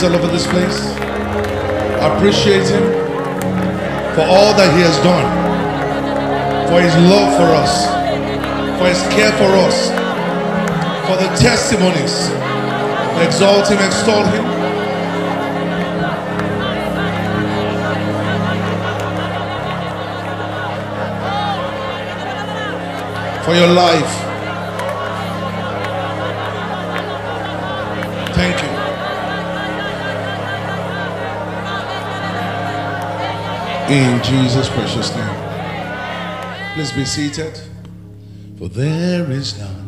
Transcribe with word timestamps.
hands 0.00 0.14
all 0.14 0.18
over 0.18 0.32
this 0.32 0.46
place. 0.46 0.80
I 2.00 2.16
Appreciate 2.16 2.66
Him 2.68 2.82
for 4.14 4.22
all 4.22 4.54
that 4.56 4.72
He 4.74 4.82
has 4.82 4.96
done, 5.04 5.26
for 6.68 6.80
His 6.80 6.94
love 7.10 7.36
for 7.36 7.48
us, 7.52 7.86
for 8.78 8.88
His 8.88 9.00
care 9.14 9.32
for 9.32 9.50
us, 9.66 9.88
for 11.06 11.16
the 11.16 11.28
testimonies. 11.36 12.30
Exalt 13.26 13.68
Him, 13.68 13.78
extol 13.78 14.24
Him. 14.24 14.60
for 23.44 23.54
your 23.54 23.66
life. 23.66 24.12
Thank 28.36 28.62
you. 28.62 28.69
in 33.90 34.22
Jesus' 34.22 34.68
precious 34.68 35.14
name. 35.16 36.74
Please 36.74 36.92
be 36.92 37.04
seated, 37.04 37.58
for 38.56 38.68
there 38.68 39.28
is 39.32 39.58
none. 39.58 39.79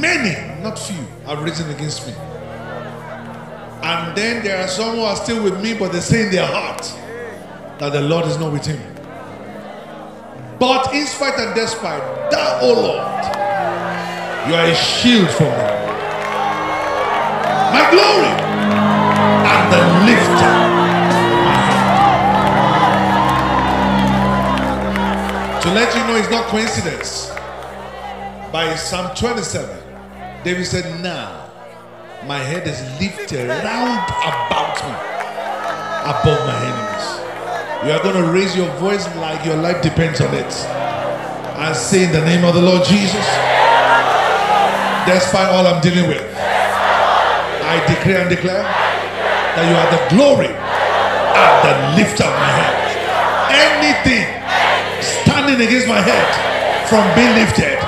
Many 0.00 0.62
not 0.62 0.78
few, 0.78 1.04
have 1.26 1.42
risen 1.42 1.70
against 1.70 2.06
me. 2.06 2.14
And 3.82 4.16
then 4.16 4.42
there 4.42 4.64
are 4.64 4.68
some 4.68 4.96
who 4.96 5.02
are 5.02 5.16
still 5.16 5.42
with 5.44 5.60
me, 5.62 5.74
but 5.74 5.92
they 5.92 6.00
say 6.00 6.24
in 6.24 6.30
their 6.30 6.46
heart 6.46 6.82
that 7.78 7.92
the 7.92 8.00
Lord 8.00 8.26
is 8.26 8.38
not 8.38 8.50
with 8.52 8.64
him. 8.64 8.80
But 10.58 10.94
in 10.94 11.06
spite 11.06 11.38
and 11.38 11.54
despite, 11.54 12.00
that, 12.30 12.62
oh 12.62 12.72
Lord, 12.72 13.14
you 14.48 14.54
are 14.54 14.64
a 14.64 14.74
shield 14.74 15.28
for 15.30 15.44
me. 15.44 15.74
My 17.74 17.90
glory 17.90 18.13
coincidence. 26.54 27.30
By 28.52 28.76
Psalm 28.76 29.12
27, 29.16 29.76
David 30.44 30.64
said, 30.64 31.02
Now 31.02 31.50
my 32.28 32.38
head 32.38 32.68
is 32.68 32.78
lifted 33.00 33.48
round 33.48 33.98
about 34.06 34.78
me, 34.86 34.94
above 36.14 36.38
my 36.46 36.54
enemies. 36.62 37.06
You 37.82 37.90
are 37.90 38.00
going 38.04 38.24
to 38.24 38.30
raise 38.30 38.54
your 38.54 38.70
voice 38.78 39.04
like 39.16 39.44
your 39.44 39.56
life 39.56 39.82
depends 39.82 40.20
on 40.20 40.32
it. 40.32 40.54
And 41.58 41.74
say 41.74 42.04
in 42.04 42.12
the 42.12 42.24
name 42.24 42.44
of 42.44 42.54
the 42.54 42.62
Lord 42.62 42.84
Jesus, 42.84 43.26
despite 45.10 45.50
all 45.50 45.66
I'm 45.66 45.82
dealing 45.82 46.06
with, 46.06 46.22
I 47.66 47.82
decree 47.88 48.14
and 48.14 48.30
declare 48.30 48.62
that 48.62 49.64
you 49.66 49.74
are 49.74 49.90
the 49.90 50.02
glory 50.14 50.54
and 50.54 51.54
the 51.66 51.74
lift 51.98 52.20
of 52.20 52.30
my 52.30 52.46
head. 52.46 52.63
Against 55.54 55.86
my 55.86 56.02
head 56.02 56.26
from 56.90 57.06
being 57.14 57.30
lifted, 57.38 57.78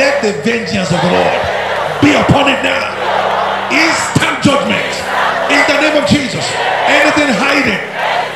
let 0.00 0.24
the 0.24 0.40
vengeance 0.40 0.88
of 0.88 0.96
the 1.04 1.12
Lord 1.12 1.40
be 2.00 2.16
upon 2.16 2.48
it 2.48 2.56
now. 2.64 2.80
Instant 3.68 4.40
judgment 4.40 4.88
in 5.52 5.60
the 5.68 5.76
name 5.84 6.00
of 6.00 6.08
Jesus. 6.08 6.40
Anything 6.88 7.28
hiding 7.28 7.76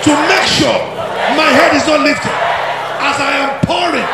to 0.04 0.12
make 0.28 0.44
sure 0.44 0.76
my 1.32 1.48
head 1.48 1.72
is 1.72 1.88
not 1.88 2.04
lifted 2.04 2.36
as 3.00 3.16
I 3.16 3.32
am 3.40 3.56
pouring 3.64 4.04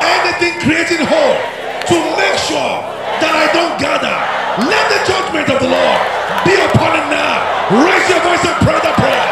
anything 0.00 0.64
creating 0.64 1.04
hole 1.04 1.36
to 1.84 1.96
make 2.16 2.40
sure 2.40 2.80
that 3.20 3.36
I 3.36 3.52
don't 3.52 3.76
gather. 3.76 4.16
Let 4.64 4.84
the 4.96 5.00
judgment 5.04 5.52
of 5.52 5.60
the 5.60 5.68
Lord 5.68 6.00
be 6.48 6.56
upon 6.72 7.04
it 7.04 7.06
now. 7.12 7.36
Raise 7.84 8.06
your 8.08 8.24
voice 8.24 8.44
and 8.48 8.56
pray 8.64 8.80
the 8.80 8.94
prayer. 8.96 9.28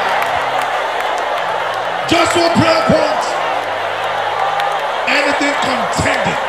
Just 2.05 2.37
one 2.37 2.53
prayer 2.61 2.85
point. 2.93 3.42
Contending 5.63 6.43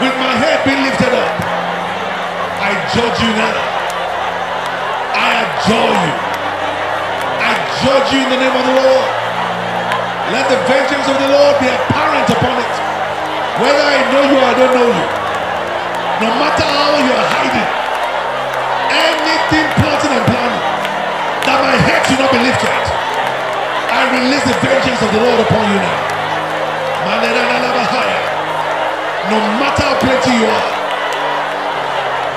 with 0.00 0.16
my 0.16 0.32
head 0.40 0.64
being 0.64 0.80
lifted 0.88 1.12
up, 1.12 1.32
I 2.56 2.72
judge 2.96 3.18
you 3.20 3.28
now. 3.36 3.60
I 5.12 5.44
adjure 5.44 5.92
you. 6.00 6.14
I 7.44 7.52
judge 7.84 8.08
you 8.16 8.20
in 8.24 8.28
the 8.32 8.40
name 8.40 8.56
of 8.56 8.64
the 8.64 8.76
Lord. 8.80 9.08
Let 10.32 10.48
the 10.48 10.56
vengeance 10.64 11.04
of 11.12 11.16
the 11.20 11.28
Lord 11.28 11.60
be 11.60 11.68
apparent 11.68 12.24
upon 12.24 12.56
it. 12.56 12.74
Whether 13.60 13.84
I 13.84 14.00
know 14.08 14.24
you 14.32 14.36
or 14.40 14.46
I 14.48 14.54
don't 14.56 14.72
know 14.72 14.88
you. 14.88 15.06
No 16.24 16.28
matter 16.40 16.64
how 16.64 16.96
you 17.04 17.12
are 17.12 17.28
hiding. 17.36 17.70
Anything 18.96 19.66
plotting 19.76 20.12
and 20.16 20.24
planning 20.24 20.64
that 21.44 21.58
my 21.60 21.76
head 21.84 22.00
should 22.08 22.16
not 22.16 22.32
be 22.32 22.40
lifted. 22.48 22.80
I 23.92 24.08
release 24.08 24.44
the 24.48 24.56
vengeance 24.64 25.00
of 25.04 25.10
the 25.12 25.20
Lord 25.20 25.40
upon 25.44 25.68
you 25.68 25.80
now. 25.84 26.10
No 29.30 29.38
matter 29.62 29.86
how 29.86 29.94
plenty 30.02 30.42
you 30.42 30.46
are, 30.50 30.70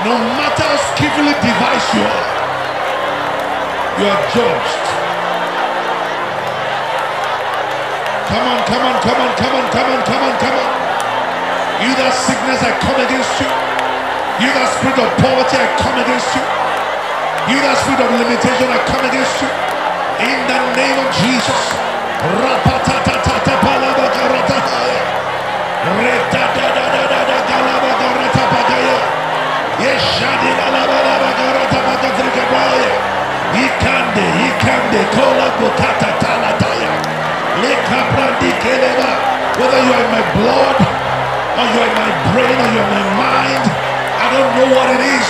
no 0.06 0.14
matter 0.38 0.62
how 0.62 0.78
skillfully 0.94 1.34
devised 1.42 1.90
you 1.90 2.06
are, 2.06 2.26
you 3.98 4.06
are 4.14 4.22
judged. 4.30 4.84
Come 8.30 8.46
on, 8.46 8.60
come 8.70 8.84
on, 8.86 8.96
come 9.02 9.20
on, 9.26 9.32
come 9.34 9.54
on, 9.58 9.66
come 9.74 9.88
on, 9.90 10.00
come 10.06 10.22
on, 10.22 10.34
come 10.38 10.54
on. 10.54 10.70
You 11.82 11.90
that 11.98 12.14
sickness, 12.14 12.62
I 12.62 12.70
come 12.78 12.98
against 13.02 13.42
you. 13.42 13.50
You 14.38 14.54
that 14.54 14.70
spirit 14.78 14.98
of 15.02 15.10
poverty, 15.18 15.58
I 15.58 15.66
come 15.82 15.98
against 15.98 16.30
you. 16.30 16.46
You 17.50 17.58
that 17.58 17.74
spirit 17.82 18.06
of 18.06 18.10
limitation, 18.22 18.70
I 18.70 18.78
come 18.86 19.02
against 19.02 19.34
you. 19.42 19.50
In 20.30 20.38
the 20.46 20.60
name 20.78 20.98
of 21.02 21.10
Jesus. 21.10 21.74
Ikande, 33.84 34.24
ikande, 34.48 35.00
kola 35.12 35.52
bukata 35.60 36.16
talataya. 36.16 36.92
Lekabrandi 37.60 38.50
keleba. 38.64 39.10
Whether 39.60 39.80
you 39.84 39.92
are 39.92 40.04
in 40.04 40.10
my 40.10 40.24
blood, 40.32 40.78
or 40.80 41.64
you 41.68 41.78
are 41.84 41.90
in 41.92 41.98
my 42.00 42.12
brain, 42.32 42.56
or 42.64 42.68
you 42.72 42.80
are 42.80 42.88
in 42.88 42.96
my 42.96 43.04
mind, 43.12 43.64
I 44.16 44.26
don't 44.32 44.50
know 44.56 44.68
what 44.72 44.88
it 44.88 45.04
is. 45.04 45.28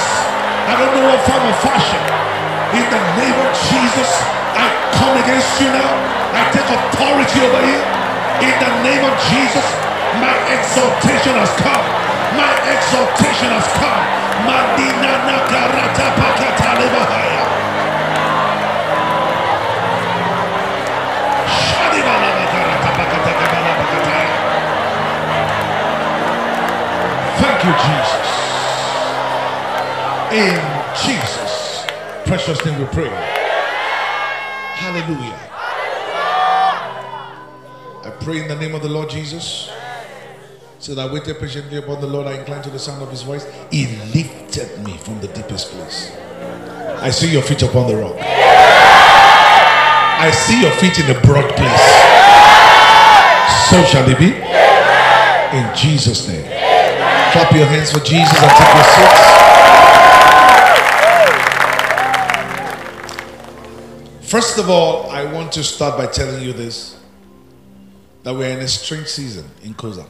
I 0.70 0.78
don't 0.78 0.94
know 0.94 1.02
what 1.02 1.18
form 1.26 1.42
of 1.50 1.56
fashion. 1.66 1.98
In 2.78 2.86
the 2.94 3.02
name 3.18 3.38
of 3.42 3.50
Jesus, 3.74 4.10
I 4.54 4.70
come 5.02 5.18
against 5.18 5.58
you 5.58 5.74
now. 5.74 5.90
I 6.38 6.46
take 6.54 6.70
authority 6.70 7.38
over 7.42 7.62
you. 7.66 7.80
In 8.38 8.54
the 8.54 8.70
name 8.86 9.02
of 9.02 9.14
Jesus, 9.34 9.66
my 10.22 10.34
exaltation 10.54 11.34
has 11.42 11.50
come. 11.58 11.86
My 12.38 12.54
exaltation 12.70 13.50
has 13.50 13.66
come. 13.82 14.02
Madina 14.46 15.26
nakarata. 15.26 16.04
You, 27.64 27.72
Jesus. 27.72 28.26
In 30.34 30.60
Jesus' 31.04 31.86
precious 32.26 32.64
name 32.64 32.78
we 32.78 32.86
pray. 32.86 33.08
Hallelujah. 34.76 35.38
I 38.04 38.10
pray 38.20 38.42
in 38.42 38.48
the 38.48 38.56
name 38.56 38.74
of 38.74 38.82
the 38.82 38.88
Lord 38.88 39.08
Jesus. 39.08 39.70
So 40.78 40.94
that 40.94 41.08
I 41.08 41.12
waited 41.12 41.38
patiently 41.38 41.78
upon 41.78 42.00
the 42.02 42.06
Lord, 42.06 42.26
I 42.26 42.38
inclined 42.38 42.64
to 42.64 42.70
the 42.70 42.78
sound 42.78 43.02
of 43.02 43.10
his 43.10 43.22
voice. 43.22 43.46
He 43.70 43.86
lifted 44.12 44.84
me 44.84 44.98
from 44.98 45.20
the 45.20 45.28
deepest 45.28 45.70
place. 45.70 46.12
I 47.00 47.10
see 47.10 47.30
your 47.32 47.42
feet 47.42 47.62
upon 47.62 47.86
the 47.86 47.96
rock. 47.96 48.16
I 50.20 50.30
see 50.30 50.60
your 50.60 50.72
feet 50.72 50.98
in 50.98 51.16
a 51.16 51.20
broad 51.22 51.48
place. 51.56 51.84
So 53.70 53.82
shall 53.84 54.08
it 54.10 54.18
be. 54.18 54.34
In 55.56 55.74
Jesus' 55.74 56.28
name. 56.28 56.53
Clap 57.34 57.50
your 57.52 57.66
hands 57.66 57.90
for 57.90 57.98
Jesus 57.98 58.40
and 58.40 58.50
take 58.52 58.74
your 58.74 58.84
seats. 58.94 59.20
First 64.30 64.58
of 64.58 64.70
all, 64.70 65.10
I 65.10 65.24
want 65.24 65.50
to 65.54 65.64
start 65.64 65.98
by 65.98 66.06
telling 66.06 66.44
you 66.44 66.52
this 66.52 66.96
that 68.22 68.32
we're 68.32 68.50
in 68.50 68.60
a 68.60 68.68
strange 68.68 69.08
season 69.08 69.50
in 69.64 69.74
COSA. 69.74 70.06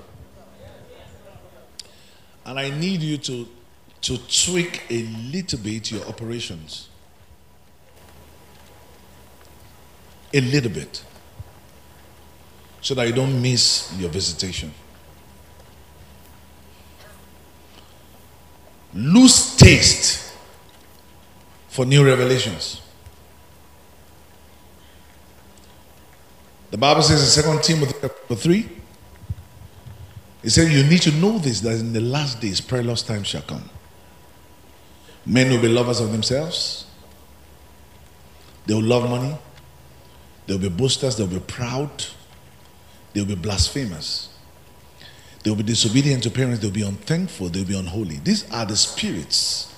And 2.44 2.60
I 2.60 2.68
need 2.68 3.00
you 3.00 3.16
to, 3.16 3.48
to 4.02 4.18
tweak 4.44 4.82
a 4.90 5.04
little 5.32 5.60
bit 5.60 5.90
your 5.90 6.06
operations. 6.06 6.90
A 10.34 10.42
little 10.42 10.70
bit. 10.70 11.02
So 12.82 12.94
that 12.96 13.06
you 13.06 13.14
don't 13.14 13.40
miss 13.40 13.90
your 13.98 14.10
visitation. 14.10 14.74
Lose 18.94 19.56
taste 19.56 20.32
for 21.68 21.84
new 21.84 22.04
revelations. 22.06 22.80
The 26.70 26.78
Bible 26.78 27.02
says 27.02 27.36
in 27.36 27.54
2 27.54 27.60
Timothy 27.62 27.94
chapter 28.00 28.34
3, 28.34 28.68
it 30.44 30.50
says 30.50 30.72
you 30.72 30.84
need 30.88 31.02
to 31.02 31.12
know 31.12 31.38
this 31.38 31.60
that 31.60 31.78
in 31.78 31.92
the 31.92 32.00
last 32.00 32.40
days 32.40 32.60
perilous 32.60 33.02
times 33.02 33.28
shall 33.28 33.42
come. 33.42 33.68
Men 35.26 35.50
will 35.50 35.60
be 35.60 35.68
lovers 35.68 36.00
of 36.00 36.12
themselves. 36.12 36.86
They 38.66 38.74
will 38.74 38.82
love 38.82 39.08
money. 39.08 39.36
They'll 40.46 40.58
be 40.58 40.68
boasters. 40.68 41.16
They'll 41.16 41.26
be 41.26 41.40
proud. 41.40 42.04
They'll 43.12 43.24
be 43.24 43.34
blasphemers. 43.34 44.33
They'll 45.44 45.54
be 45.54 45.62
disobedient 45.62 46.22
to 46.24 46.30
parents. 46.30 46.60
They'll 46.60 46.70
be 46.70 46.82
unthankful. 46.82 47.50
They'll 47.50 47.66
be 47.66 47.78
unholy. 47.78 48.16
These 48.24 48.50
are 48.50 48.64
the 48.64 48.76
spirits 48.76 49.72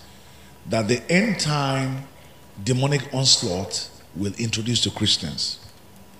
that 0.70 0.88
the 0.88 1.02
end 1.10 1.40
time 1.40 2.04
demonic 2.62 3.12
onslaught 3.12 3.90
will 4.14 4.32
introduce 4.38 4.80
to 4.82 4.90
Christians. 4.90 5.58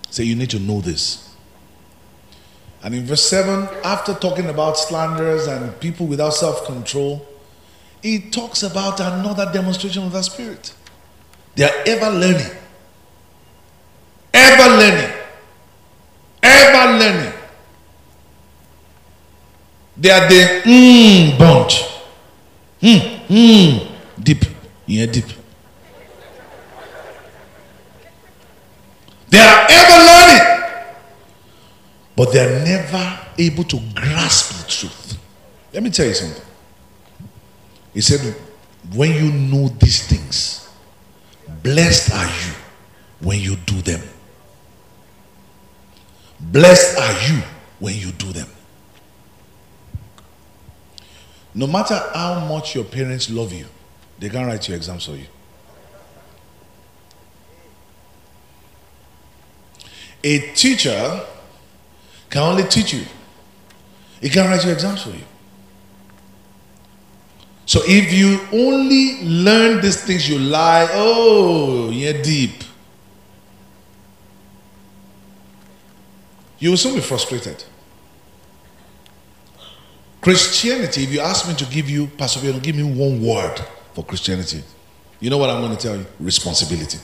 So 0.09 0.21
you 0.21 0.35
need 0.35 0.49
to 0.51 0.59
know 0.59 0.81
this. 0.81 1.35
And 2.83 2.93
in 2.93 3.05
verse 3.05 3.23
7, 3.27 3.67
after 3.83 4.13
talking 4.13 4.49
about 4.49 4.77
slanderers 4.77 5.47
and 5.47 5.79
people 5.79 6.05
without 6.05 6.33
self 6.33 6.65
control, 6.65 7.25
he 8.03 8.19
talks 8.19 8.63
about 8.63 8.99
another 8.99 9.49
demonstration 9.51 10.03
of 10.03 10.11
the 10.11 10.21
Spirit. 10.21 10.73
They 11.55 11.63
are 11.63 11.83
ever 11.87 12.09
learning. 12.09 12.51
Ever 14.33 14.77
learning. 14.77 15.13
Ever 16.43 16.99
learning. 16.99 17.26
They 19.99 20.11
are 20.11 20.27
the 20.29 20.61
mm 20.63 21.37
bunch. 21.39 21.81
Hmm, 22.79 22.97
hmm, 23.27 24.21
deep. 24.21 24.43
Yeah, 24.85 25.07
deep. 25.07 25.25
They 29.29 29.39
are 29.39 29.67
ever 29.69 29.97
learning, 30.05 30.63
but 32.15 32.31
they 32.31 32.39
are 32.39 32.63
never 32.63 33.19
able 33.37 33.63
to 33.65 33.79
grasp 33.95 34.63
the 34.63 34.69
truth. 34.71 35.17
Let 35.73 35.83
me 35.83 35.89
tell 35.89 36.05
you 36.05 36.13
something. 36.13 36.43
He 37.93 38.01
said, 38.01 38.35
When 38.93 39.11
you 39.11 39.31
know 39.31 39.67
these 39.69 40.05
things, 40.07 40.69
blessed 41.63 42.13
are 42.13 42.25
you 42.25 42.53
when 43.19 43.39
you 43.39 43.55
do 43.65 43.81
them. 43.81 44.01
Blessed 46.39 46.97
are 46.99 47.33
you 47.33 47.41
when 47.79 47.95
you 47.95 48.11
do 48.11 48.31
them. 48.31 48.47
No 51.57 51.65
matter 51.65 51.99
how 52.13 52.45
much 52.47 52.75
your 52.75 52.83
parents 52.83 53.31
love 53.31 53.51
you, 53.51 53.65
they 54.19 54.29
can't 54.29 54.45
write 54.45 54.67
your 54.67 54.77
exams 54.77 55.05
for 55.05 55.15
you. 55.15 55.25
A 60.23 60.53
teacher 60.53 61.25
can 62.29 62.43
only 62.43 62.63
teach 62.65 62.93
you. 62.93 63.03
He 64.21 64.29
can't 64.29 64.47
write 64.47 64.63
your 64.65 64.73
exams 64.73 65.01
for 65.01 65.09
you. 65.09 65.23
So 67.65 67.81
if 67.87 68.13
you 68.13 68.39
only 68.53 69.23
learn 69.23 69.81
these 69.81 70.03
things, 70.03 70.29
you 70.29 70.37
lie, 70.37 70.87
oh, 70.91 71.89
you're 71.89 72.21
deep. 72.21 72.63
You 76.59 76.69
will 76.69 76.77
soon 76.77 76.93
be 76.93 77.01
frustrated. 77.01 77.63
Christianity, 80.21 81.03
if 81.03 81.11
you 81.11 81.19
ask 81.19 81.47
me 81.47 81.55
to 81.55 81.65
give 81.65 81.89
you, 81.89 82.07
Pastor 82.07 82.39
Viano, 82.39 82.61
give 82.61 82.75
me 82.75 82.83
one 82.83 83.21
word 83.21 83.59
for 83.93 84.03
Christianity, 84.03 84.63
you 85.19 85.29
know 85.29 85.37
what 85.37 85.49
I'm 85.49 85.61
going 85.61 85.75
to 85.75 85.81
tell 85.81 85.95
you? 85.95 86.05
Responsibility. 86.19 86.99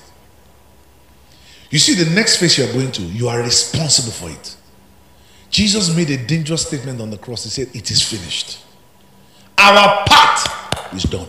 You 1.69 1.79
see, 1.79 1.95
the 1.95 2.13
next 2.13 2.37
phase 2.37 2.57
you're 2.57 2.71
going 2.71 2.91
to, 2.91 3.01
you 3.01 3.27
are 3.27 3.39
responsible 3.39 4.11
for 4.11 4.29
it. 4.29 4.55
Jesus 5.49 5.95
made 5.95 6.09
a 6.09 6.17
dangerous 6.17 6.67
statement 6.67 7.01
on 7.01 7.09
the 7.09 7.17
cross. 7.17 7.43
He 7.43 7.49
said, 7.49 7.75
It 7.75 7.89
is 7.91 8.01
finished. 8.01 8.59
Our 9.57 10.03
part 10.05 10.93
is 10.93 11.03
done. 11.03 11.27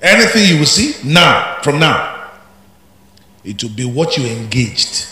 Anything 0.00 0.48
you 0.48 0.58
will 0.60 0.66
see 0.66 0.96
now, 1.06 1.58
from 1.62 1.78
now, 1.78 2.30
it 3.44 3.62
will 3.62 3.70
be 3.70 3.84
what 3.84 4.16
you 4.16 4.24
engaged. 4.26 5.06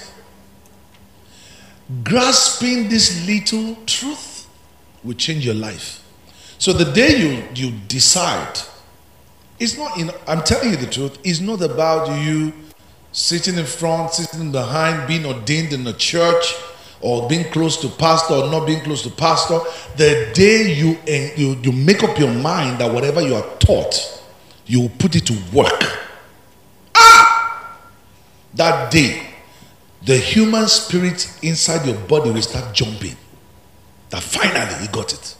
Grasping 2.05 2.89
this 2.89 3.27
little 3.27 3.77
truth 3.87 4.38
will 5.05 5.15
change 5.15 5.45
your 5.45 5.55
life. 5.55 6.05
So 6.59 6.73
the 6.73 6.91
day 6.93 7.17
you, 7.19 7.45
you 7.55 7.73
decide, 7.87 8.59
it's 9.61 9.77
not 9.77 9.99
in, 9.99 10.11
I'm 10.27 10.43
telling 10.43 10.71
you 10.71 10.77
the 10.77 10.87
truth, 10.87 11.19
it's 11.25 11.41
not 11.41 11.63
about 11.63 12.23
you 12.23 12.53
sitting 13.13 13.57
in 13.57 13.65
front, 13.65 14.13
sitting 14.13 14.53
behind, 14.53 15.07
being 15.09 15.25
ordained 15.25 15.73
in 15.73 15.87
a 15.87 15.93
church, 15.93 16.55
or 17.01 17.29
being 17.29 17.45
close 17.53 17.77
to 17.77 17.89
pastor 17.89 18.35
or 18.35 18.51
not 18.51 18.67
being 18.67 18.81
close 18.81 19.03
to 19.03 19.11
pastor, 19.11 19.61
the 19.97 20.31
day 20.35 20.73
you, 20.73 20.99
you, 21.37 21.57
you 21.63 21.73
make 21.73 22.03
up 22.03 22.19
your 22.19 22.33
mind 22.33 22.81
that 22.81 22.93
whatever 22.93 23.21
you 23.21 23.35
are 23.35 23.47
taught, 23.59 24.23
you 24.67 24.81
will 24.81 24.93
put 24.99 25.15
it 25.15 25.25
to 25.27 25.37
work. 25.53 25.81
Ah! 26.95 27.79
That 28.55 28.91
day, 28.91 29.27
the 30.03 30.17
human 30.17 30.67
spirit 30.67 31.39
inside 31.43 31.87
your 31.87 31.97
body 31.97 32.31
will 32.31 32.43
start 32.43 32.75
jumping. 32.75 33.17
That 34.11 34.23
finally 34.23 34.75
he 34.81 34.89
got 34.89 35.13
it. 35.13 35.37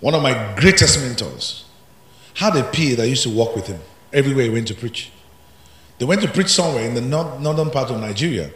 One 0.00 0.14
of 0.14 0.22
my 0.22 0.54
greatest 0.58 0.98
mentors 1.00 1.64
had 2.34 2.56
a 2.56 2.64
peer 2.64 2.96
that 2.96 3.06
used 3.08 3.22
to 3.24 3.30
walk 3.30 3.54
with 3.54 3.66
him 3.66 3.80
everywhere 4.12 4.44
he 4.44 4.50
went 4.50 4.68
to 4.68 4.74
preach. 4.74 5.12
They 5.98 6.06
went 6.06 6.22
to 6.22 6.28
preach 6.28 6.48
somewhere 6.48 6.84
in 6.84 6.94
the 6.94 7.02
northern 7.02 7.70
part 7.70 7.90
of 7.90 8.00
Nigeria. 8.00 8.50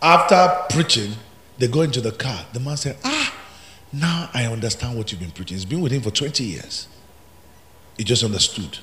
After 0.00 0.74
preaching, 0.74 1.12
they 1.58 1.68
go 1.68 1.82
into 1.82 2.00
the 2.00 2.12
car. 2.12 2.46
The 2.54 2.60
man 2.60 2.78
said, 2.78 2.96
Ah, 3.04 3.34
now 3.92 4.30
I 4.32 4.46
understand 4.46 4.96
what 4.96 5.12
you've 5.12 5.20
been 5.20 5.30
preaching. 5.30 5.56
He's 5.56 5.66
been 5.66 5.82
with 5.82 5.92
him 5.92 6.00
for 6.00 6.10
20 6.10 6.42
years. 6.42 6.88
He 7.98 8.04
just 8.04 8.24
understood. 8.24 8.78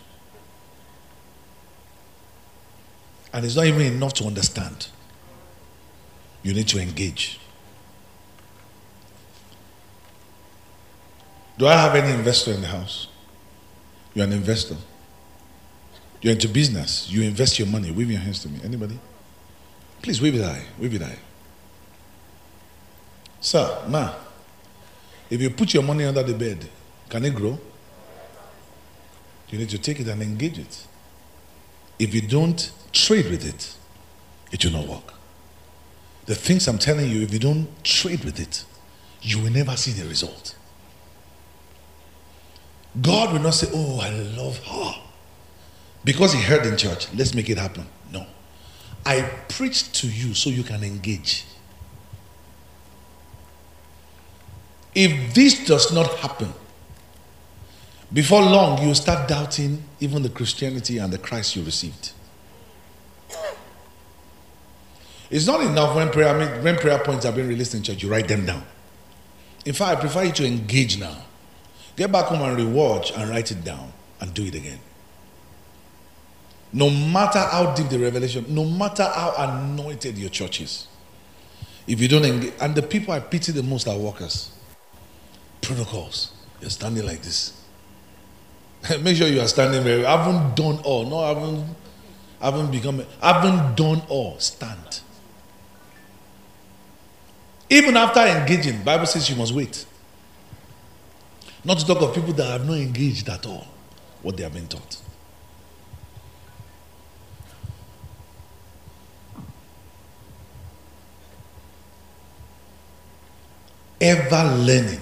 And 3.34 3.44
it's 3.44 3.56
not 3.56 3.66
even 3.66 3.82
enough 3.82 4.14
to 4.16 4.26
understand. 4.26 4.88
You 6.44 6.54
need 6.54 6.68
to 6.70 6.80
engage. 6.80 7.40
Do 11.58 11.68
I 11.68 11.74
have 11.74 11.96
any 11.96 12.14
investor 12.14 12.54
in 12.54 12.62
the 12.62 12.68
house? 12.68 13.08
You're 14.14 14.26
an 14.26 14.32
investor. 14.32 14.78
You're 16.22 16.34
into 16.34 16.48
business. 16.48 17.10
You 17.12 17.24
invest 17.24 17.60
your 17.60 17.68
money. 17.68 17.92
Wave 17.92 18.10
your 18.10 18.20
hands 18.20 18.42
to 18.44 18.50
me. 18.50 18.60
Anybody? 18.64 18.98
Please 20.02 20.22
wave 20.22 20.36
it 20.36 20.44
high. 20.44 20.64
Wave 20.78 20.94
it 20.94 21.02
high. 21.02 21.20
Sir, 23.42 23.84
ma, 23.88 24.14
if 25.30 25.42
you 25.42 25.50
put 25.50 25.74
your 25.74 25.84
money 25.84 26.06
under 26.06 26.24
the 26.24 26.34
bed, 26.34 26.68
can 27.10 27.24
it 27.26 27.36
grow? 27.36 27.58
You 29.50 29.60
need 29.60 29.70
to 29.70 29.78
take 29.78 30.00
it 30.00 30.08
and 30.08 30.22
engage 30.22 30.60
it. 30.60 30.88
If 31.98 32.14
you 32.14 32.22
don't 32.22 32.72
trade 32.92 33.30
with 33.30 33.46
it, 33.46 33.76
it 34.52 34.64
will 34.64 34.72
not 34.72 34.88
work. 34.88 35.19
The 36.30 36.36
things 36.36 36.68
I'm 36.68 36.78
telling 36.78 37.10
you, 37.10 37.24
if 37.24 37.34
you 37.34 37.40
don't 37.40 37.68
trade 37.84 38.24
with 38.24 38.40
it, 38.40 38.64
you 39.20 39.40
will 39.42 39.50
never 39.50 39.76
see 39.76 39.90
the 39.90 40.08
result. 40.08 40.56
God 43.02 43.34
will 43.34 43.40
not 43.40 43.56
say, 43.56 43.68
Oh, 43.74 44.00
I 44.00 44.12
love 44.12 44.60
her. 44.60 45.02
Because 46.04 46.34
he 46.34 46.40
heard 46.44 46.68
in 46.68 46.78
church, 46.78 47.12
let's 47.16 47.34
make 47.34 47.50
it 47.50 47.58
happen. 47.58 47.88
No. 48.14 48.28
I 49.08 49.24
preached 49.48 49.96
to 50.02 50.08
you 50.08 50.36
so 50.36 50.52
you 50.52 50.62
can 50.62 50.84
engage. 50.84 51.46
If 54.94 55.34
this 55.34 55.66
does 55.66 55.92
not 55.92 56.14
happen, 56.20 56.54
before 58.14 58.44
long 58.44 58.80
you 58.84 58.90
will 58.90 58.94
start 58.94 59.28
doubting 59.28 59.84
even 60.00 60.22
the 60.22 60.30
Christianity 60.30 61.00
and 61.00 61.12
the 61.12 61.18
Christ 61.18 61.56
you 61.56 61.64
received. 61.64 62.12
It's 65.30 65.46
not 65.46 65.62
enough 65.62 65.96
when 65.96 66.10
prayer, 66.10 66.30
I 66.30 66.46
mean, 66.46 66.64
when 66.64 66.76
prayer 66.78 67.00
points 67.00 67.26
are 67.26 67.32
being 67.32 67.48
released 67.48 67.76
in 67.76 67.84
church, 67.84 68.02
you 68.02 68.10
write 68.10 68.28
them 68.28 68.46
down. 68.46 68.64
In 69.66 69.74
fact, 69.74 69.98
I 69.98 70.02
prefer 70.02 70.24
you 70.24 70.32
to 70.34 70.46
engage 70.46 71.00
now. 71.00 71.16
Get 71.96 72.12
back 72.12 72.26
home 72.26 72.42
and 72.42 72.58
rewatch 72.58 73.16
and 73.16 73.30
write 73.30 73.52
it 73.52 73.64
down 73.64 73.92
and 74.20 74.34
do 74.34 74.46
it 74.46 74.56
again. 74.56 74.80
No 76.72 76.90
matter 76.90 77.40
how 77.40 77.74
deep 77.76 77.90
the 77.90 78.00
revelation, 78.00 78.46
no 78.48 78.64
matter 78.64 79.04
how 79.04 79.34
anointed 79.38 80.18
your 80.18 80.30
church 80.30 80.62
is, 80.62 80.88
if 81.88 82.00
you 82.00 82.08
don't 82.08 82.26
engage, 82.26 82.54
and 82.62 82.76
the 82.76 82.84
people 82.84 83.14
I 83.14 83.20
pity 83.20 83.52
the 83.52 83.64
most 83.64 83.88
are 83.88 83.98
workers, 83.98 84.52
protocols. 85.62 86.32
You're 86.62 86.70
standing 86.70 87.06
like 87.06 87.22
this. 87.22 87.60
Make 89.02 89.18
sure 89.18 89.28
you 89.28 89.42
are 89.42 89.48
standing 89.48 89.84
very. 89.84 90.06
I 90.06 90.24
haven't 90.24 90.56
done 90.56 90.80
all. 90.84 91.06
No, 91.06 91.20
I 91.20 91.30
haven't. 91.30 91.76
I 92.42 92.46
haven't 92.46 92.72
become. 92.72 93.04
I 93.22 93.34
haven't 93.34 93.76
done 93.76 94.02
all. 94.08 94.40
Stand. 94.40 95.02
Even 97.70 97.96
after 97.96 98.22
engaging, 98.22 98.82
Bible 98.84 99.06
says 99.06 99.30
you 99.30 99.36
must 99.36 99.54
wait. 99.54 99.86
Not 101.64 101.78
to 101.80 101.86
talk 101.86 102.02
of 102.02 102.16
people 102.16 102.34
that 102.34 102.46
have 102.46 102.66
not 102.66 102.78
engaged 102.78 103.30
at 103.30 103.46
all 103.46 103.68
what 104.24 104.38
they 104.38 104.44
have 104.44 104.54
been 104.54 104.68
taught. 104.68 104.98
Ever 114.02 114.56
learning, 114.56 115.02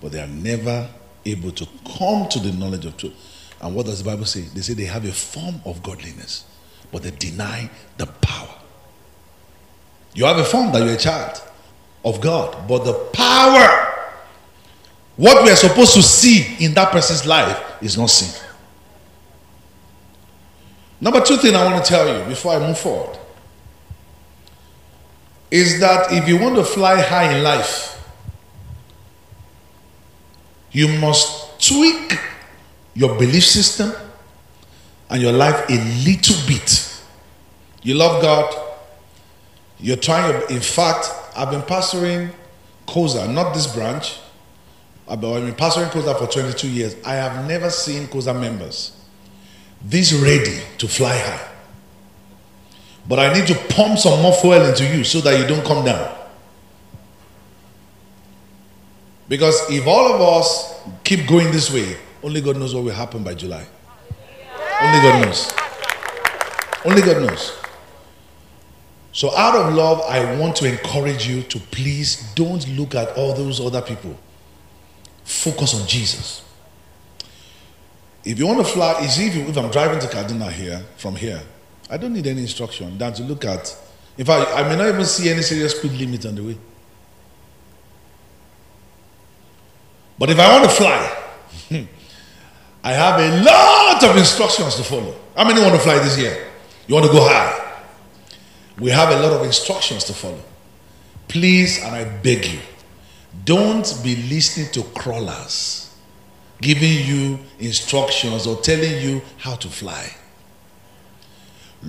but 0.00 0.12
they 0.12 0.20
are 0.20 0.26
never 0.26 0.88
able 1.26 1.52
to 1.52 1.68
come 1.96 2.28
to 2.30 2.40
the 2.40 2.52
knowledge 2.52 2.86
of 2.86 2.96
truth. 2.96 3.14
And 3.60 3.74
what 3.74 3.86
does 3.86 4.02
the 4.02 4.10
Bible 4.10 4.24
say? 4.24 4.42
They 4.42 4.62
say 4.62 4.72
they 4.72 4.86
have 4.86 5.04
a 5.04 5.12
form 5.12 5.60
of 5.64 5.82
godliness, 5.82 6.44
but 6.90 7.02
they 7.02 7.10
deny 7.10 7.70
the 7.98 8.06
power. 8.06 8.48
You 10.14 10.24
have 10.24 10.38
a 10.38 10.44
form 10.44 10.72
that 10.72 10.82
you're 10.82 10.94
a 10.94 10.98
child 10.98 11.40
of 12.04 12.20
God, 12.20 12.68
but 12.68 12.84
the 12.84 12.94
power 13.12 13.94
what 15.16 15.44
we 15.44 15.50
are 15.50 15.56
supposed 15.56 15.94
to 15.94 16.02
see 16.02 16.56
in 16.64 16.74
that 16.74 16.90
person's 16.90 17.24
life 17.24 17.62
is 17.80 17.96
not 17.96 18.10
seen. 18.10 18.42
Number 21.00 21.20
two 21.20 21.36
thing 21.36 21.54
I 21.54 21.64
want 21.70 21.84
to 21.84 21.88
tell 21.88 22.06
you 22.06 22.24
before 22.28 22.54
I 22.54 22.58
move 22.58 22.78
forward 22.78 23.18
is 25.50 25.78
that 25.80 26.12
if 26.12 26.26
you 26.26 26.38
want 26.38 26.56
to 26.56 26.64
fly 26.64 27.00
high 27.00 27.36
in 27.36 27.44
life, 27.44 27.90
you 30.72 30.88
must 30.98 31.60
tweak 31.64 32.18
your 32.94 33.16
belief 33.16 33.44
system 33.44 33.92
and 35.10 35.22
your 35.22 35.32
life 35.32 35.68
a 35.68 35.78
little 36.04 36.36
bit. 36.48 37.02
You 37.82 37.94
love 37.94 38.20
God. 38.20 38.52
You're 39.78 39.96
trying, 39.96 40.42
in 40.50 40.60
fact, 40.60 41.08
I've 41.36 41.50
been 41.50 41.62
pastoring 41.62 42.32
COSA, 42.86 43.28
not 43.28 43.54
this 43.54 43.66
branch. 43.72 44.18
I've 45.08 45.20
been 45.20 45.54
pastoring 45.54 45.90
COSA 45.90 46.14
for 46.14 46.26
22 46.26 46.68
years. 46.68 46.96
I 47.04 47.14
have 47.14 47.46
never 47.46 47.70
seen 47.70 48.06
COSA 48.08 48.34
members 48.34 49.00
this 49.84 50.12
ready 50.14 50.60
to 50.78 50.88
fly 50.88 51.16
high. 51.18 51.48
But 53.06 53.18
I 53.18 53.34
need 53.34 53.46
to 53.48 53.54
pump 53.74 53.98
some 53.98 54.22
more 54.22 54.32
fuel 54.32 54.64
into 54.64 54.84
you 54.86 55.04
so 55.04 55.20
that 55.20 55.38
you 55.38 55.46
don't 55.46 55.64
come 55.64 55.84
down. 55.84 56.10
Because 59.28 59.70
if 59.70 59.86
all 59.86 60.14
of 60.14 60.20
us 60.20 60.80
keep 61.02 61.26
going 61.26 61.50
this 61.52 61.72
way, 61.72 61.96
only 62.22 62.40
God 62.40 62.56
knows 62.56 62.74
what 62.74 62.84
will 62.84 62.92
happen 62.92 63.22
by 63.22 63.34
July. 63.34 63.66
Only 64.80 65.00
God 65.00 65.26
knows. 65.26 65.52
Only 66.84 67.02
God 67.02 67.22
knows. 67.22 67.63
So, 69.14 69.34
out 69.36 69.54
of 69.54 69.72
love, 69.72 70.00
I 70.00 70.36
want 70.40 70.56
to 70.56 70.66
encourage 70.68 71.28
you 71.28 71.42
to 71.44 71.60
please 71.60 72.32
don't 72.34 72.66
look 72.76 72.96
at 72.96 73.16
all 73.16 73.32
those 73.32 73.60
other 73.60 73.80
people. 73.80 74.18
Focus 75.22 75.80
on 75.80 75.86
Jesus. 75.86 76.42
If 78.24 78.40
you 78.40 78.46
want 78.48 78.58
to 78.58 78.64
fly, 78.64 79.00
you 79.00 79.26
if, 79.26 79.50
if 79.50 79.56
I'm 79.56 79.70
driving 79.70 80.00
to 80.00 80.08
Kaduna 80.08 80.50
here, 80.50 80.84
from 80.96 81.14
here, 81.14 81.40
I 81.88 81.96
don't 81.96 82.12
need 82.12 82.26
any 82.26 82.40
instruction 82.40 82.98
than 82.98 83.12
to 83.14 83.22
look 83.22 83.44
at. 83.44 83.76
In 84.18 84.26
fact, 84.26 84.50
I 84.52 84.68
may 84.68 84.74
not 84.74 84.88
even 84.88 85.04
see 85.04 85.30
any 85.30 85.42
serious 85.42 85.76
speed 85.76 85.92
limit 85.92 86.26
on 86.26 86.34
the 86.34 86.42
way. 86.42 86.58
But 90.18 90.30
if 90.30 90.40
I 90.40 90.58
want 90.58 90.64
to 90.64 90.70
fly, 90.70 91.22
I 92.82 92.92
have 92.92 93.20
a 93.20 93.44
lot 93.44 94.02
of 94.02 94.16
instructions 94.16 94.74
to 94.74 94.82
follow. 94.82 95.14
How 95.36 95.46
many 95.46 95.60
want 95.60 95.74
to 95.74 95.80
fly 95.80 96.00
this 96.00 96.18
year? 96.18 96.48
You 96.88 96.96
want 96.96 97.06
to 97.06 97.12
go 97.12 97.20
high? 97.20 97.63
We 98.78 98.90
have 98.90 99.10
a 99.10 99.20
lot 99.22 99.32
of 99.32 99.42
instructions 99.44 100.04
to 100.04 100.12
follow. 100.12 100.42
Please, 101.28 101.82
and 101.82 101.94
I 101.94 102.04
beg 102.04 102.46
you, 102.46 102.60
don't 103.44 104.00
be 104.02 104.16
listening 104.16 104.70
to 104.72 104.82
crawlers 104.98 105.84
giving 106.60 107.04
you 107.06 107.38
instructions 107.58 108.46
or 108.46 108.56
telling 108.62 109.00
you 109.02 109.20
how 109.38 109.54
to 109.56 109.68
fly. 109.68 110.14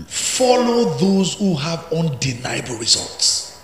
Follow 0.08 0.98
those 0.98 1.36
who 1.36 1.56
have 1.56 1.92
undeniable 1.94 2.76
results. 2.78 3.64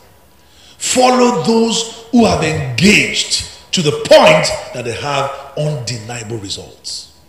Follow 0.78 1.44
those 1.44 2.08
who 2.12 2.26
have 2.26 2.44
engaged 2.44 3.48
to 3.74 3.82
the 3.82 3.92
point 3.92 4.48
that 4.74 4.84
they 4.86 4.94
have 4.94 5.30
undeniable 5.58 6.38
results. 6.38 7.20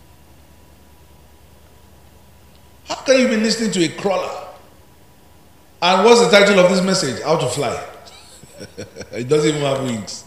How 2.85 2.95
can 2.95 3.19
you 3.19 3.27
be 3.27 3.37
listening 3.37 3.71
to 3.71 3.83
a 3.83 3.89
crawler? 3.99 4.42
And 5.83 6.05
what's 6.05 6.21
the 6.21 6.29
title 6.29 6.57
of 6.59 6.71
this 6.71 6.81
message? 6.81 7.21
How 7.23 7.37
to 7.37 7.45
fly. 7.45 7.85
it 9.11 9.27
doesn't 9.27 9.49
even 9.49 9.61
have 9.63 9.83
wings. 9.83 10.23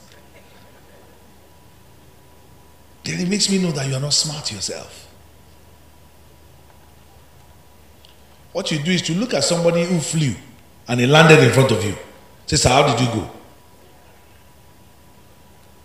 Then 3.03 3.21
it 3.21 3.29
makes 3.31 3.51
me 3.51 3.57
know 3.57 3.71
that 3.71 3.89
you 3.89 3.95
are 3.95 4.01
not 4.01 4.13
smart 4.13 4.53
yourself. 4.53 5.11
What 8.53 8.71
you 8.71 8.81
do 8.81 8.91
is 8.91 9.01
to 9.03 9.15
look 9.15 9.33
at 9.33 9.45
somebody 9.45 9.85
who 9.85 9.99
flew 9.99 10.35
and 10.89 11.01
he 11.01 11.07
landed 11.07 11.39
in 11.43 11.51
front 11.51 11.73
of 11.73 11.83
you. 11.83 11.97
Say, 12.45 12.57
sir, 12.57 12.69
how 12.69 12.95
did 12.95 13.01
you 13.01 13.15
go? 13.15 13.31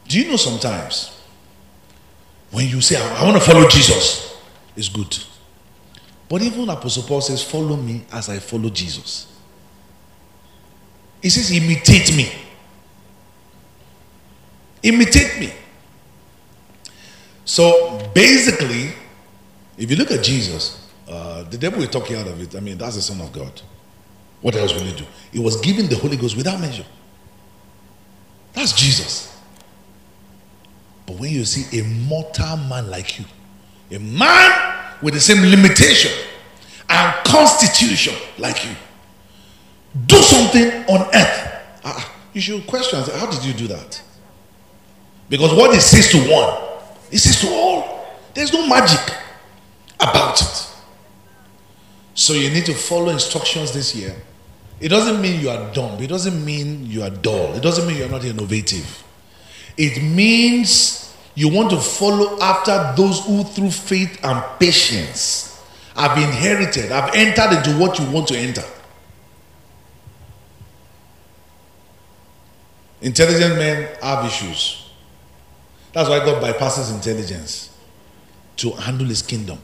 Do 0.10 0.20
you 0.20 0.32
know 0.32 0.36
sometimes 0.36 1.18
when 2.50 2.68
you 2.68 2.82
say, 2.82 3.02
I 3.02 3.24
want 3.24 3.42
to 3.42 3.50
follow 3.50 3.70
Jesus, 3.70 4.36
it's 4.76 4.90
good. 4.90 5.18
But 6.28 6.42
even 6.42 6.68
Apostle 6.68 7.04
Paul 7.04 7.22
says, 7.22 7.42
Follow 7.42 7.78
me 7.78 8.04
as 8.12 8.28
I 8.28 8.40
follow 8.40 8.70
Jesus. 8.70 9.31
He 11.22 11.30
says, 11.30 11.52
Imitate 11.52 12.16
me. 12.16 12.32
Imitate 14.84 15.40
me. 15.40 15.54
So 17.46 18.00
basically, 18.14 18.92
if 19.78 19.90
you 19.90 19.98
look 19.98 20.12
at 20.12 20.24
Jesus, 20.24 20.90
uh, 21.08 21.44
the 21.44 21.58
devil 21.58 21.80
will 21.80 21.88
talk 21.88 22.10
you 22.10 22.18
out 22.18 22.28
of 22.28 22.42
it. 22.42 22.56
I 22.56 22.60
mean, 22.60 22.78
that's 22.78 22.96
the 22.96 23.02
Son 23.02 23.20
of 23.22 23.32
God. 23.34 23.62
What 24.42 24.56
else 24.56 24.74
will 24.74 24.82
he 24.82 24.96
do? 24.96 25.06
He 25.32 25.40
was 25.40 25.60
given 25.62 25.88
the 25.88 25.96
Holy 25.96 26.18
Ghost 26.18 26.36
without 26.36 26.60
measure. 26.60 26.86
That's 28.54 28.74
Jesus. 28.74 29.38
But 31.06 31.18
when 31.18 31.32
you 31.32 31.46
see 31.46 31.80
a 31.80 31.84
mortal 31.84 32.58
man 32.58 32.90
like 32.90 33.20
you, 33.20 33.26
a 33.92 34.00
man 34.00 34.76
with 35.02 35.14
the 35.14 35.20
same 35.20 35.44
limitation 35.50 36.12
and 36.90 37.26
constitution 37.26 38.16
like 38.38 38.64
you, 38.66 38.76
do 40.06 40.16
something 40.18 40.68
on 40.86 41.08
earth, 41.14 41.80
uh, 41.84 42.02
you 42.34 42.42
should 42.42 42.66
question 42.68 43.00
how 43.02 43.30
did 43.30 43.44
you 43.44 43.54
do 43.54 43.68
that? 43.68 44.02
Because 45.30 45.54
what 45.54 45.74
he 45.74 45.80
says 45.80 46.12
to 46.12 46.18
one, 46.30 46.58
he 47.10 47.18
says 47.18 47.40
to 47.42 47.54
all. 47.54 48.06
There's 48.34 48.54
no 48.54 48.68
magic 48.68 49.16
about 50.00 50.42
it. 50.42 50.68
So 52.14 52.34
you 52.34 52.50
need 52.50 52.66
to 52.66 52.74
follow 52.74 53.10
instructions 53.10 53.72
this 53.74 53.96
year. 53.96 54.16
It 54.80 54.90
doesn't 54.90 55.22
mean 55.22 55.40
you 55.40 55.50
are 55.50 55.72
dumb. 55.74 56.02
It 56.02 56.08
doesn't 56.08 56.44
mean 56.44 56.86
you 56.86 57.04
are 57.04 57.10
dull. 57.10 57.54
It 57.54 57.62
doesn't 57.62 57.88
mean 57.88 57.98
you're 57.98 58.10
not 58.10 58.26
innovative. 58.26 59.04
It 59.78 60.02
means 60.04 61.16
you 61.36 61.50
want 61.50 61.70
to 61.72 61.78
follow 61.78 62.40
after 62.42 62.94
those 62.98 63.26
who, 63.26 63.44
through 63.44 63.72
faith 63.72 64.20
and 64.24 64.44
patience, 64.60 65.62
have 65.96 66.18
inherited, 66.18 66.92
have 66.92 67.14
entered 67.16 67.58
into 67.58 67.78
what 67.80 68.00
you 68.00 68.10
want 68.12 68.28
to 68.30 68.38
enter. 68.38 68.64
Intelligent 73.02 73.56
men 73.56 73.90
have 74.02 74.26
issues. 74.26 74.90
That's 75.94 76.08
why 76.08 76.20
God 76.20 76.42
bypasses 76.42 76.94
intelligence 76.94 77.76
to 78.58 78.72
handle 78.72 79.08
his 79.08 79.22
kingdom. 79.22 79.60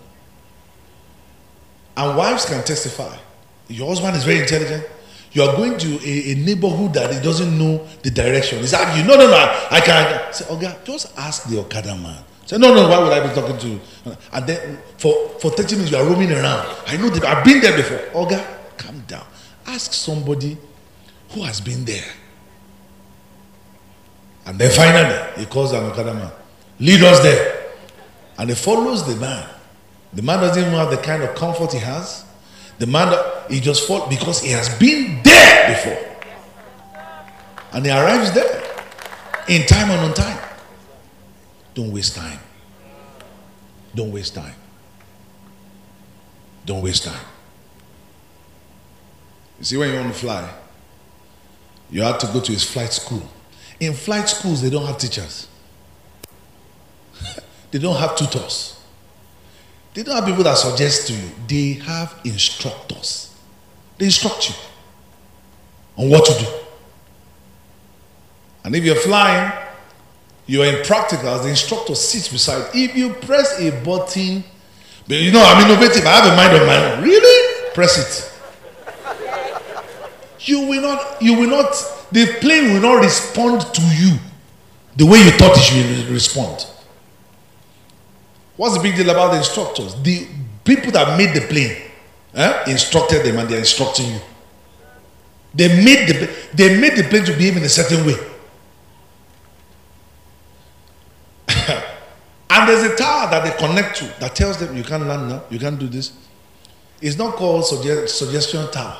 And 1.96 2.18
wives 2.18 2.46
can 2.46 2.64
testify. 2.64 3.16
Your 3.68 3.90
husband 3.90 4.16
is 4.16 4.24
very 4.24 4.40
intelligent. 4.40 4.86
You 5.32 5.44
are 5.44 5.56
going 5.56 5.78
to 5.78 6.00
a, 6.04 6.32
a 6.32 6.36
neighborhood 6.36 6.94
that 6.94 7.14
he 7.14 7.20
doesn't 7.22 7.58
know 7.58 7.86
the 8.02 8.10
direction. 8.10 8.60
He's 8.60 8.74
asking 8.74 8.94
ah, 8.94 8.98
you, 8.98 9.08
no, 9.08 9.16
no, 9.16 9.30
no, 9.30 9.68
I 9.70 9.82
can't. 9.82 10.34
Say, 10.34 10.46
Oga, 10.46 10.84
just 10.84 11.18
ask 11.18 11.48
the 11.50 11.60
Okada 11.60 11.96
man. 11.96 12.24
Say, 12.46 12.58
no, 12.58 12.74
no, 12.74 12.88
why 12.88 13.00
would 13.00 13.12
I 13.12 13.28
be 13.28 13.34
talking 13.36 13.58
to 13.58 13.68
you? 13.68 13.80
And 14.32 14.48
then 14.48 14.80
for, 14.98 15.30
for 15.40 15.52
30 15.52 15.76
minutes, 15.76 15.92
you 15.92 15.98
are 15.98 16.06
roaming 16.06 16.32
around. 16.32 16.66
I 16.88 16.98
know 16.98 17.10
that 17.10 17.24
I've 17.26 17.44
been 17.44 17.60
there 17.62 17.76
before. 17.76 18.00
Oga, 18.26 18.44
calm 18.78 19.02
down. 19.02 19.26
Ask 19.66 19.94
somebody 19.94 20.58
who 21.32 21.44
has 21.44 21.60
been 21.60 21.84
there. 21.84 22.06
And 24.48 24.58
then 24.58 24.72
finally, 24.72 25.40
he 25.40 25.46
calls 25.46 25.74
an 25.74 25.84
Okada 25.84 26.14
man. 26.14 26.32
Lead 26.80 27.04
us 27.04 27.20
there. 27.22 27.74
And 28.38 28.50
he 28.50 28.56
follows 28.56 29.06
the 29.06 29.20
man. 29.20 29.48
The 30.14 30.22
man 30.22 30.40
doesn't 30.40 30.62
even 30.62 30.74
have 30.74 30.90
the 30.90 30.98
kind 30.98 31.22
of 31.22 31.36
comfort 31.36 31.74
he 31.74 31.80
has. 31.80 32.24
The 32.80 32.88
man, 32.88 33.14
he 33.50 33.60
just 33.60 33.86
falls 33.86 34.08
because 34.10 34.42
he 34.42 34.52
has 34.52 34.70
been 34.80 35.22
there 35.22 35.68
before. 35.76 36.16
And 37.74 37.86
he 37.86 37.92
arrives 37.92 38.32
there 38.32 38.64
in 39.50 39.68
time 39.68 39.92
and 39.92 40.00
on 40.00 40.14
time. 40.14 40.40
Don't 41.74 41.92
waste 41.92 42.16
time. 42.16 42.40
Don't 43.94 44.14
waste 44.14 44.34
time. 44.34 44.56
Don't 46.66 46.82
waste 46.82 47.04
time. 47.04 47.26
You 49.60 49.66
see, 49.66 49.78
when 49.78 49.90
you 49.90 50.00
want 50.00 50.14
to 50.14 50.20
fly, 50.20 50.50
you 51.90 52.02
have 52.02 52.18
to 52.20 52.28
go 52.28 52.40
to 52.40 52.52
his 52.52 52.64
flight 52.64 52.94
school. 52.94 53.28
In 53.80 53.94
flight 53.94 54.28
schools, 54.28 54.62
they 54.62 54.70
don't 54.70 54.86
have 54.86 54.98
teachers, 54.98 55.48
they 57.72 57.80
don't 57.80 57.98
have 57.98 58.16
tutors. 58.16 58.74
They 59.94 60.04
don't 60.04 60.16
have 60.16 60.26
people 60.26 60.44
that 60.44 60.58
suggest 60.60 61.08
to 61.08 61.14
you. 61.14 61.32
They 61.48 61.74
have 61.84 62.22
instructors. 62.24 63.34
They 63.98 64.06
instruct 64.06 64.50
you 64.50 64.56
on 65.98 66.12
what 66.12 66.24
to 66.26 66.34
do. 66.40 66.48
And 68.64 68.76
if 68.76 68.84
you're 68.84 68.94
flying, 68.94 69.52
you're 70.46 70.66
in 70.66 70.84
practicals, 70.84 71.42
the 71.42 71.50
instructor 71.50 71.96
sits 71.96 72.28
beside. 72.28 72.70
If 72.76 72.96
you 72.96 73.14
press 73.14 73.60
a 73.60 73.72
button, 73.84 74.44
but 75.08 75.18
you 75.18 75.32
know, 75.32 75.44
I'm 75.44 75.66
innovative, 75.66 76.06
I 76.06 76.10
have 76.10 76.32
a 76.32 76.36
mind 76.36 76.62
of 76.62 76.68
my 76.68 76.94
own. 76.94 77.04
Really? 77.04 77.74
Press 77.74 77.98
it. 77.98 78.34
You 80.42 80.62
will 80.68 80.82
not, 80.82 81.22
you 81.22 81.34
will 81.40 81.50
not, 81.50 81.74
the 82.12 82.26
plane 82.40 82.74
will 82.74 82.82
not 82.82 83.04
respond 83.04 83.62
to 83.74 83.82
you 83.82 84.18
the 84.96 85.06
way 85.06 85.20
you 85.20 85.32
thought 85.32 85.56
it 85.56 85.62
should 85.62 86.08
respond. 86.10 86.66
What's 88.56 88.76
the 88.76 88.82
big 88.82 88.96
deal 88.96 89.10
about 89.10 89.32
the 89.32 89.38
instructors? 89.38 89.94
The 90.02 90.28
people 90.64 90.92
that 90.92 91.18
made 91.18 91.36
the 91.36 91.42
plane 91.48 91.78
eh, 92.34 92.64
instructed 92.72 93.24
them 93.24 93.38
and 93.38 93.48
they're 93.48 93.60
instructing 93.60 94.08
you. 94.14 94.20
They 95.54 95.68
made 95.84 96.08
the 96.08 96.30
they 96.54 96.80
made 96.80 96.96
the 96.98 97.04
plane 97.04 97.26
to 97.26 97.34
behave 97.34 97.58
in 97.58 97.64
a 97.64 97.70
certain 97.70 98.06
way. 98.06 98.16
and 102.50 102.68
there's 102.68 102.92
a 102.92 102.96
tower 102.96 103.30
that 103.30 103.44
they 103.44 103.52
connect 103.58 103.98
to 103.98 104.06
that 104.20 104.36
tells 104.36 104.58
them 104.58 104.76
you 104.76 104.84
can't 104.84 105.06
land 105.06 105.30
now, 105.30 105.44
you 105.50 105.60
can't 105.60 105.80
do 105.80 105.88
this. 105.88 106.14
It's 107.02 107.18
not 107.18 107.36
called 107.36 107.66
suggest, 107.66 108.18
suggestion 108.18 108.70
tower. 108.72 108.98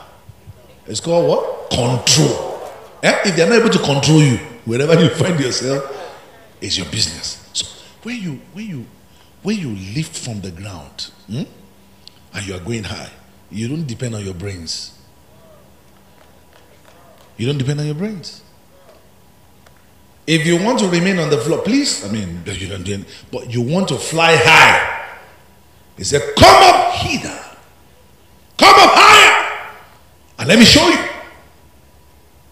It's 0.86 1.00
called 1.00 1.28
what? 1.28 1.70
Control. 1.72 2.57
Eh? 3.04 3.22
If 3.26 3.36
they're 3.36 3.50
not 3.50 3.60
able 3.60 3.70
to 3.70 3.80
control 3.80 4.22
you, 4.22 4.38
wherever 4.66 5.00
you 5.02 5.10
find 5.10 5.40
yourself, 5.40 5.84
it's 6.62 6.78
your 6.78 6.88
business. 6.88 7.50
So 7.54 7.66
when 8.04 8.18
you 8.22 8.42
when 8.54 8.68
you 8.68 8.86
when 9.44 9.58
you 9.58 9.70
lift 9.96 10.18
from 10.18 10.42
the 10.42 10.52
ground 10.52 11.12
hmm, 11.28 11.44
and 12.34 12.48
you 12.48 12.56
are 12.56 12.60
going 12.60 12.84
high, 12.84 13.12
you 13.52 13.68
don't 13.68 13.86
depend 13.86 14.16
on 14.16 14.26
your 14.26 14.34
brains. 14.34 14.98
You 17.38 17.46
don't 17.46 17.58
depend 17.58 17.80
on 17.80 17.86
your 17.86 17.96
brains. 17.96 18.42
If 20.26 20.46
you 20.46 20.62
want 20.62 20.80
to 20.80 20.90
remain 20.90 21.20
on 21.20 21.30
the 21.30 21.38
floor, 21.38 21.62
please, 21.62 22.04
I 22.04 22.12
mean, 22.12 22.42
you 22.46 22.68
don't 22.68 22.84
do 22.84 23.06
but 23.32 23.54
you 23.54 23.62
want 23.62 23.88
to 23.90 23.96
fly 23.96 24.36
high. 24.36 25.06
He 25.96 26.04
said, 26.04 26.22
Come 26.38 26.64
up 26.64 26.94
hither. 26.96 27.40
Come 28.58 28.74
up 28.76 28.92
higher. 28.94 29.70
And 30.40 30.48
let 30.50 30.60
me 30.60 30.66
show 30.66 30.88
you. 30.90 31.17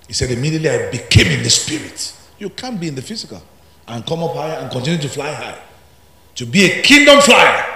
He 0.08 0.14
said, 0.14 0.32
Immediately 0.32 0.70
I 0.70 0.92
became 0.92 1.28
in 1.28 1.44
the 1.44 1.50
spirit. 1.50 2.14
You 2.38 2.50
can't 2.50 2.80
be 2.80 2.88
in 2.88 2.96
the 2.96 3.02
physical 3.02 3.42
and 3.88 4.06
come 4.06 4.24
up 4.24 4.36
higher 4.36 4.60
and 4.60 4.72
continue 4.72 5.00
to 5.02 5.10
fly 5.10 5.32
high. 5.32 5.60
To 6.36 6.46
be 6.46 6.66
a 6.66 6.82
kingdom 6.82 7.22
flyer, 7.22 7.76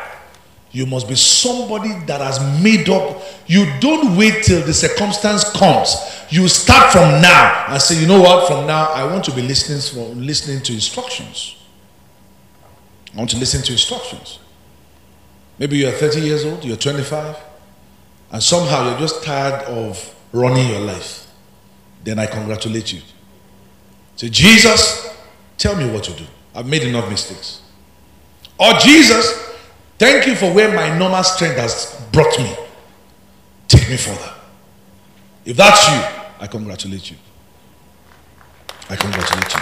you 0.71 0.85
must 0.85 1.07
be 1.07 1.15
somebody 1.15 1.89
that 2.05 2.21
has 2.21 2.39
made 2.61 2.89
up. 2.89 3.21
You 3.47 3.65
don't 3.79 4.15
wait 4.17 4.43
till 4.43 4.61
the 4.65 4.73
circumstance 4.73 5.49
comes. 5.51 5.95
You 6.29 6.47
start 6.47 6.91
from 6.91 7.21
now 7.21 7.65
and 7.69 7.81
say, 7.81 7.99
you 7.99 8.07
know 8.07 8.21
what? 8.21 8.47
From 8.47 8.67
now, 8.67 8.85
I 8.87 9.05
want 9.05 9.23
to 9.25 9.31
be 9.31 9.41
listening, 9.41 9.79
for, 9.81 10.13
listening 10.13 10.61
to 10.63 10.73
instructions. 10.73 11.55
I 13.13 13.17
want 13.17 13.31
to 13.31 13.37
listen 13.37 13.63
to 13.63 13.71
instructions. 13.71 14.39
Maybe 15.57 15.77
you're 15.77 15.91
30 15.91 16.21
years 16.21 16.45
old, 16.45 16.63
you're 16.63 16.77
25, 16.77 17.35
and 18.31 18.43
somehow 18.43 18.89
you're 18.89 18.99
just 18.99 19.23
tired 19.23 19.63
of 19.63 20.15
running 20.31 20.69
your 20.69 20.81
life. 20.81 21.28
Then 22.09 22.19
I 22.19 22.25
congratulate 22.25 22.93
you. 22.93 23.01
Say, 24.15 24.29
Jesus, 24.29 25.15
tell 25.57 25.75
me 25.75 25.89
what 25.91 26.03
to 26.05 26.13
do. 26.13 26.25
I've 26.55 26.65
made 26.65 26.83
enough 26.83 27.09
mistakes. 27.09 27.61
Or 28.57 28.73
Jesus, 28.79 29.49
Thank 29.99 30.27
you 30.27 30.35
for 30.35 30.51
where 30.53 30.73
my 30.73 30.97
normal 30.97 31.23
strength 31.23 31.57
has 31.57 32.01
brought 32.13 32.39
me. 32.39 32.55
Take 33.67 33.89
me 33.89 33.97
further. 33.97 34.33
If 35.43 35.57
that's 35.57 35.87
you, 35.89 36.25
I 36.39 36.47
congratulate 36.47 37.11
you. 37.11 37.17
I 38.89 38.95
congratulate 38.95 39.53
you. 39.53 39.59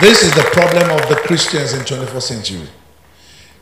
This 0.00 0.22
is 0.22 0.34
the 0.34 0.48
problem 0.52 0.90
of 0.90 1.06
the 1.10 1.16
Christians 1.16 1.74
in 1.74 1.80
21st 1.80 2.22
century. 2.22 2.68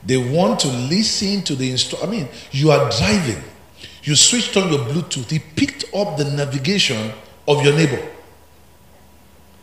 They 0.06 0.16
want 0.16 0.60
to 0.60 0.68
listen 0.68 1.42
to 1.42 1.56
the 1.56 1.72
instru- 1.72 2.06
I 2.06 2.08
mean, 2.08 2.28
you 2.52 2.70
are 2.70 2.88
driving. 2.90 3.42
You 4.04 4.14
switched 4.14 4.56
on 4.56 4.72
your 4.72 4.84
Bluetooth. 4.86 5.28
He 5.28 5.40
picked 5.40 5.92
up 5.92 6.16
the 6.16 6.24
navigation 6.24 7.10
of 7.48 7.64
your 7.64 7.74
neighbor. 7.74 8.00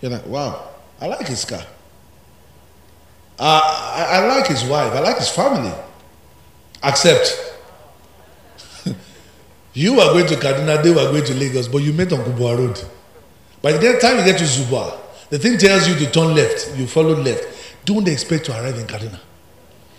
You're 0.02 0.12
like, 0.12 0.26
wow, 0.26 0.70
I 1.00 1.08
like 1.08 1.28
his 1.28 1.46
car. 1.46 1.64
I, 3.40 4.08
I 4.12 4.28
like 4.28 4.48
his 4.48 4.64
wife. 4.64 4.94
I 4.94 5.00
like 5.00 5.18
his 5.18 5.30
family. 5.30 5.72
Accept. 6.84 7.54
you 9.74 10.00
are 10.00 10.14
going 10.14 10.26
to 10.28 10.36
Kaduna, 10.36 10.82
they 10.82 10.90
were 10.90 11.12
going 11.12 11.26
to 11.26 11.34
Lagos, 11.34 11.68
but 11.68 11.80
you 11.80 11.94
met 11.94 12.12
on 12.12 12.20
Kubwa 12.20 12.58
Road. 12.58 12.84
By 13.62 13.74
the 13.74 14.00
time 14.00 14.20
you 14.20 14.26
get 14.26 14.38
to 14.40 14.46
Zuba, 14.46 14.98
the 15.30 15.40
thing 15.40 15.58
tells 15.58 15.88
you 15.88 15.96
to 15.96 16.12
turn 16.12 16.36
left. 16.36 16.78
You 16.78 16.88
follow 16.88 17.16
left. 17.16 17.44
Don't 17.86 18.08
expect 18.08 18.46
to 18.46 18.52
arrive 18.52 18.78
in 18.78 18.86
Kaduna. 18.86 19.20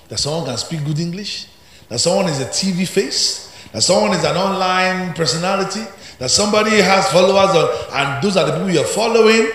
That 0.08 0.18
someone 0.18 0.46
can 0.46 0.56
speak 0.56 0.84
good 0.84 0.98
English. 0.98 1.46
That 1.88 1.98
someone 1.98 2.26
is 2.26 2.40
a 2.40 2.46
TV 2.46 2.86
face. 2.86 3.52
That 3.72 3.82
someone 3.82 4.12
is 4.12 4.24
an 4.24 4.36
online 4.36 5.14
personality. 5.14 5.82
That 6.18 6.30
somebody 6.30 6.80
has 6.80 7.10
followers, 7.10 7.50
on, 7.54 7.92
and 7.92 8.22
those 8.22 8.36
are 8.36 8.46
the 8.46 8.52
people 8.52 8.70
you 8.70 8.80
are 8.80 8.84
following. 8.84 9.50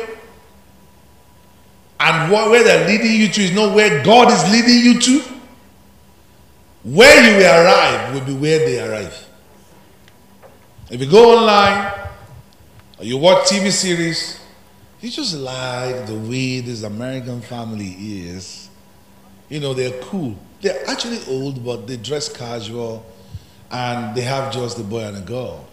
And 1.99 2.31
where 2.31 2.63
they're 2.63 2.87
leading 2.87 3.19
you 3.19 3.27
to 3.29 3.41
is 3.41 3.51
not 3.51 3.75
where 3.75 4.03
God 4.03 4.31
is 4.31 4.51
leading 4.51 4.83
you 4.83 4.99
to. 4.99 5.31
Where 6.83 7.31
you 7.31 7.37
will 7.37 7.65
arrive 7.65 8.13
will 8.13 8.25
be 8.25 8.33
where 8.33 8.59
they 8.59 8.79
arrive. 8.79 9.27
If 10.89 10.99
you 10.99 11.09
go 11.09 11.37
online 11.37 11.93
or 12.99 13.05
you 13.05 13.17
watch 13.17 13.47
TV 13.49 13.71
series, 13.71 14.39
you 14.99 15.09
just 15.09 15.35
like 15.35 16.05
the 16.07 16.15
way 16.15 16.59
this 16.61 16.83
American 16.83 17.41
family 17.41 17.91
is. 17.91 18.69
You 19.49 19.59
know, 19.59 19.73
they're 19.73 19.99
cool. 20.01 20.35
They're 20.61 20.87
actually 20.89 21.19
old, 21.27 21.63
but 21.63 21.87
they 21.87 21.97
dress 21.97 22.35
casual 22.35 23.05
and 23.71 24.15
they 24.15 24.21
have 24.21 24.51
just 24.53 24.77
the 24.77 24.83
boy 24.83 25.03
and 25.03 25.17
a 25.17 25.21
girl. 25.21 25.65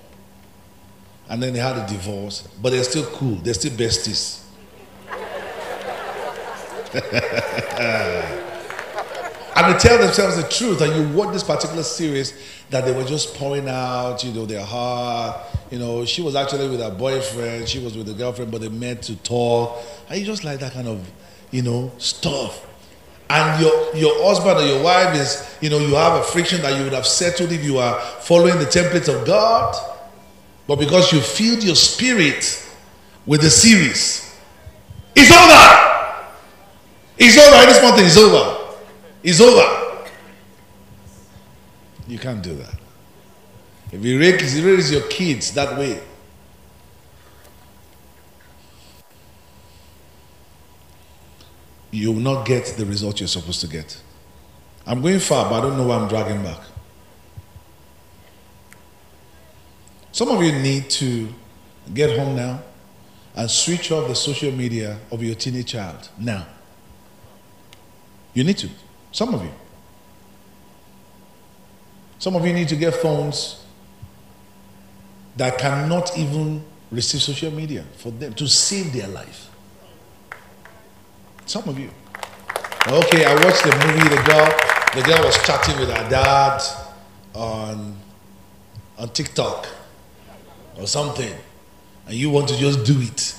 And 1.29 1.43
then 1.43 1.53
they 1.53 1.59
had 1.59 1.77
a 1.77 1.87
divorce, 1.87 2.49
but 2.63 2.71
they're 2.71 2.85
still 2.85 3.05
cool. 3.07 3.37
They're 3.37 3.55
still 3.55 3.73
besties. 3.73 4.43
and 9.59 9.75
they 9.75 9.79
tell 9.79 9.99
themselves 9.99 10.37
the 10.37 10.49
truth. 10.49 10.81
And 10.81 10.95
you 10.95 11.17
watch 11.17 11.33
this 11.33 11.43
particular 11.43 11.83
series 11.83 12.33
that 12.71 12.85
they 12.85 12.93
were 12.93 13.05
just 13.05 13.35
pouring 13.35 13.69
out, 13.69 14.25
you 14.25 14.33
know, 14.33 14.47
their 14.47 14.65
heart. 14.65 15.37
You 15.71 15.79
know, 15.79 16.05
she 16.07 16.23
was 16.23 16.35
actually 16.35 16.69
with 16.69 16.81
her 16.81 16.91
boyfriend, 16.91 17.69
she 17.69 17.79
was 17.79 17.97
with 17.97 18.09
a 18.09 18.15
girlfriend, 18.15 18.51
but 18.51 18.63
they 18.63 18.71
met 18.71 19.03
to 19.03 19.17
talk. 19.17 19.83
And 20.09 20.19
you 20.19 20.25
just 20.25 20.45
like 20.45 20.61
that 20.61 20.73
kind 20.73 20.89
of, 20.89 21.11
you 21.51 21.63
know, 21.63 21.93
stuff. 21.99 22.65
And 23.31 23.61
your 23.61 23.95
your 23.95 24.25
husband 24.25 24.59
or 24.59 24.67
your 24.67 24.83
wife 24.83 25.15
is, 25.15 25.57
you 25.61 25.69
know, 25.69 25.79
you 25.79 25.95
have 25.95 26.19
a 26.19 26.23
friction 26.23 26.63
that 26.63 26.79
you 26.79 26.85
would 26.85 26.95
have 26.95 27.07
settled 27.07 27.53
if 27.53 27.63
you 27.63 27.77
are 27.77 28.01
following 28.01 28.59
the 28.59 28.65
templates 28.65 29.15
of 29.15 29.27
God. 29.27 29.77
But 30.69 30.79
because 30.79 31.15
you 31.15 31.21
filled 31.21 31.65
your 31.65 31.75
spirit 31.75 32.63
with 33.25 33.41
the 33.41 33.49
series, 33.49 34.39
it's 35.17 35.33
over. 35.33 36.27
It's 37.17 37.39
over. 37.39 37.67
This 37.67 37.83
month 37.83 37.99
is 38.01 38.19
over. 38.19 38.77
It's 39.23 39.41
over. 39.41 40.09
You 42.07 42.19
can't 42.19 42.43
do 42.43 42.55
that. 42.57 42.75
If 43.91 44.05
you 44.05 44.21
raise, 44.21 44.63
raise 44.63 44.93
your 44.93 45.09
kids 45.09 45.53
that 45.55 45.79
way, 45.79 46.03
you 51.91 52.13
will 52.13 52.21
not 52.21 52.47
get 52.47 52.67
the 52.77 52.85
result 52.85 53.21
you're 53.21 53.29
supposed 53.29 53.63
to 53.63 53.69
get. 53.69 53.99
I'm 54.87 55.01
going 55.01 55.19
far, 55.19 55.49
but 55.49 55.61
I 55.61 55.61
don't 55.63 55.79
know 55.79 55.87
why 55.87 55.97
I'm 55.97 56.09
dragging 56.09 56.43
back. 56.43 56.61
Some 60.19 60.31
of 60.31 60.43
you 60.43 60.51
need 60.51 60.91
to 60.91 61.29
get 61.95 62.19
home 62.19 62.35
now 62.35 62.61
and 63.37 63.49
switch 63.49 63.93
off 63.93 64.09
the 64.09 64.17
social 64.17 64.51
media 64.51 64.99
of 65.13 65.23
your 65.23 65.37
teenage 65.37 65.69
child 65.69 66.09
now. 66.19 66.45
You 68.35 68.43
need 68.43 68.59
to. 68.59 68.69
Some 69.13 69.33
of 69.33 69.45
you. 69.45 69.53
Some 72.19 72.35
of 72.35 72.45
you 72.45 72.53
need 72.53 72.67
to 72.67 72.75
get 72.75 72.95
phones 72.95 73.65
that 75.37 75.57
cannot 75.57 76.19
even 76.19 76.65
receive 76.91 77.23
social 77.23 77.53
media 77.53 77.85
for 77.99 78.11
them 78.11 78.35
to 78.35 78.49
save 78.49 78.93
their 78.93 79.07
life. 79.07 79.49
Some 81.47 81.69
of 81.69 81.79
you. 81.79 81.91
Okay, 82.89 83.25
I 83.25 83.35
watched 83.35 83.63
the 83.63 83.71
movie. 83.87 84.09
The 84.09 84.23
girl, 84.27 85.01
the 85.01 85.09
girl 85.09 85.25
was 85.25 85.41
chatting 85.47 85.79
with 85.79 85.91
her 85.91 86.11
dad 86.11 86.61
on 87.37 87.97
on 88.99 89.11
TikTok 89.11 89.78
or 90.79 90.87
something, 90.87 91.33
and 92.07 92.15
you 92.15 92.31
want 92.31 92.49
to 92.49 92.57
just 92.57 92.85
do 92.85 93.01
it. 93.01 93.35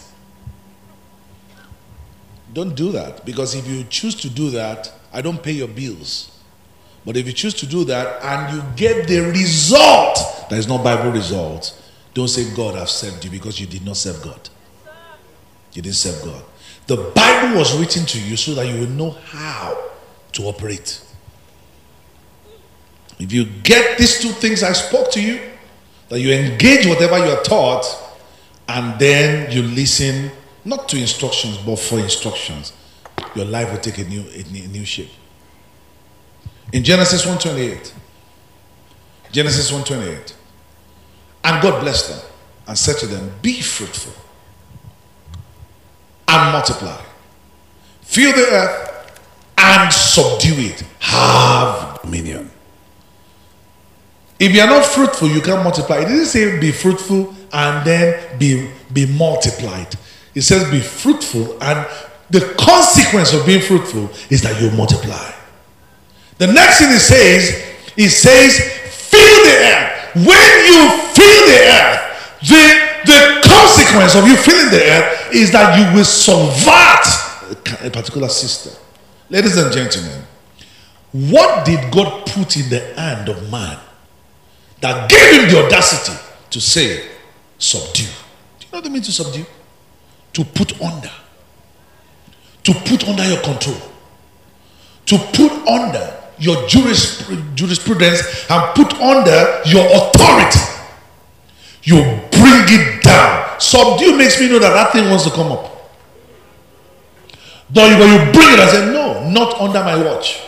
Don't 2.53 2.75
do 2.75 2.91
that 2.91 3.25
because 3.25 3.55
if 3.55 3.67
you 3.67 3.83
choose 3.85 4.15
to 4.15 4.29
do 4.29 4.49
that, 4.51 4.91
I 5.13 5.21
don't 5.21 5.41
pay 5.41 5.51
your 5.51 5.67
bills. 5.67 6.35
But 7.05 7.15
if 7.15 7.25
you 7.27 7.33
choose 7.33 7.53
to 7.55 7.65
do 7.65 7.83
that 7.85 8.23
and 8.23 8.55
you 8.55 8.63
get 8.75 9.07
the 9.07 9.19
result, 9.31 10.47
there 10.49 10.59
is 10.59 10.67
no 10.67 10.77
Bible 10.77 11.11
result. 11.11 11.75
Don't 12.13 12.27
say 12.27 12.53
God 12.55 12.75
have 12.75 12.89
served 12.89 13.23
you 13.23 13.31
because 13.31 13.59
you 13.59 13.67
did 13.67 13.85
not 13.85 13.97
serve 13.97 14.21
God. 14.21 14.49
You 15.73 15.81
didn't 15.81 15.95
serve 15.95 16.23
God. 16.23 16.43
The 16.87 16.97
Bible 17.15 17.57
was 17.57 17.77
written 17.77 18.05
to 18.07 18.19
you 18.19 18.35
so 18.35 18.55
that 18.55 18.67
you 18.67 18.79
will 18.79 18.89
know 18.89 19.11
how 19.11 19.89
to 20.33 20.43
operate. 20.43 21.01
If 23.19 23.31
you 23.31 23.45
get 23.45 23.97
these 23.97 24.19
two 24.19 24.29
things 24.29 24.63
I 24.63 24.73
spoke 24.73 25.11
to 25.11 25.21
you, 25.21 25.39
that 26.09 26.19
you 26.19 26.31
engage 26.31 26.85
whatever 26.85 27.17
you 27.17 27.31
are 27.31 27.43
taught, 27.43 27.85
and 28.67 28.99
then 28.99 29.51
you 29.51 29.63
listen 29.63 30.31
not 30.65 30.89
to 30.89 30.97
instructions 30.97 31.57
but 31.57 31.77
for 31.77 31.99
instructions 31.99 32.73
your 33.35 33.45
life 33.45 33.71
will 33.71 33.79
take 33.79 33.97
a 33.97 34.03
new, 34.03 34.21
a 34.21 34.67
new 34.67 34.85
shape. 34.85 35.11
In 36.71 36.83
Genesis 36.83 37.25
1:28, 37.25 37.93
Genesis 39.31 39.71
1:28, 39.71 40.33
and 41.43 41.61
God 41.61 41.81
blessed 41.81 42.09
them, 42.09 42.19
and 42.67 42.77
said 42.77 42.97
to 42.97 43.07
them, 43.07 43.33
Be 43.41 43.61
fruitful 43.61 44.13
and 46.27 46.51
multiply, 46.51 47.01
fill 48.01 48.31
the 48.33 48.47
earth 48.51 49.21
and 49.57 49.91
subdue 49.91 50.55
it, 50.57 50.83
have 50.99 52.01
dominion. 52.01 52.51
If 54.39 54.55
you 54.55 54.61
are 54.61 54.67
not 54.67 54.85
fruitful, 54.85 55.27
you 55.27 55.41
can't 55.41 55.63
multiply. 55.63 55.97
It 55.97 56.05
didn't 56.05 56.25
say 56.25 56.59
be 56.59 56.71
fruitful 56.71 57.35
and 57.51 57.85
then 57.85 58.39
be, 58.39 58.69
be 58.93 59.05
multiplied. 59.05 59.95
It 60.33 60.41
says 60.43 60.69
be 60.71 60.79
fruitful, 60.79 61.61
and 61.61 61.85
the 62.29 62.55
consequence 62.57 63.33
of 63.33 63.45
being 63.45 63.61
fruitful 63.61 64.09
is 64.29 64.41
that 64.43 64.61
you 64.61 64.71
multiply. 64.71 65.33
The 66.37 66.47
next 66.47 66.79
thing 66.79 66.91
it 66.91 66.99
says, 66.99 67.65
it 67.97 68.09
says, 68.09 68.59
fill 69.09 69.43
the 69.43 69.57
earth. 69.59 70.15
When 70.15 70.65
you 70.65 70.89
fill 71.11 71.47
the 71.47 71.59
earth, 71.67 72.09
the, 72.47 72.89
the 73.05 73.41
consequence 73.43 74.15
of 74.15 74.25
you 74.25 74.37
filling 74.37 74.71
the 74.71 74.83
earth 74.89 75.33
is 75.33 75.51
that 75.51 75.77
you 75.77 75.97
will 75.97 76.05
subvert 76.05 77.83
a 77.83 77.89
particular 77.89 78.29
system. 78.29 78.73
Ladies 79.29 79.57
and 79.57 79.73
gentlemen, 79.73 80.23
what 81.11 81.65
did 81.65 81.91
God 81.91 82.25
put 82.27 82.55
in 82.55 82.69
the 82.69 82.93
hand 82.95 83.27
of 83.27 83.51
man 83.51 83.79
that 84.81 85.09
gave 85.09 85.41
him 85.41 85.49
the 85.49 85.65
audacity 85.65 86.17
to 86.51 86.61
say, 86.61 87.07
subdue? 87.57 88.03
Do 88.03 88.65
you 88.65 88.71
know 88.71 88.79
what 88.79 88.85
I 88.85 88.89
mean 88.89 89.01
to 89.01 89.11
subdue? 89.11 89.45
To 90.33 90.43
put 90.45 90.81
under. 90.81 91.11
To 92.63 92.73
put 92.73 93.07
under 93.07 93.27
your 93.27 93.41
control. 93.41 93.77
To 95.07 95.17
put 95.17 95.51
under 95.67 96.15
your 96.37 96.67
jurisprudence 96.67 98.49
and 98.49 98.75
put 98.75 98.93
under 99.01 99.61
your 99.65 99.85
authority. 99.85 100.59
You 101.83 101.95
bring 102.31 102.67
it 102.67 103.03
down. 103.03 103.59
Subdue 103.59 104.15
makes 104.17 104.39
me 104.39 104.47
know 104.47 104.59
that 104.59 104.73
that 104.73 104.91
thing 104.93 105.09
wants 105.09 105.25
to 105.25 105.31
come 105.31 105.51
up. 105.51 105.65
When 107.71 107.91
you 107.91 108.31
bring 108.31 108.53
it, 108.53 108.59
I 108.59 108.67
say, 108.71 108.85
no, 108.91 109.29
not 109.29 109.59
under 109.59 109.83
my 109.83 109.95
watch. 110.01 110.39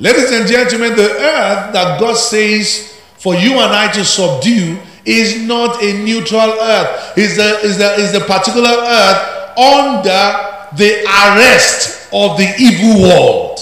Ladies 0.00 0.32
and 0.32 0.48
gentlemen, 0.48 0.96
the 0.96 1.10
earth 1.10 1.74
that 1.74 2.00
God 2.00 2.16
says 2.16 2.98
for 3.18 3.34
you 3.34 3.52
and 3.60 3.70
I 3.70 3.92
to 3.92 4.02
subdue 4.02 4.78
is 5.04 5.46
not 5.46 5.82
a 5.82 5.92
neutral 5.92 6.40
earth. 6.40 7.18
Is 7.18 7.36
a 7.36 7.58
is 7.60 7.76
the 7.76 7.94
is 7.96 8.12
the 8.12 8.20
particular 8.20 8.70
earth 8.70 9.58
under 9.58 10.72
the 10.74 11.04
arrest 11.04 12.08
of 12.14 12.38
the 12.38 12.50
evil 12.58 13.02
world. 13.02 13.60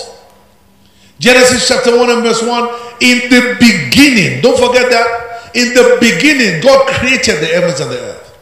Genesis 1.18 1.66
chapter 1.66 1.98
1 1.98 2.08
and 2.08 2.22
verse 2.22 2.40
1. 2.40 2.68
In 3.00 3.28
the 3.30 3.56
beginning, 3.58 4.40
don't 4.40 4.58
forget 4.58 4.88
that. 4.92 5.50
In 5.56 5.74
the 5.74 5.98
beginning, 6.00 6.62
God 6.62 6.86
created 6.86 7.40
the 7.40 7.46
heavens 7.46 7.80
and 7.80 7.90
the 7.90 7.98
earth. 7.98 8.38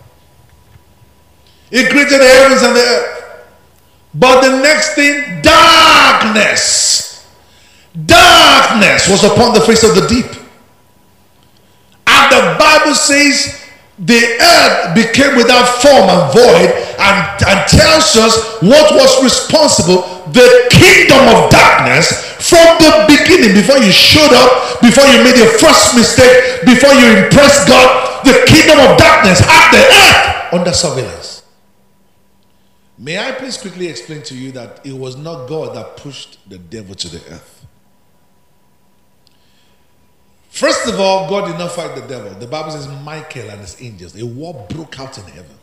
He 1.71 1.87
created 1.87 2.21
the 2.21 2.29
heavens 2.29 2.63
and 2.63 2.77
the 2.77 2.81
earth. 2.81 3.47
But 4.13 4.43
the 4.43 4.61
next 4.61 4.95
thing, 4.95 5.41
darkness. 5.41 7.06
Darkness 8.05 9.09
was 9.09 9.25
upon 9.25 9.55
the 9.55 9.61
face 9.61 9.83
of 9.83 9.95
the 9.95 10.07
deep. 10.07 10.27
And 12.07 12.33
the 12.33 12.57
Bible 12.59 12.95
says 12.95 13.67
the 13.99 14.21
earth 14.37 14.95
became 14.95 15.37
without 15.37 15.81
form 15.81 16.05
and 16.13 16.33
void 16.33 16.69
and, 17.01 17.19
and 17.49 17.59
tells 17.69 18.17
us 18.17 18.61
what 18.61 18.93
was 18.93 19.25
responsible 19.25 20.03
the 20.33 20.69
kingdom 20.71 21.25
of 21.33 21.51
darkness 21.51 22.13
from 22.37 22.77
the 22.77 23.07
beginning 23.09 23.55
before 23.55 23.79
you 23.79 23.91
showed 23.91 24.33
up 24.35 24.81
before 24.83 25.05
you 25.07 25.25
made 25.25 25.37
your 25.37 25.49
first 25.59 25.97
mistake 25.97 26.61
before 26.67 26.93
you 26.93 27.25
impressed 27.25 27.67
god 27.67 28.23
the 28.27 28.45
kingdom 28.47 28.79
of 28.81 28.99
darkness 28.99 29.41
had 29.41 29.71
the 29.73 29.81
earth 29.81 30.53
under 30.53 30.73
surveillance 30.73 31.43
may 32.99 33.19
i 33.19 33.33
please 33.33 33.57
quickly 33.57 33.87
explain 33.87 34.23
to 34.23 34.37
you 34.37 34.53
that 34.53 34.85
it 34.85 34.93
was 34.93 35.17
not 35.17 35.49
god 35.49 35.75
that 35.75 35.97
pushed 35.97 36.39
the 36.51 36.59
devil 36.59 36.95
to 36.95 37.09
the 37.09 37.33
earth 37.33 37.66
First 40.57 40.89
of 40.89 40.99
all, 40.99 41.29
God 41.29 41.49
did 41.49 41.59
not 41.59 41.73
fight 41.73 41.95
the 41.95 42.07
devil. 42.09 42.33
The 42.33 42.47
Bible 42.47 42.71
says 42.71 42.89
Michael 43.05 43.51
and 43.51 43.61
his 43.61 43.77
angels, 43.83 44.19
a 44.19 44.25
war 44.25 44.67
broke 44.71 44.99
out 44.99 45.19
in 45.19 45.25
heaven. 45.25 45.55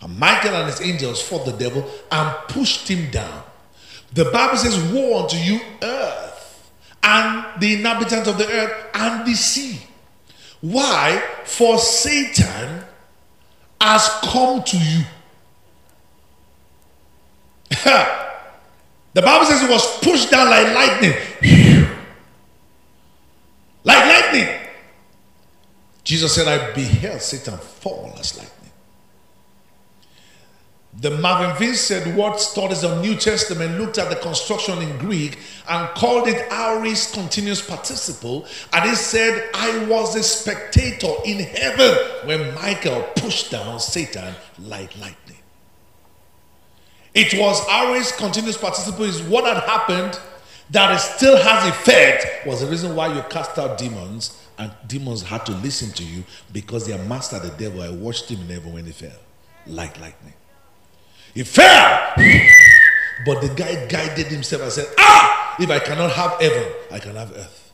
And 0.00 0.18
Michael 0.18 0.56
and 0.56 0.66
his 0.68 0.80
angels 0.80 1.22
fought 1.22 1.46
the 1.46 1.52
devil 1.52 1.88
and 2.10 2.36
pushed 2.48 2.88
him 2.88 3.12
down. 3.12 3.44
The 4.12 4.24
Bible 4.24 4.56
says, 4.56 4.76
Woe 4.92 5.22
unto 5.22 5.36
you, 5.36 5.60
earth, 5.80 6.72
and 7.04 7.60
the 7.60 7.74
inhabitants 7.74 8.28
of 8.28 8.36
the 8.36 8.50
earth, 8.50 8.90
and 8.94 9.24
the 9.24 9.34
sea. 9.34 9.78
Why? 10.60 11.22
For 11.44 11.78
Satan 11.78 12.82
has 13.80 14.08
come 14.24 14.64
to 14.64 14.76
you. 14.76 15.04
the 19.14 19.22
Bible 19.22 19.46
says 19.46 19.60
he 19.60 19.68
was 19.68 19.98
pushed 20.00 20.32
down 20.32 20.50
like 20.50 20.74
lightning. 20.74 21.14
Like 23.84 24.04
lightning. 24.04 24.48
Jesus 26.02 26.34
said, 26.34 26.48
I 26.48 26.72
beheld 26.74 27.20
Satan 27.20 27.56
fall 27.58 28.14
as 28.18 28.36
lightning. 28.36 28.64
The 31.00 31.10
Marvin 31.10 31.56
Vincent 31.56 32.04
said, 32.04 32.16
Word 32.16 32.38
Studies 32.38 32.84
of 32.84 33.00
New 33.00 33.16
Testament 33.16 33.80
looked 33.80 33.98
at 33.98 34.10
the 34.10 34.16
construction 34.16 34.80
in 34.80 34.96
Greek 34.98 35.38
and 35.68 35.88
called 35.96 36.28
it 36.28 36.46
aorist 36.52 37.14
continuous 37.14 37.66
participle. 37.66 38.46
And 38.72 38.88
he 38.88 38.94
said, 38.94 39.50
I 39.54 39.86
was 39.86 40.14
a 40.14 40.22
spectator 40.22 41.12
in 41.24 41.40
heaven 41.40 41.96
when 42.26 42.54
Michael 42.54 43.02
pushed 43.16 43.50
down 43.50 43.80
Satan 43.80 44.34
like 44.60 44.96
lightning. 44.98 45.38
It 47.12 47.34
was 47.34 47.60
aorist 47.68 48.16
continuous 48.16 48.56
participle, 48.56 49.04
is 49.04 49.22
what 49.22 49.46
had 49.46 49.62
happened 49.64 50.20
that 50.70 50.94
it 50.94 50.98
still 50.98 51.36
has 51.36 51.68
effect 51.68 52.46
was 52.46 52.60
the 52.60 52.66
reason 52.66 52.96
why 52.96 53.14
you 53.14 53.22
cast 53.28 53.58
out 53.58 53.78
demons 53.78 54.40
and 54.58 54.72
demons 54.86 55.22
had 55.22 55.44
to 55.46 55.52
listen 55.52 55.90
to 55.92 56.04
you 56.04 56.24
because 56.52 56.86
their 56.86 56.98
master, 57.04 57.38
the 57.38 57.50
devil, 57.50 57.82
I 57.82 57.90
watched 57.90 58.28
him 58.28 58.40
in 58.40 58.48
heaven 58.48 58.72
when 58.72 58.86
he 58.86 58.92
fell, 58.92 59.18
like 59.66 60.00
lightning. 60.00 60.34
He 61.34 61.42
fell, 61.42 62.12
but 63.26 63.40
the 63.40 63.52
guy 63.56 63.86
guided 63.88 64.26
himself 64.26 64.62
and 64.62 64.72
said, 64.72 64.86
Ah, 64.98 65.56
if 65.58 65.70
I 65.70 65.80
cannot 65.80 66.12
have 66.12 66.40
heaven, 66.40 66.72
I 66.92 66.98
can 66.98 67.16
have 67.16 67.32
earth. 67.32 67.72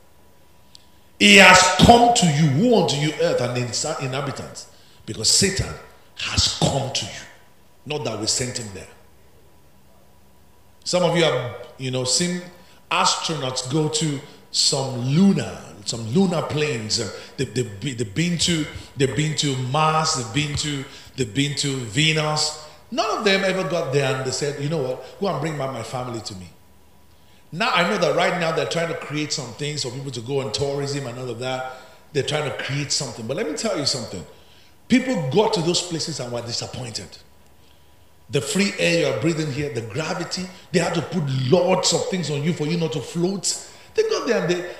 He 1.18 1.36
has 1.36 1.60
come 1.80 2.14
to 2.14 2.26
you. 2.26 2.48
Who 2.48 2.80
unto 2.80 2.96
you 2.96 3.12
earth 3.20 3.42
and 3.42 3.56
its 3.58 3.84
inhabitants? 4.00 4.68
Because 5.04 5.28
Satan 5.28 5.72
has 6.16 6.58
come 6.58 6.90
to 6.92 7.04
you. 7.04 7.20
Not 7.84 8.04
that 8.04 8.18
we 8.18 8.26
sent 8.26 8.58
him 8.58 8.68
there. 8.72 8.88
Some 10.84 11.02
of 11.02 11.14
you 11.14 11.24
have, 11.24 11.68
you 11.76 11.90
know, 11.90 12.04
seen 12.04 12.40
astronauts 12.90 13.70
go 13.70 13.88
to 13.88 14.20
some 14.50 15.00
lunar, 15.00 15.58
some 15.84 16.06
lunar 16.12 16.42
planes. 16.42 17.00
Uh, 17.00 17.10
they, 17.36 17.44
they, 17.44 17.62
they've 17.92 18.14
been 18.14 18.38
to, 18.38 18.66
they've 18.96 19.16
been 19.16 19.36
to 19.36 19.56
Mars. 19.56 20.14
They've 20.14 20.34
been 20.46 20.56
to, 20.56 20.84
they've 21.16 21.34
been 21.34 21.54
to 21.56 21.68
Venus. 21.68 22.66
None 22.90 23.18
of 23.18 23.24
them 23.24 23.44
ever 23.44 23.68
got 23.68 23.92
there 23.92 24.16
and 24.16 24.26
they 24.26 24.32
said, 24.32 24.60
you 24.60 24.68
know 24.68 24.78
what, 24.78 25.20
go 25.20 25.28
and 25.28 25.40
bring 25.40 25.56
back 25.56 25.72
my 25.72 25.82
family 25.82 26.20
to 26.20 26.34
me. 26.34 26.48
Now 27.52 27.70
I 27.70 27.88
know 27.88 27.98
that 27.98 28.16
right 28.16 28.40
now 28.40 28.52
they're 28.52 28.66
trying 28.66 28.88
to 28.88 28.94
create 28.94 29.32
some 29.32 29.52
things 29.52 29.84
for 29.84 29.90
people 29.90 30.10
to 30.10 30.20
go 30.20 30.40
on 30.40 30.52
tourism 30.52 31.06
and 31.06 31.18
all 31.18 31.30
of 31.30 31.38
that. 31.38 31.72
They're 32.12 32.24
trying 32.24 32.50
to 32.50 32.56
create 32.64 32.90
something. 32.90 33.26
But 33.26 33.36
let 33.36 33.48
me 33.48 33.56
tell 33.56 33.78
you 33.78 33.86
something. 33.86 34.24
People 34.88 35.30
got 35.30 35.52
to 35.54 35.62
those 35.62 35.80
places 35.82 36.18
and 36.18 36.32
were 36.32 36.42
disappointed 36.42 37.16
the 38.30 38.40
free 38.40 38.72
air 38.78 39.00
you 39.00 39.06
are 39.06 39.20
breathing 39.20 39.50
here, 39.52 39.72
the 39.72 39.80
gravity. 39.82 40.46
They 40.72 40.78
had 40.78 40.94
to 40.94 41.02
put 41.02 41.24
lots 41.50 41.92
of 41.92 42.08
things 42.08 42.30
on 42.30 42.42
you 42.42 42.52
for 42.52 42.66
you 42.66 42.78
not 42.78 42.92
to 42.92 43.00
float. 43.00 43.68
They 43.94 44.02
got 44.04 44.26
there 44.26 44.42
and 44.42 44.50
they, 44.50 44.70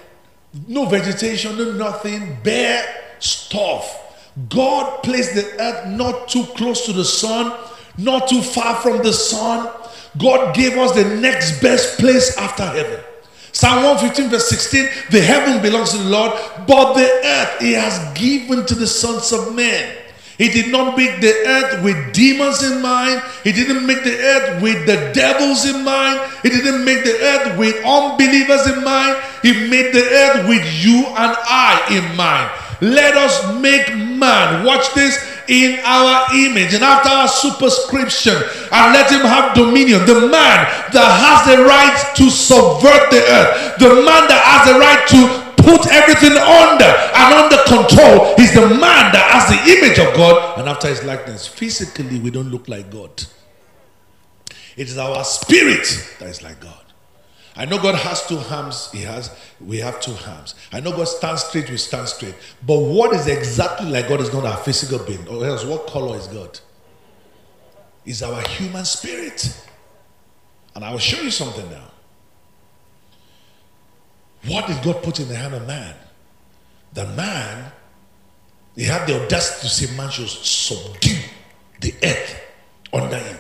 no 0.69 0.87
vegetation, 0.87 1.57
no 1.59 1.73
nothing, 1.73 2.39
bare 2.45 3.15
stuff. 3.19 3.97
God 4.49 5.03
placed 5.03 5.35
the 5.35 5.61
earth 5.61 5.89
not 5.89 6.29
too 6.29 6.45
close 6.57 6.87
to 6.87 6.93
the 6.93 7.05
sun, 7.05 7.59
not 7.99 8.29
too 8.29 8.41
far 8.41 8.77
from 8.77 8.99
the 8.99 9.13
sun. 9.13 9.69
God 10.19 10.55
gave 10.55 10.77
us 10.79 10.93
the 10.93 11.05
next 11.17 11.61
best 11.61 11.99
place 11.99 12.37
after 12.37 12.65
heaven. 12.65 13.01
Psalm 13.53 13.83
115, 13.83 14.31
verse 14.31 14.49
16 14.49 14.89
The 15.11 15.21
heaven 15.21 15.61
belongs 15.61 15.91
to 15.91 15.99
the 15.99 16.09
Lord, 16.09 16.33
but 16.69 16.95
the 16.95 17.11
earth 17.25 17.61
he 17.61 17.73
has 17.73 18.17
given 18.17 18.65
to 18.67 18.75
the 18.75 18.87
sons 18.87 19.33
of 19.33 19.55
men. 19.55 19.97
He 20.41 20.49
did 20.49 20.73
not 20.73 20.97
make 20.97 21.21
the 21.21 21.35
earth 21.47 21.85
with 21.85 22.15
demons 22.15 22.63
in 22.63 22.81
mind. 22.81 23.23
He 23.45 23.53
didn't 23.53 23.85
make 23.85 24.03
the 24.03 24.17
earth 24.17 24.63
with 24.63 24.87
the 24.87 25.13
devils 25.13 25.67
in 25.67 25.85
mind. 25.85 26.19
He 26.43 26.49
didn't 26.49 26.83
make 26.83 27.05
the 27.05 27.13
earth 27.13 27.59
with 27.59 27.77
unbelievers 27.85 28.67
in 28.67 28.83
mind. 28.83 29.23
He 29.43 29.69
made 29.69 29.93
the 29.93 30.01
earth 30.01 30.49
with 30.49 30.65
you 30.83 31.05
and 31.05 31.37
I 31.45 31.85
in 31.93 32.17
mind. 32.17 32.51
Let 32.81 33.19
us 33.19 33.61
make 33.61 33.95
man, 33.95 34.65
watch 34.65 34.95
this, 34.95 35.21
in 35.51 35.81
our 35.85 36.33
image 36.33 36.73
and 36.73 36.85
after 36.85 37.11
our 37.11 37.29
superscription 37.29 38.33
and 38.33 38.95
let 38.95 39.11
him 39.11 39.21
have 39.21 39.53
dominion. 39.53 40.07
The 40.07 40.31
man 40.31 40.65
that 40.95 41.11
has 41.21 41.45
the 41.45 41.65
right 41.65 42.15
to 42.17 42.31
subvert 42.31 43.11
the 43.11 43.21
earth, 43.21 43.79
the 43.79 43.95
man 44.07 44.31
that 44.31 44.41
has 44.41 44.73
the 44.73 44.79
right 44.79 45.03
to 45.11 45.40
put 45.71 45.87
everything 45.93 46.33
under 46.37 46.85
and 46.85 47.35
under 47.35 47.57
control. 47.65 48.35
He's 48.37 48.53
the 48.55 48.67
man 48.67 49.13
that 49.13 49.27
has 49.31 49.47
the 49.49 49.61
image 49.79 49.99
of 49.99 50.15
God 50.17 50.59
and 50.59 50.69
after 50.69 50.89
his 50.89 51.05
likeness. 51.05 51.47
Physically, 51.47 52.19
we 52.19 52.31
don't 52.31 52.51
look 52.51 52.69
like 52.69 52.91
God. 52.91 53.25
It 54.77 54.89
is 54.89 54.99
our 54.99 55.25
spirit 55.25 55.87
that 56.19 56.29
is 56.29 56.43
like 56.43 56.61
God. 56.61 56.85
I 57.57 57.65
know 57.65 57.79
God 57.79 57.97
has 57.97 58.27
two 58.27 58.39
arms. 58.39 58.91
He 58.93 59.03
has. 59.03 59.37
We 59.61 59.79
have 59.79 60.01
two 60.01 60.17
arms. 60.27 60.55
I 60.73 60.81
know 60.81 60.93
God 60.93 61.09
stands 61.09 61.45
straight. 61.45 61.69
We 61.69 61.77
stand 61.77 62.09
straight. 62.09 62.35
But 62.67 62.79
what 62.79 63.13
is 63.13 63.27
exactly 63.27 63.91
like 63.91 64.09
God 64.09 64.21
is 64.21 64.33
not 64.33 64.45
our 64.45 64.57
physical 64.57 64.99
being. 65.01 65.27
Or 65.29 65.45
else, 65.45 65.65
what 65.65 65.87
color 65.87 66.17
is 66.17 66.27
God? 66.29 66.59
Is 68.07 68.23
our 68.23 68.41
human 68.49 68.85
spirit. 68.85 69.55
And 70.75 70.85
I 70.85 70.93
will 70.93 70.99
show 70.99 71.21
you 71.21 71.31
something 71.31 71.69
now. 71.71 71.91
What 74.47 74.67
did 74.67 74.83
God 74.83 75.03
put 75.03 75.21
in 75.21 75.29
the 75.29 75.37
hand 75.37 75.55
of 75.55 75.67
man? 75.67 75.95
The 76.93 77.07
man, 77.09 77.71
he 78.75 78.85
had 78.85 79.07
the 79.07 79.23
audacity 79.23 79.69
to 79.69 79.75
say 79.75 79.97
man 79.97 80.11
should 80.11 80.29
subdue 80.29 81.21
the 81.81 81.95
earth 82.03 82.41
under 82.93 83.17
him. 83.17 83.39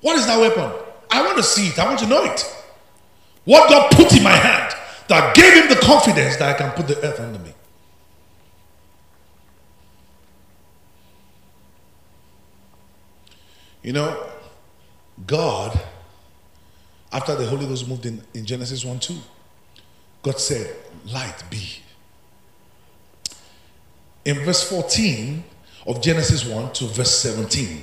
What 0.00 0.16
is 0.16 0.26
that 0.26 0.38
weapon? 0.38 0.70
I 1.10 1.22
want 1.22 1.36
to 1.38 1.42
see 1.42 1.68
it. 1.68 1.78
I 1.78 1.86
want 1.86 1.98
to 2.00 2.06
know 2.06 2.24
it. 2.24 2.44
What 3.44 3.68
God 3.70 3.90
put 3.92 4.14
in 4.14 4.22
my 4.22 4.30
hand 4.30 4.74
that 5.08 5.34
gave 5.34 5.54
him 5.54 5.68
the 5.68 5.76
confidence 5.76 6.36
that 6.36 6.54
I 6.54 6.58
can 6.58 6.70
put 6.72 6.86
the 6.86 7.02
earth 7.02 7.18
under 7.18 7.38
me. 7.38 7.54
You 13.82 13.94
know, 13.94 14.26
God, 15.26 15.80
after 17.10 17.34
the 17.34 17.46
Holy 17.46 17.66
Ghost 17.66 17.88
moved 17.88 18.04
in, 18.04 18.22
in 18.34 18.44
Genesis 18.44 18.84
1 18.84 18.98
2, 18.98 19.14
God 20.28 20.40
said, 20.40 20.76
Light 21.10 21.42
be. 21.48 21.78
In 24.26 24.44
verse 24.44 24.62
14 24.68 25.42
of 25.86 26.02
Genesis 26.02 26.44
1 26.44 26.74
to 26.74 26.84
verse 26.84 27.18
17, 27.20 27.82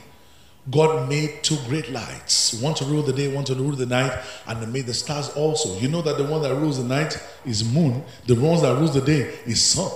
God 0.69 1.09
made 1.09 1.41
two 1.41 1.57
great 1.67 1.91
lights, 1.91 2.61
one 2.61 2.75
to 2.75 2.85
rule 2.85 3.01
the 3.01 3.13
day, 3.13 3.33
one 3.33 3.45
to 3.45 3.55
rule 3.55 3.71
the 3.71 3.87
night, 3.87 4.15
and 4.45 4.59
He 4.59 4.67
made 4.67 4.85
the 4.85 4.93
stars 4.93 5.29
also. 5.29 5.79
You 5.79 5.87
know 5.87 6.03
that 6.03 6.19
the 6.19 6.23
one 6.23 6.43
that 6.43 6.53
rules 6.53 6.77
the 6.77 6.83
night 6.83 7.17
is 7.47 7.63
moon, 7.63 8.03
the 8.27 8.35
one 8.35 8.61
that 8.61 8.75
rules 8.77 8.93
the 8.93 9.01
day 9.01 9.21
is 9.47 9.63
sun. 9.63 9.91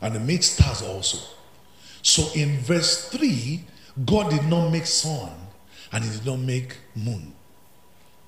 And 0.00 0.14
He 0.14 0.20
made 0.20 0.44
stars 0.44 0.82
also. 0.82 1.18
So 2.00 2.30
in 2.38 2.58
verse 2.58 3.08
3, 3.08 3.64
God 4.04 4.30
did 4.30 4.44
not 4.44 4.70
make 4.70 4.86
sun 4.86 5.32
and 5.90 6.04
He 6.04 6.10
did 6.10 6.26
not 6.26 6.38
make 6.38 6.76
moon. 6.94 7.32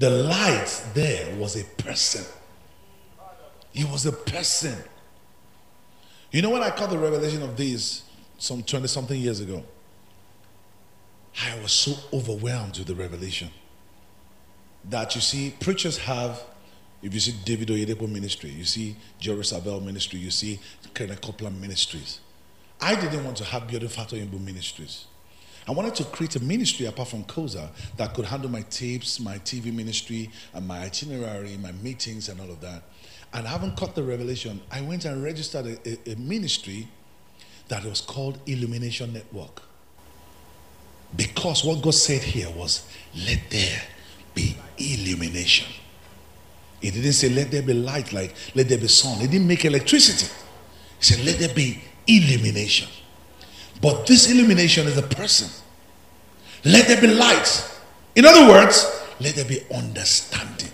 The 0.01 0.11
light 0.11 0.87
there 0.95 1.37
was 1.37 1.55
a 1.55 1.63
person. 1.81 2.25
He 3.79 3.85
was 3.85 4.07
a 4.07 4.13
person. 4.13 4.77
You 6.33 6.43
know 6.43 6.51
when 6.51 6.65
I 6.65 6.71
caught 6.71 6.91
the 6.91 6.99
revelation 6.99 7.43
of 7.43 7.57
this 7.57 8.03
some 8.37 8.61
20 8.61 8.89
something 8.89 9.21
years 9.21 9.39
ago? 9.39 9.63
I 11.47 11.57
was 11.63 11.71
so 11.71 11.93
overwhelmed 12.13 12.77
with 12.77 12.89
the 12.89 12.97
revelation 12.97 13.51
that 14.87 15.15
you 15.15 15.21
see, 15.21 15.55
preachers 15.61 15.97
have, 15.99 16.43
if 17.05 17.15
you 17.15 17.21
see 17.21 17.37
David 17.45 17.69
Oyedepo 17.69 18.11
ministry, 18.11 18.51
you 18.51 18.65
see 18.65 18.97
Jerry 19.21 19.43
Savelle 19.45 19.81
ministry, 19.81 20.19
you 20.19 20.33
see 20.33 20.59
Kenneth 20.93 21.21
Copeland 21.21 21.61
ministries. 21.61 22.19
I 22.81 22.97
didn't 22.97 23.25
want 23.25 23.37
to 23.37 23.45
have 23.45 23.69
Biodun 23.69 23.95
Fatoyinbo 23.95 24.45
ministries. 24.45 25.05
I 25.69 25.71
wanted 25.71 25.95
to 25.97 26.05
create 26.05 26.35
a 26.35 26.41
ministry 26.41 26.87
apart 26.87 27.11
from 27.11 27.23
COSA 27.23 27.71
that 27.97 28.13
could 28.15 28.25
handle 28.25 28.51
my 28.51 28.63
tapes, 28.63 29.21
my 29.21 29.39
TV 29.39 29.73
ministry, 29.73 30.31
and 30.53 30.67
my 30.67 30.81
itinerary, 30.81 31.57
my 31.59 31.71
meetings, 31.71 32.29
and 32.29 32.41
all 32.41 32.51
of 32.51 32.61
that. 32.63 32.83
And 33.33 33.47
I 33.47 33.51
haven't 33.51 33.77
caught 33.77 33.95
the 33.95 34.03
revelation. 34.03 34.61
I 34.71 34.81
went 34.81 35.05
and 35.05 35.23
registered 35.23 35.67
a, 35.67 35.89
a, 35.89 36.13
a 36.13 36.17
ministry 36.17 36.89
that 37.69 37.85
was 37.85 38.01
called 38.01 38.39
Illumination 38.47 39.13
Network. 39.13 39.63
Because 41.17 41.65
what 41.65 41.83
God 41.83 41.95
said 41.95 42.23
here 42.23 42.51
was, 42.51 42.87
let 43.27 43.41
there 43.51 43.83
be 44.35 44.57
illumination. 44.79 45.69
He 46.81 46.91
didn't 46.91 47.13
say, 47.13 47.29
let 47.29 47.51
there 47.51 47.63
be 47.63 47.75
light, 47.75 48.13
like 48.13 48.35
let 48.55 48.69
there 48.69 48.79
be 48.79 48.89
sun. 48.89 49.19
He 49.19 49.27
didn't 49.27 49.49
make 49.49 49.65
electricity. 49.65 50.33
He 50.99 51.05
said, 51.05 51.25
let 51.25 51.39
there 51.39 51.55
be 51.55 51.83
illumination. 52.07 52.89
But 53.81 54.07
this 54.07 54.31
illumination 54.31 54.87
is 54.87 54.97
a 54.97 55.03
person. 55.03 55.49
Let 56.65 56.89
there 56.89 57.01
be 57.01 57.09
light. 57.09 57.71
In 58.17 58.25
other 58.25 58.49
words, 58.49 59.03
let 59.21 59.35
there 59.35 59.45
be 59.45 59.61
understanding. 59.75 60.68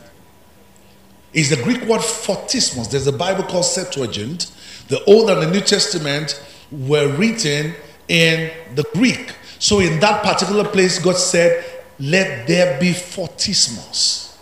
Is 1.35 1.51
the 1.51 1.63
Greek 1.63 1.83
word 1.83 2.01
photismos. 2.01 2.91
There's 2.91 3.07
a 3.07 3.13
Bible 3.13 3.43
called 3.45 3.65
Septuagint. 3.65 4.53
The 4.89 5.03
Old 5.05 5.31
and 5.31 5.43
the 5.43 5.51
New 5.51 5.61
Testament 5.61 6.41
were 6.71 7.09
written 7.17 7.75
in 8.09 8.51
the 8.75 8.85
Greek. 8.95 9.35
So 9.59 9.81
in 9.81 9.99
that 10.01 10.23
particular 10.23 10.65
place, 10.65 10.99
God 10.99 11.17
said, 11.17 11.65
Let 11.99 12.47
there 12.47 12.79
be 12.81 12.91
photismos. 12.91 14.37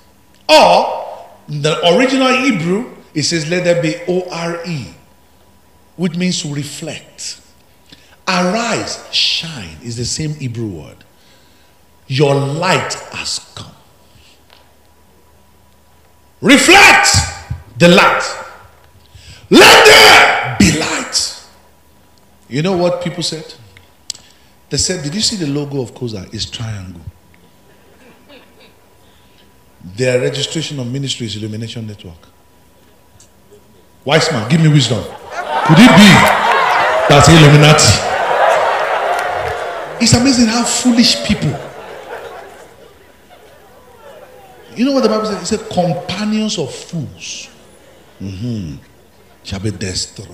Or 0.49 1.29
the 1.49 1.97
original 1.97 2.29
Hebrew, 2.29 2.95
it 3.15 3.23
says, 3.23 3.49
Let 3.49 3.65
there 3.65 3.81
be 3.81 3.97
O 4.09 4.29
R 4.31 4.61
E, 4.67 4.95
which 5.97 6.17
means 6.17 6.43
to 6.43 6.55
reflect. 6.55 7.41
Arise, 8.29 9.03
shine 9.13 9.79
is 9.83 9.97
the 9.97 10.05
same 10.05 10.35
Hebrew 10.35 10.69
word. 10.69 11.05
Your 12.07 12.35
light 12.35 12.95
has 13.13 13.39
come. 13.55 13.73
Reflect 16.43 17.09
the 17.79 17.89
light. 17.89 18.23
Let 19.49 19.87
there 19.87 20.57
be 20.59 20.79
light. 20.79 21.47
You 22.49 22.63
know 22.63 22.77
what 22.77 23.03
people 23.03 23.23
said? 23.23 23.55
They 24.69 24.77
said, 24.77 25.05
Did 25.05 25.15
you 25.15 25.21
see 25.21 25.37
the 25.37 25.47
logo 25.47 25.81
of 25.81 25.95
COSA? 25.95 26.27
It's 26.33 26.51
triangle. 26.51 27.01
Their 29.85 30.21
registration 30.21 30.81
of 30.81 30.91
ministry 30.91 31.27
is 31.27 31.37
Illumination 31.37 31.87
Network. 31.87 32.29
Wise 34.05 34.31
man, 34.33 34.51
give 34.51 34.61
me 34.61 34.69
wisdom. 34.69 35.03
Could 35.03 35.79
it 35.79 35.91
be 35.97 36.09
that's 37.09 37.29
Illuminati? 37.29 38.09
It's 40.03 40.15
amazing 40.15 40.47
how 40.47 40.65
foolish 40.65 41.25
people. 41.25 41.72
You 44.77 44.85
know 44.87 44.93
what 44.93 45.03
the 45.03 45.09
Bible 45.09 45.27
says? 45.27 45.43
It 45.43 45.59
said, 45.59 45.69
companions 45.71 46.59
of 46.59 46.73
fools 46.75 47.49
mm-hmm, 48.21 48.77
shall 49.45 49.61
be 49.61 49.71
destroyed. 49.71 50.29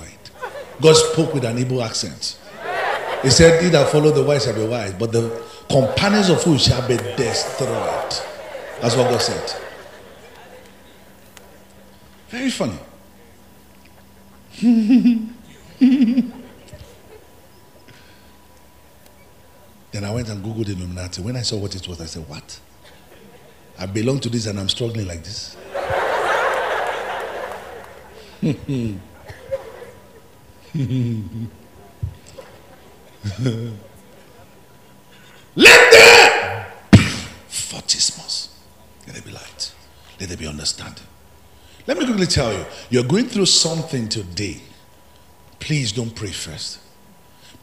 God 0.80 0.94
spoke 0.94 1.34
with 1.34 1.44
an 1.44 1.56
Igbo 1.56 1.84
accent. 1.84 2.38
He 3.22 3.30
said, 3.30 3.62
He 3.62 3.68
that 3.70 3.88
follow 3.90 4.10
the 4.12 4.22
wise 4.22 4.44
shall 4.44 4.54
be 4.54 4.64
wise, 4.66 4.92
but 4.92 5.10
the 5.10 5.42
companions 5.68 6.28
of 6.28 6.40
fools 6.42 6.64
shall 6.64 6.86
be 6.86 6.96
destroyed. 6.96 8.14
That's 8.80 8.94
what 8.94 9.10
God 9.10 9.20
said. 9.20 9.60
Very 12.28 12.50
funny. 12.50 12.78
then 19.90 20.04
I 20.04 20.10
went 20.12 20.28
and 20.28 20.44
Googled 20.44 20.68
Illuminati. 20.68 21.22
When 21.22 21.36
I 21.36 21.42
saw 21.42 21.56
what 21.56 21.74
it 21.74 21.88
was, 21.88 22.00
I 22.00 22.06
said, 22.06 22.28
What? 22.28 22.60
I 23.78 23.86
belong 23.86 24.18
to 24.20 24.28
this 24.28 24.46
and 24.46 24.58
I'm 24.58 24.68
struggling 24.68 25.06
like 25.06 25.22
this. 25.22 25.56
Let 35.54 35.90
there 35.92 36.66
photismos. 37.48 38.48
Let 39.06 39.14
there 39.14 39.22
be 39.22 39.30
light. 39.30 39.72
Let 40.18 40.28
there 40.28 40.38
be 40.38 40.46
understanding. 40.46 41.04
Let 41.86 41.98
me 41.98 42.04
quickly 42.04 42.26
tell 42.26 42.52
you 42.52 42.64
you're 42.90 43.04
going 43.04 43.26
through 43.26 43.46
something 43.46 44.08
today. 44.08 44.60
Please 45.60 45.92
don't 45.92 46.14
pray 46.14 46.30
first. 46.30 46.80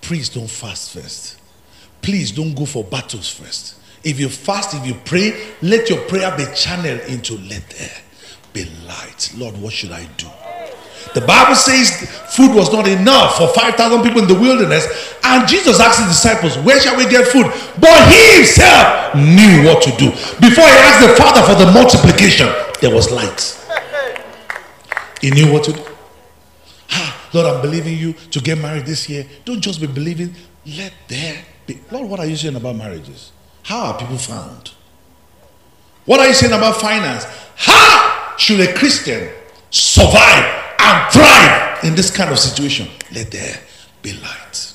Please 0.01 0.29
don't 0.29 0.49
fast 0.49 0.91
first. 0.93 1.39
Please 2.01 2.31
don't 2.31 2.53
go 2.53 2.65
for 2.65 2.83
battles 2.83 3.29
first. 3.29 3.75
If 4.05 4.19
you 4.19 4.29
fast, 4.29 4.75
if 4.75 4.85
you 4.85 4.93
pray, 5.03 5.33
let 5.63 5.89
your 5.89 5.99
prayer 6.01 6.31
be 6.37 6.45
channeled 6.55 7.01
into 7.09 7.37
let 7.39 7.67
there 7.71 7.97
be 8.53 8.65
light. 8.87 9.33
Lord, 9.35 9.57
what 9.57 9.73
should 9.73 9.91
I 9.91 10.05
do? 10.15 10.27
The 11.15 11.21
Bible 11.21 11.55
says 11.55 11.89
food 12.35 12.53
was 12.53 12.71
not 12.71 12.87
enough 12.87 13.37
for 13.37 13.47
5,000 13.47 14.03
people 14.03 14.21
in 14.21 14.27
the 14.27 14.39
wilderness. 14.39 14.85
And 15.23 15.47
Jesus 15.47 15.79
asked 15.79 15.99
his 15.99 16.09
disciples, 16.09 16.57
Where 16.59 16.79
shall 16.79 16.97
we 16.97 17.09
get 17.09 17.27
food? 17.27 17.45
But 17.79 18.11
he 18.11 18.37
himself 18.37 19.15
knew 19.15 19.65
what 19.65 19.81
to 19.83 19.91
do. 19.97 20.11
Before 20.39 20.65
he 20.65 20.77
asked 20.85 21.07
the 21.07 21.15
Father 21.15 21.41
for 21.41 21.57
the 21.57 21.71
multiplication, 21.71 22.47
there 22.81 22.93
was 22.93 23.11
light. 23.11 23.57
He 25.21 25.31
knew 25.31 25.51
what 25.51 25.63
to 25.63 25.73
do. 25.73 25.83
Ah, 26.91 27.29
Lord, 27.33 27.47
I'm 27.47 27.61
believing 27.61 27.97
you 27.97 28.13
to 28.13 28.39
get 28.39 28.57
married 28.57 28.85
this 28.85 29.09
year. 29.09 29.25
Don't 29.45 29.61
just 29.61 29.81
be 29.81 29.87
believing, 29.87 30.35
let 30.77 30.93
there 31.07 31.43
be. 31.65 31.79
Lord, 31.91 32.09
what 32.09 32.19
are 32.19 32.25
you 32.25 32.35
saying 32.35 32.55
about 32.55 32.75
marriages? 32.75 33.31
How 33.65 33.87
are 33.87 33.97
people 33.99 34.17
found? 34.17 34.71
What 36.05 36.19
are 36.19 36.27
you 36.27 36.33
saying 36.33 36.53
about 36.53 36.79
finance? 36.79 37.25
How 37.55 38.35
should 38.37 38.59
a 38.59 38.73
Christian 38.73 39.29
survive 39.71 40.45
and 40.79 41.11
thrive 41.11 41.83
in 41.83 41.95
this 41.95 42.15
kind 42.15 42.31
of 42.31 42.39
situation, 42.39 42.87
let 43.13 43.31
there 43.31 43.59
be 44.01 44.13
light. 44.13 44.73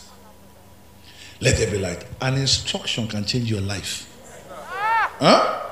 Let 1.41 1.57
there 1.57 1.71
be 1.71 1.79
light. 1.79 2.05
An 2.21 2.35
instruction 2.35 3.09
can 3.09 3.25
change 3.25 3.51
your 3.51 3.61
life. 3.61 4.07
Huh? 5.19 5.71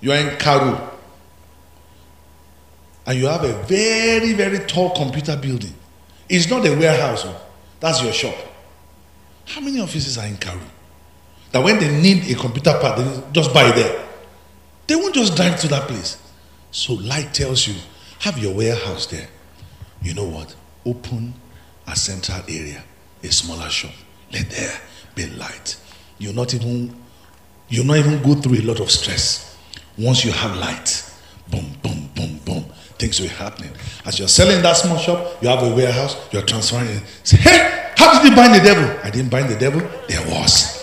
You 0.00 0.12
are 0.12 0.18
in 0.18 0.36
Karu. 0.38 0.80
And 3.06 3.18
you 3.18 3.26
have 3.26 3.44
a 3.44 3.52
very, 3.64 4.32
very 4.32 4.60
tall 4.60 4.90
computer 4.90 5.36
building. 5.36 5.74
It's 6.28 6.48
not 6.48 6.66
a 6.66 6.70
warehouse. 6.70 7.24
oh. 7.24 7.40
That's 7.78 8.02
your 8.02 8.12
shop. 8.12 8.34
How 9.46 9.60
many 9.60 9.80
offices 9.80 10.18
are 10.18 10.26
in 10.26 10.36
Karu? 10.36 10.60
That 11.52 11.62
when 11.62 11.78
they 11.78 12.00
need 12.00 12.30
a 12.30 12.38
computer 12.38 12.76
part, 12.80 12.98
they 12.98 13.22
just 13.32 13.52
buy 13.54 13.70
there. 13.70 14.04
They 14.86 14.96
won't 14.96 15.14
just 15.14 15.36
drive 15.36 15.58
to 15.60 15.68
that 15.68 15.88
place. 15.88 16.18
So 16.70 16.94
light 16.94 17.32
tells 17.32 17.66
you, 17.66 17.74
have 18.20 18.38
your 18.38 18.54
warehouse 18.54 19.06
there. 19.06 19.28
You 20.02 20.14
know 20.14 20.24
what? 20.24 20.54
Open 20.84 21.34
a 21.86 21.96
central 21.96 22.42
area, 22.48 22.82
a 23.22 23.32
smaller 23.32 23.68
shop. 23.68 23.92
Let 24.32 24.50
there 24.50 24.80
be 25.14 25.26
light. 25.26 25.76
You're 26.18 26.34
not 26.34 26.54
even 26.54 26.94
you'll 27.68 27.86
not 27.86 27.96
even 27.98 28.22
go 28.22 28.34
through 28.34 28.58
a 28.58 28.62
lot 28.62 28.80
of 28.80 28.90
stress. 28.90 29.56
Once 29.98 30.24
you 30.24 30.30
have 30.30 30.56
light, 30.58 31.10
boom, 31.50 31.66
boom, 31.82 32.08
boom, 32.14 32.38
boom, 32.44 32.64
things 32.98 33.20
will 33.20 33.28
happen. 33.28 33.70
As 34.04 34.18
you're 34.18 34.28
selling 34.28 34.62
that 34.62 34.76
small 34.76 34.98
shop, 34.98 35.42
you 35.42 35.48
have 35.48 35.62
a 35.62 35.74
warehouse, 35.74 36.16
you're 36.32 36.42
transferring 36.42 36.88
it. 36.88 37.02
Say, 37.24 37.38
hey, 37.38 37.92
how 37.96 38.12
did 38.12 38.30
you 38.30 38.36
bind 38.36 38.54
the 38.54 38.60
devil? 38.62 39.00
I 39.02 39.10
didn't 39.10 39.30
bind 39.30 39.48
the 39.48 39.58
devil, 39.58 39.80
there 40.08 40.20
was. 40.28 40.75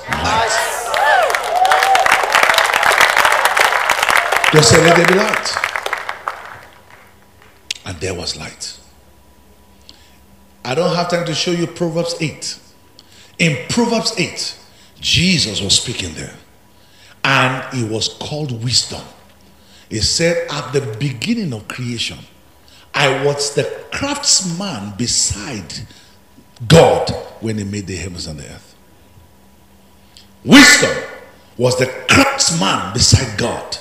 Just 4.53 4.69
say, 4.69 4.84
let 4.84 4.95
there 4.95 5.07
be 5.07 5.15
light. 5.15 5.55
And 7.86 7.97
there 7.99 8.13
was 8.13 8.38
light. 8.38 8.80
I 10.63 10.76
don't 10.76 10.95
have 10.95 11.09
time 11.09 11.26
to 11.26 11.34
show 11.34 11.51
you 11.51 11.65
Proverbs 11.65 12.15
8. 12.21 12.59
In 13.39 13.67
Proverbs 13.67 14.13
8, 14.17 14.57
Jesus 14.99 15.59
was 15.59 15.80
speaking 15.80 16.13
there. 16.13 16.36
And 17.24 17.80
it 17.80 17.89
was 17.89 18.09
called 18.09 18.63
wisdom. 18.63 19.01
He 19.89 20.01
said, 20.01 20.47
At 20.51 20.71
the 20.71 20.82
beginning 20.99 21.51
of 21.51 21.67
creation, 21.67 22.19
I 22.93 23.26
was 23.26 23.55
the 23.55 23.63
craftsman 23.91 24.93
beside 24.97 25.74
God 26.67 27.09
when 27.41 27.57
he 27.57 27.63
made 27.63 27.88
the 27.88 27.95
heavens 27.95 28.28
and 28.28 28.39
the 28.39 28.45
earth. 28.45 28.72
Wisdom 30.46 31.04
was 31.58 31.78
the 31.78 31.86
craftsman 32.10 32.94
beside 32.94 33.38
God 33.38 33.78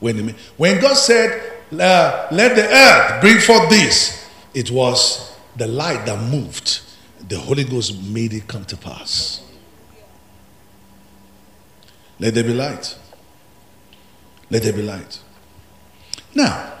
when. 0.00 0.34
When 0.56 0.80
God 0.80 0.94
said, 0.94 1.52
uh, 1.72 2.28
Let 2.30 2.56
the 2.56 2.66
earth 2.68 3.20
bring 3.20 3.38
forth 3.38 3.70
this, 3.70 4.28
it 4.54 4.70
was 4.70 5.36
the 5.56 5.66
light 5.66 6.04
that 6.06 6.20
moved. 6.30 6.80
The 7.28 7.38
Holy 7.38 7.64
Ghost 7.64 8.02
made 8.02 8.32
it 8.34 8.46
come 8.46 8.64
to 8.66 8.76
pass. 8.76 9.42
Let 12.18 12.34
there 12.34 12.44
be 12.44 12.52
light. 12.52 12.96
Let 14.50 14.62
there 14.62 14.72
be 14.72 14.82
light. 14.82 15.18
Now, 16.34 16.74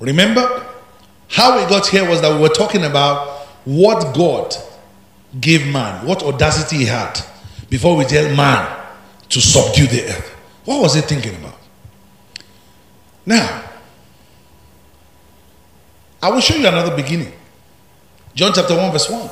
remember 0.00 0.66
how 1.28 1.60
we 1.60 1.68
got 1.68 1.86
here 1.86 2.08
was 2.08 2.22
that 2.22 2.34
we 2.34 2.40
were 2.40 2.48
talking 2.48 2.84
about 2.84 3.46
what 3.64 4.14
God 4.14 4.54
gave 5.38 5.66
man, 5.66 6.06
what 6.06 6.22
audacity 6.22 6.78
he 6.78 6.84
had 6.86 7.20
before 7.68 7.96
we 7.96 8.04
tell 8.04 8.34
man 8.34 8.86
to 9.28 9.40
subdue 9.40 9.86
the 9.86 10.04
earth. 10.04 10.34
What 10.64 10.82
was 10.82 10.94
he 10.94 11.00
thinking 11.00 11.34
about? 11.36 11.58
Now, 13.24 13.64
I 16.22 16.30
will 16.30 16.40
show 16.40 16.56
you 16.56 16.66
another 16.66 16.96
beginning. 16.96 17.32
John 18.34 18.52
chapter 18.54 18.76
1, 18.76 18.92
verse 18.92 19.08
1. 19.08 19.30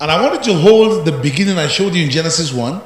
And 0.00 0.10
I 0.10 0.20
wanted 0.20 0.42
to 0.44 0.54
hold 0.54 1.04
the 1.04 1.12
beginning 1.12 1.58
I 1.58 1.68
showed 1.68 1.94
you 1.94 2.04
in 2.04 2.10
Genesis 2.10 2.52
1. 2.52 2.80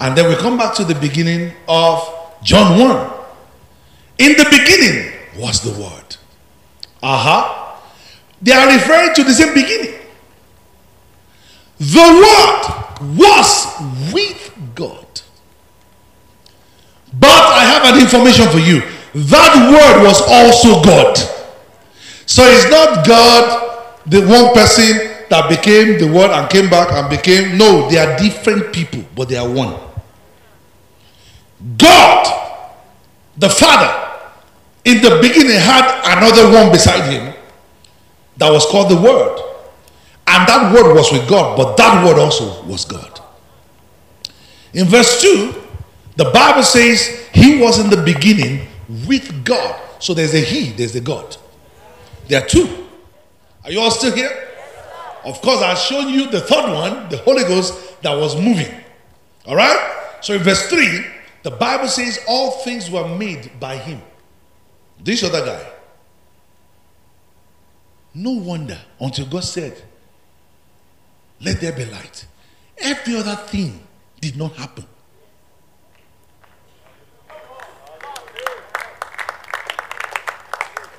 And 0.00 0.16
then 0.16 0.28
we 0.28 0.36
come 0.36 0.56
back 0.58 0.74
to 0.74 0.84
the 0.84 0.94
beginning 0.94 1.52
of 1.68 2.02
John 2.42 2.78
1. 2.78 3.12
In 4.18 4.32
the 4.32 4.44
beginning 4.50 5.12
was 5.36 5.60
the 5.60 5.70
Word. 5.80 6.16
Aha. 7.02 7.44
Uh-huh. 7.44 7.64
They 8.42 8.52
are 8.52 8.66
referring 8.66 9.14
to 9.14 9.24
the 9.24 9.32
same 9.32 9.54
beginning. 9.54 9.94
The 11.78 11.98
Word 11.98 12.87
was 13.00 13.66
with 14.12 14.52
God. 14.74 15.06
But 17.12 17.30
I 17.30 17.64
have 17.64 17.94
an 17.94 18.00
information 18.00 18.46
for 18.48 18.58
you. 18.58 18.82
That 19.14 19.52
Word 19.72 20.06
was 20.06 20.20
also 20.20 20.82
God. 20.82 21.16
So 22.26 22.42
it's 22.44 22.70
not 22.70 23.06
God, 23.06 23.96
the 24.06 24.20
one 24.20 24.52
person 24.52 25.24
that 25.30 25.48
became 25.48 25.98
the 25.98 26.12
Word 26.12 26.30
and 26.30 26.48
came 26.50 26.68
back 26.68 26.92
and 26.92 27.08
became. 27.08 27.56
No, 27.56 27.88
they 27.88 27.98
are 27.98 28.18
different 28.18 28.72
people, 28.72 29.04
but 29.16 29.28
they 29.28 29.36
are 29.36 29.48
one. 29.48 29.74
God, 31.76 32.68
the 33.36 33.48
Father, 33.48 34.08
in 34.84 35.02
the 35.02 35.18
beginning 35.20 35.56
had 35.58 36.16
another 36.16 36.52
one 36.52 36.70
beside 36.70 37.10
him 37.10 37.34
that 38.36 38.50
was 38.50 38.64
called 38.66 38.90
the 38.90 39.00
Word. 39.00 39.47
And 40.30 40.46
that 40.46 40.74
Word 40.74 40.94
was 40.94 41.10
with 41.10 41.26
God, 41.28 41.56
but 41.56 41.76
that 41.78 42.04
Word 42.04 42.18
also 42.18 42.62
was 42.64 42.84
God. 42.84 43.20
In 44.74 44.86
verse 44.86 45.22
2, 45.22 45.54
the 46.16 46.26
Bible 46.26 46.62
says 46.62 47.26
he 47.32 47.58
was 47.58 47.78
in 47.78 47.88
the 47.88 48.02
beginning 48.02 48.68
with 49.06 49.44
God. 49.44 49.80
So 50.00 50.12
there's 50.12 50.34
a 50.34 50.40
he, 50.40 50.70
there's 50.72 50.94
a 50.94 51.00
God. 51.00 51.36
There 52.26 52.42
are 52.42 52.46
two. 52.46 52.86
Are 53.64 53.72
you 53.72 53.80
all 53.80 53.90
still 53.90 54.14
here? 54.14 54.48
Of 55.24 55.40
course, 55.40 55.62
I've 55.62 55.78
shown 55.78 56.08
you 56.08 56.30
the 56.30 56.40
third 56.40 56.72
one, 56.72 57.08
the 57.08 57.16
Holy 57.18 57.44
Ghost, 57.44 58.02
that 58.02 58.14
was 58.14 58.36
moving. 58.36 58.72
All 59.46 59.56
right? 59.56 60.16
So 60.20 60.34
in 60.34 60.42
verse 60.42 60.68
3, 60.68 61.04
the 61.42 61.50
Bible 61.52 61.88
says 61.88 62.20
all 62.28 62.50
things 62.62 62.90
were 62.90 63.08
made 63.16 63.58
by 63.58 63.76
him. 63.76 64.02
This 65.02 65.22
other 65.22 65.44
guy. 65.44 65.66
No 68.14 68.32
wonder 68.32 68.78
until 69.00 69.26
God 69.26 69.44
said, 69.44 69.80
Let 71.40 71.60
there 71.60 71.72
be 71.72 71.84
light. 71.84 72.26
Every 72.78 73.16
other 73.16 73.36
thing 73.36 73.80
did 74.20 74.36
not 74.36 74.52
happen. 74.54 74.84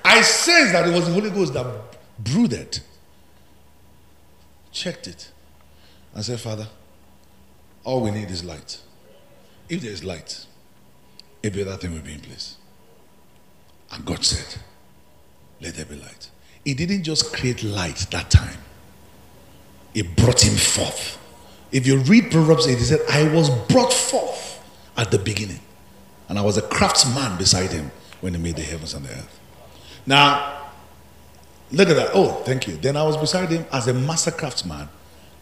I 0.03 0.21
sense 0.21 0.71
that 0.71 0.87
it 0.87 0.93
was 0.93 1.05
the 1.07 1.13
Holy 1.13 1.29
Ghost 1.29 1.53
that 1.53 1.65
brooded, 2.17 2.79
checked 4.71 5.07
it, 5.07 5.31
and 6.13 6.25
said, 6.25 6.39
Father, 6.39 6.67
all 7.83 8.01
we 8.01 8.11
need 8.11 8.29
is 8.29 8.43
light. 8.43 8.81
If 9.69 9.81
there 9.81 9.91
is 9.91 10.03
light, 10.03 10.45
every 11.43 11.61
other 11.61 11.77
thing 11.77 11.93
will 11.93 12.01
be 12.01 12.13
in 12.13 12.19
place. 12.21 12.57
And 13.91 14.03
God 14.05 14.25
said, 14.25 14.61
Let 15.61 15.75
there 15.75 15.85
be 15.85 15.95
light. 15.95 16.29
He 16.65 16.73
didn't 16.73 17.03
just 17.03 17.33
create 17.33 17.63
light 17.63 18.07
that 18.11 18.29
time, 18.29 18.57
He 19.93 20.01
brought 20.03 20.43
him 20.43 20.55
forth. 20.55 21.17
If 21.71 21.85
you 21.85 21.97
read 21.97 22.31
Proverbs 22.31 22.67
8, 22.67 22.77
he 22.77 22.83
said, 22.83 23.01
I 23.09 23.33
was 23.33 23.49
brought 23.67 23.93
forth 23.93 24.61
at 24.97 25.11
the 25.11 25.19
beginning, 25.19 25.59
and 26.27 26.37
I 26.37 26.41
was 26.41 26.57
a 26.57 26.61
craftsman 26.61 27.37
beside 27.37 27.71
him 27.71 27.91
when 28.21 28.33
he 28.33 28.39
made 28.39 28.55
the 28.55 28.63
heavens 28.63 28.93
and 28.93 29.05
the 29.05 29.11
earth. 29.11 29.39
Now, 30.05 30.71
look 31.71 31.89
at 31.89 31.95
that. 31.95 32.09
Oh, 32.13 32.41
thank 32.43 32.67
you. 32.67 32.75
Then 32.77 32.97
I 32.97 33.03
was 33.03 33.17
beside 33.17 33.49
him 33.49 33.65
as 33.71 33.87
a 33.87 33.93
master 33.93 34.31
craftsman, 34.31 34.89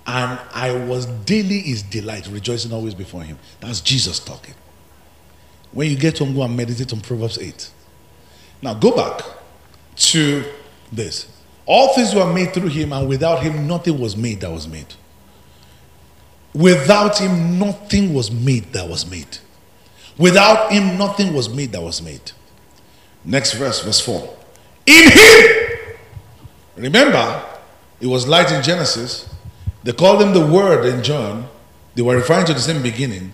and 0.06 0.40
I 0.54 0.72
was 0.86 1.06
daily 1.06 1.60
his 1.60 1.82
delight, 1.84 2.28
rejoicing 2.28 2.72
always 2.72 2.94
before 2.94 3.24
him. 3.24 3.40
That's 3.60 3.82
Jesus 3.82 4.20
talking. 4.20 4.56
When 5.72 5.90
you 5.90 5.98
get 5.98 6.20
home, 6.20 6.34
go 6.34 6.44
and 6.44 6.56
meditate 6.56 6.94
on 6.94 7.02
Proverbs 7.02 7.38
8. 7.38 7.70
Now 8.62 8.74
go 8.74 8.96
back 8.96 9.22
to 9.96 10.44
this. 10.92 11.37
All 11.68 11.94
things 11.94 12.16
were 12.16 12.34
made 12.34 12.54
through 12.54 12.70
him, 12.70 12.94
and 12.94 13.10
without 13.10 13.44
him, 13.44 13.68
nothing 13.68 14.00
was 14.00 14.16
made 14.16 14.40
that 14.40 14.50
was 14.50 14.68
made. 14.68 14.96
Without 16.54 17.20
him, 17.20 17.60
nothing 17.60 18.14
was 18.14 18.32
made 18.32 18.72
that 18.72 18.90
was 18.90 19.06
made. 19.10 19.38
Without 20.18 20.72
him, 20.72 20.98
nothing 20.98 21.34
was 21.34 21.50
made 21.50 21.74
that 21.74 21.82
was 21.82 22.02
made. 22.02 22.32
Next 23.26 23.54
verse, 23.54 23.84
verse 23.84 24.00
4. 24.00 24.38
In 24.88 25.12
him, 25.12 25.98
remember, 26.78 27.44
it 28.00 28.08
was 28.08 28.26
light 28.26 28.50
in 28.52 28.64
Genesis. 28.64 29.30
They 29.84 29.92
called 29.92 30.22
him 30.22 30.34
the 30.34 30.46
Word 30.46 30.86
in 30.86 31.04
John. 31.04 31.50
They 31.96 32.02
were 32.02 32.16
referring 32.16 32.46
to 32.46 32.54
the 32.54 32.62
same 32.62 32.82
beginning. 32.82 33.34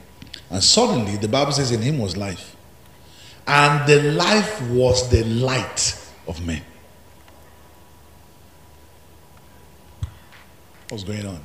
And 0.50 0.64
suddenly, 0.64 1.18
the 1.18 1.28
Bible 1.28 1.52
says, 1.52 1.72
in 1.72 1.84
him 1.84 2.00
was 2.00 2.18
life. 2.18 2.56
And 3.46 3.88
the 3.88 4.02
life 4.14 4.62
was 4.70 5.10
the 5.10 5.24
light 5.24 6.00
of 6.28 6.46
men. 6.46 6.64
What's 10.94 11.04
going 11.04 11.26
on? 11.26 11.42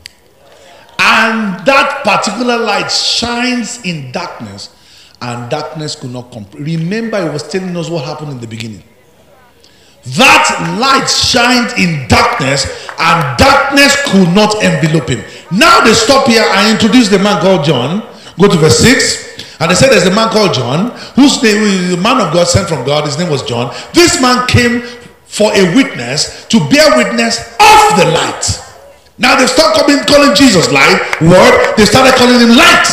And 0.99 1.65
that 1.65 2.03
particular 2.05 2.59
light 2.59 2.93
shines 2.93 3.83
in 3.83 4.13
darkness, 4.13 4.77
and 5.23 5.51
darkness 5.51 5.97
could 5.97 6.11
not 6.11 6.31
comprehend. 6.31 6.67
Remember, 6.67 7.17
it 7.17 7.33
was 7.33 7.49
telling 7.49 7.75
us 7.75 7.89
what 7.89 8.05
happened 8.05 8.33
in 8.33 8.41
the 8.41 8.47
beginning. 8.47 8.83
That 10.19 10.77
light 10.79 11.09
shined 11.09 11.73
in 11.81 12.07
darkness, 12.09 12.69
and 12.99 13.39
darkness 13.39 13.97
could 14.13 14.29
not 14.37 14.53
envelop 14.63 15.09
him. 15.09 15.25
Now 15.51 15.81
they 15.81 15.95
stop 15.95 16.27
here 16.27 16.45
and 16.45 16.71
introduce 16.75 17.09
the 17.09 17.19
man 17.19 17.41
called 17.41 17.65
John. 17.65 18.05
Go 18.39 18.49
to 18.49 18.57
verse 18.59 18.79
6. 18.81 19.57
And 19.61 19.71
they 19.71 19.75
said 19.77 19.89
there's 19.89 20.07
a 20.07 20.15
man 20.15 20.29
called 20.29 20.53
John, 20.53 20.91
whose 21.17 21.43
name 21.43 21.89
the 21.91 21.97
man 21.97 22.21
of 22.21 22.35
God 22.35 22.49
sent 22.49 22.69
from 22.69 22.85
God, 22.85 23.07
his 23.07 23.19
name 23.19 23.31
was 23.31 23.43
John. 23.45 23.75
This 23.95 24.21
man 24.21 24.47
came 24.47 24.83
for 25.25 25.51
a 25.55 25.75
witness 25.75 26.45
to 26.49 26.61
bear 26.69 26.99
witness 26.99 27.39
of 27.57 27.97
the 27.97 28.13
light. 28.13 28.68
Now 29.19 29.37
they 29.37 29.47
start 29.47 29.75
calling, 29.75 29.99
calling 30.05 30.35
Jesus 30.35 30.71
light, 30.71 31.01
word, 31.21 31.75
they 31.77 31.85
started 31.85 32.15
calling 32.15 32.39
him 32.39 32.57
light. 32.57 32.87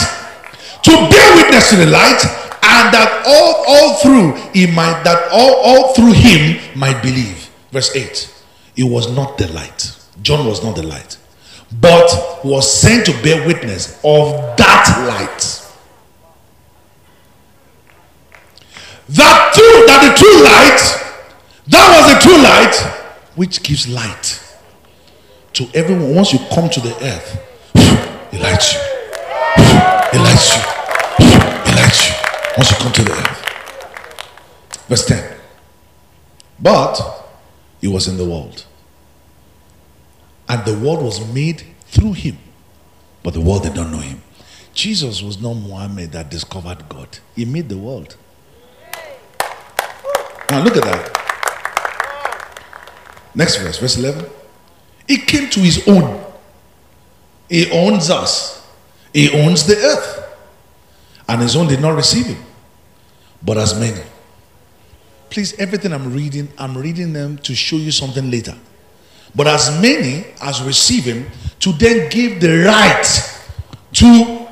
To 0.84 0.91
bear 1.09 1.36
witness 1.38 1.69
to 1.69 1.78
the 1.78 1.86
light, 1.86 2.21
and 2.65 2.93
that 2.93 3.23
all, 3.28 3.63
all 3.67 3.97
through 3.97 4.34
he 4.53 4.65
might 4.65 5.03
that 5.03 5.30
all, 5.32 5.55
all 5.63 5.93
through 5.93 6.13
him 6.13 6.59
might 6.76 7.01
believe. 7.01 7.49
Verse 7.71 7.95
8. 7.95 8.34
It 8.76 8.84
was 8.84 9.15
not 9.15 9.38
the 9.38 9.47
light. 9.53 9.97
John 10.21 10.47
was 10.47 10.63
not 10.63 10.76
the 10.76 10.84
light, 10.84 11.17
but 11.80 12.41
was 12.43 12.71
sent 12.71 13.05
to 13.05 13.13
bear 13.21 13.45
witness 13.45 13.99
of 14.03 14.57
that 14.57 15.05
light. 15.07 15.61
That 19.09 19.53
true, 19.53 19.86
that 19.86 20.09
the 20.09 20.17
true 20.17 20.43
light, 20.43 20.82
that 21.67 21.88
was 21.95 22.13
the 22.13 22.19
true 22.21 22.41
light, 22.41 22.76
which 23.36 23.61
gives 23.61 23.88
light 23.88 24.45
to 25.56 25.68
everyone. 25.74 26.14
Once 26.14 26.34
you 26.34 26.39
come 26.53 26.70
to 26.70 26.80
the 26.82 26.93
earth, 27.01 27.41
it 28.32 28.41
lights 28.41 28.74
you. 28.74 28.80
It 30.14 30.22
lights 30.22 30.56
you. 30.56 30.62
It 31.26 31.76
lights 31.76 32.10
you. 32.10 32.16
Once 32.58 32.72
you 32.72 32.78
come 32.78 32.91
to 32.91 33.03
the 33.03 33.12
earth. 33.12 34.86
Verse 34.88 35.06
10. 35.06 35.38
But 36.60 37.01
he 37.82 37.88
was 37.88 38.08
in 38.08 38.18
the 38.18 38.26
world. 38.26 38.66
And 40.47 40.64
the 40.66 40.78
world 40.78 41.03
was 41.03 41.34
made 41.34 41.64
through 41.88 42.14
him. 42.14 42.38
But 43.24 43.34
the 43.34 43.41
world 43.41 43.64
did 43.64 43.76
not 43.76 43.89
know 43.89 43.99
him. 43.99 44.22
Jesus 44.74 45.22
was 45.22 45.41
not 45.41 45.53
Muhammad 45.53 46.12
that 46.12 46.30
discovered 46.30 46.88
God. 46.89 47.20
He 47.34 47.45
made 47.45 47.70
the 47.70 47.78
world. 47.78 48.18
Now 50.49 50.64
look 50.64 50.76
at 50.76 50.84
that. 50.84 51.12
Next 53.34 53.56
verse, 53.58 53.80
verse 53.80 53.97
11. 53.97 54.30
He 55.08 55.18
came 55.18 55.49
to 55.49 55.60
his 55.60 55.88
own. 55.88 56.24
He 57.49 57.70
owns 57.72 58.10
us. 58.10 58.68
He 59.14 59.30
owns 59.32 59.66
the 59.66 59.76
earth. 59.76 60.38
And 61.28 61.41
his 61.41 61.56
own 61.56 61.68
did 61.68 61.82
not 61.82 61.95
receive 61.95 62.26
him. 62.28 62.43
But 63.41 63.58
as 63.58 63.80
many. 63.80 64.01
Please, 65.30 65.53
everything 65.60 65.93
I'm 65.93 66.14
reading, 66.14 66.49
I'm 66.58 66.78
reading 66.78 67.14
them 67.14 67.38
to 67.39 67.56
show 67.56 67.76
you 67.76 67.91
something 67.91 68.30
later. 68.32 68.56
But 69.36 69.47
as 69.47 69.82
many 69.82 70.26
as 70.41 70.62
receive 70.62 71.03
him, 71.03 71.26
to 71.60 71.74
then 71.74 72.10
give 72.10 72.39
the 72.39 72.64
right 72.64 73.03
to 73.93 74.47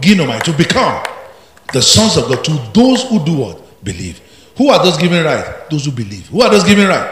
ginomai, 0.00 0.42
to 0.42 0.52
become 0.52 1.04
the 1.72 1.80
sons 1.80 2.16
of 2.16 2.28
God, 2.28 2.44
to 2.44 2.52
those 2.74 3.04
who 3.04 3.24
do 3.24 3.36
what? 3.36 3.84
Believe. 3.84 4.20
Who 4.56 4.68
are 4.68 4.82
those 4.82 4.98
giving 4.98 5.24
right? 5.24 5.70
Those 5.70 5.84
who 5.84 5.92
believe. 5.92 6.28
Who 6.28 6.42
are 6.42 6.50
those 6.50 6.64
giving 6.64 6.86
right? 6.86 7.08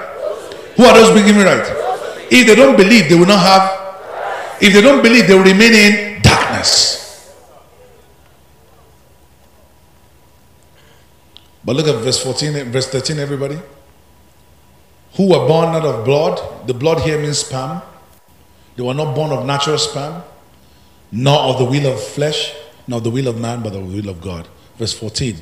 Who 0.76 0.84
are 0.84 0.94
those 0.94 1.14
giving 1.14 1.42
right? 1.42 1.89
If 2.30 2.46
they 2.46 2.54
don't 2.54 2.76
believe, 2.76 3.08
they 3.08 3.16
will 3.16 3.26
not 3.26 3.40
have. 3.40 4.62
If 4.62 4.72
they 4.72 4.80
don't 4.80 5.02
believe, 5.02 5.26
they 5.26 5.34
will 5.34 5.44
remain 5.44 5.72
in 5.72 6.22
darkness. 6.22 7.34
But 11.64 11.76
look 11.76 11.88
at 11.88 11.96
verse 11.96 12.22
14, 12.22 12.70
verse 12.70 12.88
13, 12.88 13.18
everybody. 13.18 13.58
Who 15.16 15.28
were 15.28 15.46
born 15.46 15.72
not 15.72 15.84
of 15.84 16.04
blood. 16.04 16.68
The 16.68 16.74
blood 16.74 17.00
here 17.00 17.18
means 17.20 17.38
sperm. 17.38 17.82
They 18.76 18.82
were 18.82 18.94
not 18.94 19.14
born 19.14 19.32
of 19.32 19.44
natural 19.44 19.78
sperm, 19.78 20.22
nor 21.10 21.38
of 21.38 21.58
the 21.58 21.64
will 21.64 21.92
of 21.92 22.00
flesh, 22.00 22.54
nor 22.86 23.00
the 23.00 23.10
will 23.10 23.26
of 23.26 23.38
man, 23.40 23.62
but 23.62 23.74
of 23.74 23.90
the 23.90 23.96
will 23.96 24.08
of 24.08 24.20
God. 24.20 24.48
Verse 24.78 24.92
14. 24.92 25.36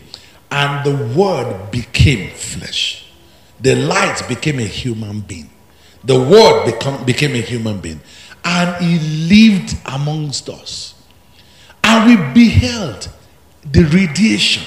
And 0.51 0.84
the 0.84 1.14
word 1.14 1.70
became 1.70 2.30
flesh. 2.30 3.05
The 3.61 3.74
light 3.76 4.22
became 4.28 4.59
a 4.59 4.64
human 4.66 5.20
being. 5.20 5.51
The 6.05 6.19
word 6.19 6.67
become, 6.67 7.05
became 7.05 7.35
a 7.35 7.41
human 7.41 7.81
being. 7.81 8.01
And 8.45 8.85
he 8.85 8.99
lived 9.29 9.77
amongst 9.87 10.49
us. 10.49 10.95
And 11.85 12.07
we 12.07 12.35
beheld 12.35 13.11
the 13.63 13.85
radiation 13.85 14.65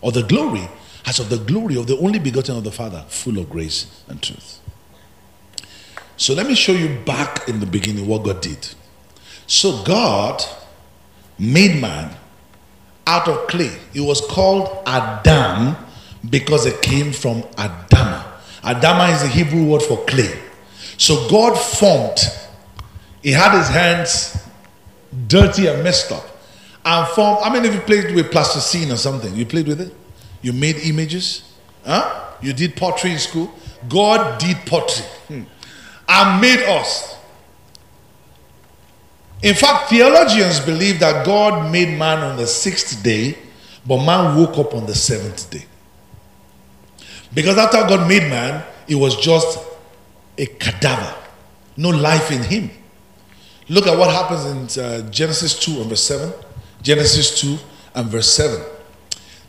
or 0.00 0.12
the 0.12 0.22
glory 0.22 0.68
as 1.06 1.20
of 1.20 1.30
the 1.30 1.38
glory 1.38 1.76
of 1.76 1.86
the 1.86 1.96
only 1.98 2.18
begotten 2.18 2.56
of 2.56 2.64
the 2.64 2.72
Father, 2.72 3.04
full 3.08 3.38
of 3.38 3.48
grace 3.48 4.02
and 4.08 4.20
truth. 4.22 4.60
So 6.16 6.34
let 6.34 6.46
me 6.46 6.54
show 6.54 6.72
you 6.72 6.98
back 7.04 7.48
in 7.48 7.60
the 7.60 7.66
beginning 7.66 8.06
what 8.06 8.24
God 8.24 8.40
did. 8.40 8.68
So 9.46 9.82
God 9.84 10.42
made 11.38 11.80
man 11.80 12.16
out 13.06 13.28
of 13.28 13.46
clay. 13.46 13.70
He 13.92 14.00
was 14.00 14.20
called 14.20 14.82
Adam 14.86 15.76
because 16.28 16.66
it 16.66 16.82
came 16.82 17.12
from 17.12 17.42
Adama. 17.42 18.24
Adama 18.62 19.14
is 19.14 19.22
the 19.22 19.28
Hebrew 19.28 19.64
word 19.64 19.82
for 19.82 20.04
clay. 20.06 20.32
So 20.98 21.28
God 21.28 21.54
formed. 21.56 22.18
He 23.22 23.32
had 23.32 23.56
his 23.56 23.68
hands 23.68 24.36
dirty 25.26 25.66
and 25.66 25.82
messed 25.82 26.12
up. 26.12 26.24
And 26.84 27.06
formed. 27.08 27.40
I 27.42 27.52
mean, 27.52 27.64
if 27.64 27.74
you 27.74 27.80
played 27.80 28.14
with 28.14 28.30
plasticine 28.30 28.92
or 28.92 28.96
something, 28.96 29.34
you 29.34 29.44
played 29.44 29.66
with 29.66 29.80
it? 29.80 29.92
You 30.42 30.52
made 30.52 30.76
images? 30.76 31.52
Huh? 31.84 32.24
You 32.40 32.52
did 32.52 32.76
pottery 32.76 33.12
in 33.12 33.18
school? 33.18 33.52
God 33.88 34.38
did 34.38 34.56
pottery 34.66 35.06
hmm. 35.28 35.42
and 36.08 36.40
made 36.40 36.62
us. 36.66 37.16
In 39.42 39.54
fact, 39.54 39.90
theologians 39.90 40.60
believe 40.60 41.00
that 41.00 41.26
God 41.26 41.70
made 41.70 41.98
man 41.98 42.18
on 42.18 42.36
the 42.36 42.46
sixth 42.46 43.02
day, 43.02 43.36
but 43.86 44.04
man 44.04 44.36
woke 44.36 44.58
up 44.58 44.74
on 44.74 44.86
the 44.86 44.94
seventh 44.94 45.50
day. 45.50 45.64
Because 47.34 47.58
after 47.58 47.78
God 47.78 48.08
made 48.08 48.22
man, 48.30 48.64
it 48.88 48.94
was 48.94 49.16
just 49.16 49.58
a 50.38 50.46
cadaver, 50.46 51.14
no 51.76 51.90
life 51.90 52.30
in 52.30 52.42
him. 52.42 52.70
Look 53.68 53.86
at 53.86 53.98
what 53.98 54.10
happens 54.10 54.76
in 54.76 54.84
uh, 54.84 55.10
Genesis 55.10 55.58
2 55.58 55.80
and 55.80 55.90
verse 55.90 56.04
7. 56.04 56.32
Genesis 56.82 57.40
2 57.40 57.58
and 57.96 58.08
verse 58.08 58.30
7. 58.32 58.60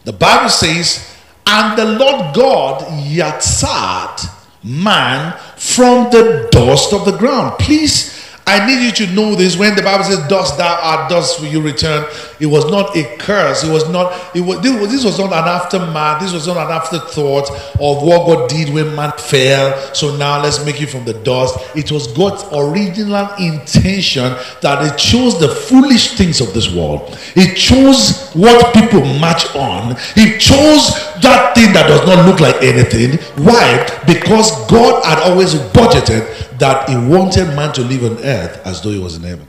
The 0.06 0.14
Bible 0.14 0.50
says, 0.50 1.16
And 1.46 1.78
the 1.78 1.86
Lord 1.86 2.34
God 2.36 2.82
yatsar 3.04 4.34
man 4.64 5.38
from 5.56 6.10
the 6.10 6.48
dust 6.52 6.94
of 6.94 7.06
the 7.06 7.16
ground. 7.16 7.60
Please 7.60 8.18
I 8.48 8.66
need 8.66 8.82
you 8.82 9.06
to 9.06 9.14
know 9.14 9.36
this 9.36 9.58
when 9.58 9.76
the 9.76 9.82
Bible 9.82 10.06
says, 10.06 10.26
Dust 10.30 10.58
thou 10.58 10.80
art, 10.82 11.10
dust 11.10 11.42
will 11.42 11.50
you 11.50 11.62
return. 11.62 12.06
It 12.40 12.46
was 12.46 12.70
not 12.70 12.96
a 12.96 13.18
curse. 13.18 13.64
It 13.64 13.72
was 13.72 13.90
not, 13.90 14.36
it 14.36 14.42
was, 14.42 14.62
this 14.62 15.04
was 15.04 15.20
not 15.20 15.34
an 15.34 15.48
aftermath. 15.48 16.22
This 16.22 16.34
was 16.34 16.48
not 16.48 16.58
an 16.58 16.72
afterthought 16.72 17.50
of 17.50 18.04
what 18.04 18.28
God 18.28 18.50
did 18.50 18.74
when 18.74 18.96
man 18.96 19.12
fell. 19.14 19.94
So 19.94 20.16
now 20.18 20.42
let's 20.42 20.64
make 20.66 20.80
you 20.80 20.88
from 20.88 21.06
the 21.06 21.14
dust. 21.14 21.58
It 21.76 21.92
was 21.92 22.08
God's 22.08 22.44
original 22.54 23.34
intention 23.40 24.36
that 24.62 24.86
it 24.86 24.98
chose 24.98 25.40
the 25.40 25.50
foolish 25.50 26.16
things 26.16 26.42
of 26.42 26.54
this 26.54 26.74
world. 26.74 27.18
It 27.36 27.56
chose 27.56 28.32
what 28.32 28.74
people 28.74 29.02
match 29.02 29.56
on. 29.56 29.96
It 30.16 30.40
chose 30.40 30.94
that 31.22 31.54
thing 31.56 31.74
that 31.74 31.88
does 31.88 32.06
not 32.06 32.26
look 32.26 32.40
like 32.40 32.62
anything. 32.62 33.18
Why? 33.44 33.86
Because 34.06 34.52
God 34.68 35.04
had 35.04 35.20
always 35.30 35.54
budgeted 35.54 36.58
that 36.60 36.90
he 36.90 36.96
wanted 36.96 37.48
man 37.56 37.74
to 37.74 37.82
live 37.82 38.04
on 38.04 38.24
earth 38.24 38.66
as 38.66 38.82
though 38.82 38.92
he 38.92 39.00
was 39.00 39.16
in 39.16 39.24
heaven. 39.24 39.48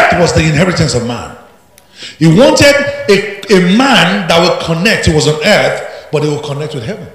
Earth 0.00 0.20
was 0.20 0.32
the 0.32 0.42
inheritance 0.42 0.94
of 0.94 1.06
man. 1.06 1.36
He 2.18 2.26
wanted 2.26 2.74
a, 3.08 3.40
a 3.52 3.76
man 3.76 4.26
that 4.28 4.38
would 4.40 4.60
connect. 4.64 5.06
He 5.06 5.14
was 5.14 5.28
on 5.28 5.40
earth, 5.44 6.08
but 6.10 6.22
he 6.22 6.28
would 6.28 6.42
connect 6.44 6.74
with 6.74 6.84
heaven. 6.84 7.08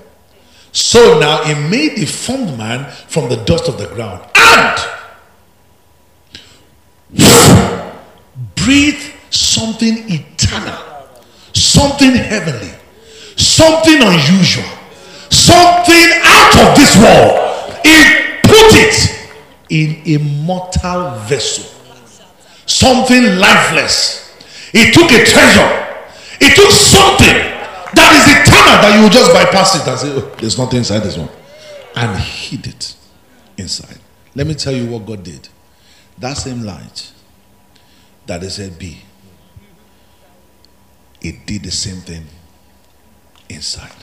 So 0.72 1.20
now 1.20 1.44
he 1.44 1.54
made 1.70 1.98
a 2.00 2.06
formed 2.06 2.58
man 2.58 2.92
from 3.08 3.30
the 3.30 3.38
dust 3.38 3.68
of 3.70 3.78
the 3.78 3.88
ground 3.88 4.28
and 4.36 4.80
breathe 8.56 9.02
something 9.32 10.04
eternal, 10.08 11.08
something 11.54 12.12
heavenly, 12.12 12.74
something 13.38 14.02
unusual, 14.02 14.70
something 15.30 16.10
out 16.24 16.70
of 16.70 16.78
this 16.78 16.96
world 16.98 17.46
he 17.86 18.40
put 18.42 18.74
it 18.74 19.30
in 19.70 20.02
a 20.06 20.24
mortal 20.24 21.12
vessel, 21.20 21.75
something 22.66 23.38
lifeless. 23.38 24.24
It 24.74 24.94
took 24.94 25.12
a 25.12 25.26
treasure, 25.26 25.86
It 26.42 26.56
took 26.56 26.72
something 26.72 27.36
that 27.94 28.12
is 28.12 28.48
eternal 28.48 28.82
that 28.82 29.00
you 29.02 29.10
just 29.10 29.32
bypass 29.32 29.76
it 29.76 29.88
and 29.88 30.00
say, 30.00 30.12
oh, 30.12 30.36
There's 30.40 30.58
nothing 30.58 30.80
inside 30.80 31.00
this 31.00 31.18
one, 31.18 31.30
and 31.96 32.20
hid 32.20 32.68
it 32.68 32.96
inside. 33.58 34.00
Let 34.36 34.48
me 34.48 34.54
tell 34.54 34.74
you 34.74 34.90
what 34.90 35.06
God 35.06 35.24
did. 35.24 35.48
That 36.18 36.34
same 36.34 36.64
light 36.64 37.12
that 38.26 38.42
they 38.42 38.50
said 38.50 38.78
be, 38.78 39.02
it 41.22 41.46
did 41.46 41.64
the 41.64 41.72
same 41.72 42.02
thing 42.02 42.26
inside. 43.50 43.96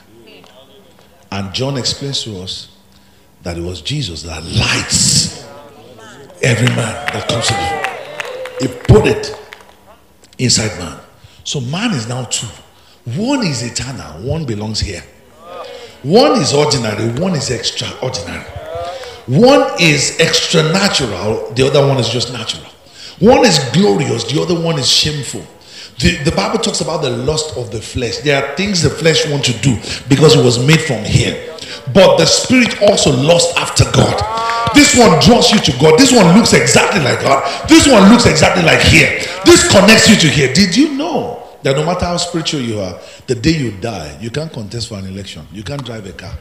And 1.30 1.54
John 1.54 1.76
explains 1.76 2.22
to 2.24 2.40
us 2.40 2.76
that 3.42 3.56
it 3.56 3.62
was 3.62 3.80
Jesus 3.80 4.22
that 4.22 4.42
lights 4.44 5.42
every 6.42 6.68
man 6.68 7.06
that 7.12 7.26
comes 7.28 7.46
to 7.46 7.54
him. 7.54 7.81
He 8.62 8.68
put 8.68 9.08
it 9.08 9.36
inside 10.38 10.78
man. 10.78 10.96
So 11.42 11.60
man 11.60 11.90
is 11.90 12.08
now 12.08 12.26
two. 12.26 12.46
One 13.04 13.44
is 13.44 13.60
eternal, 13.60 14.22
one 14.22 14.44
belongs 14.44 14.78
here. 14.78 15.02
One 16.04 16.40
is 16.40 16.54
ordinary, 16.54 17.08
one 17.20 17.34
is 17.34 17.50
extraordinary. 17.50 18.44
One 19.26 19.68
is 19.80 20.16
extra 20.20 20.62
natural, 20.72 21.50
the 21.54 21.66
other 21.66 21.84
one 21.84 21.98
is 21.98 22.08
just 22.08 22.32
natural. 22.32 22.64
One 23.18 23.44
is 23.44 23.58
glorious, 23.72 24.30
the 24.32 24.40
other 24.40 24.54
one 24.54 24.78
is 24.78 24.88
shameful. 24.88 25.44
The, 25.98 26.18
the 26.22 26.32
Bible 26.32 26.60
talks 26.60 26.80
about 26.80 27.02
the 27.02 27.10
lust 27.10 27.56
of 27.56 27.72
the 27.72 27.82
flesh. 27.82 28.18
There 28.18 28.44
are 28.44 28.56
things 28.56 28.82
the 28.82 28.90
flesh 28.90 29.28
wants 29.28 29.52
to 29.52 29.58
do 29.60 29.74
because 30.08 30.36
it 30.36 30.44
was 30.44 30.64
made 30.64 30.80
from 30.80 31.02
here. 31.02 31.56
But 31.92 32.18
the 32.18 32.26
spirit 32.26 32.80
also 32.80 33.10
lost 33.10 33.56
after 33.58 33.84
God. 33.90 34.41
This 34.74 34.96
one 34.96 35.20
draws 35.20 35.52
you 35.52 35.60
to 35.60 35.72
God. 35.78 35.98
This 35.98 36.12
one 36.12 36.36
looks 36.36 36.52
exactly 36.52 37.00
like 37.00 37.20
God. 37.20 37.68
This 37.68 37.86
one 37.86 38.10
looks 38.10 38.26
exactly 38.26 38.62
like 38.62 38.80
here. 38.80 39.08
This 39.44 39.70
connects 39.70 40.08
you 40.08 40.16
to 40.16 40.26
here. 40.28 40.52
Did 40.52 40.76
you 40.76 40.94
know 40.94 41.42
that 41.62 41.76
no 41.76 41.84
matter 41.84 42.04
how 42.06 42.16
spiritual 42.16 42.60
you 42.60 42.80
are, 42.80 42.98
the 43.26 43.34
day 43.34 43.52
you 43.56 43.70
die, 43.72 44.18
you 44.20 44.30
can't 44.30 44.52
contest 44.52 44.88
for 44.88 44.98
an 44.98 45.06
election. 45.06 45.46
You 45.52 45.62
can't 45.62 45.84
drive 45.84 46.06
a 46.06 46.12
car. 46.12 46.34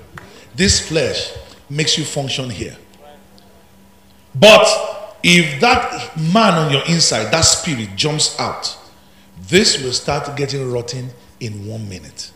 This 0.56 0.88
flesh 0.88 1.32
makes 1.70 1.98
you 1.98 2.04
function 2.04 2.50
here. 2.50 2.76
But 4.34 4.66
if 5.24 5.60
that 5.62 6.18
man 6.18 6.54
on 6.56 6.72
your 6.72 6.84
inside, 6.88 7.32
that 7.32 7.42
spirit 7.42 7.96
jumps 7.96 8.40
out, 8.40 8.78
this 9.48 9.82
will 9.84 9.94
start 9.94 10.36
getting 10.36 10.72
rotten 10.72 11.10
in 11.40 11.68
one 11.68 11.88
minute. 11.88 12.32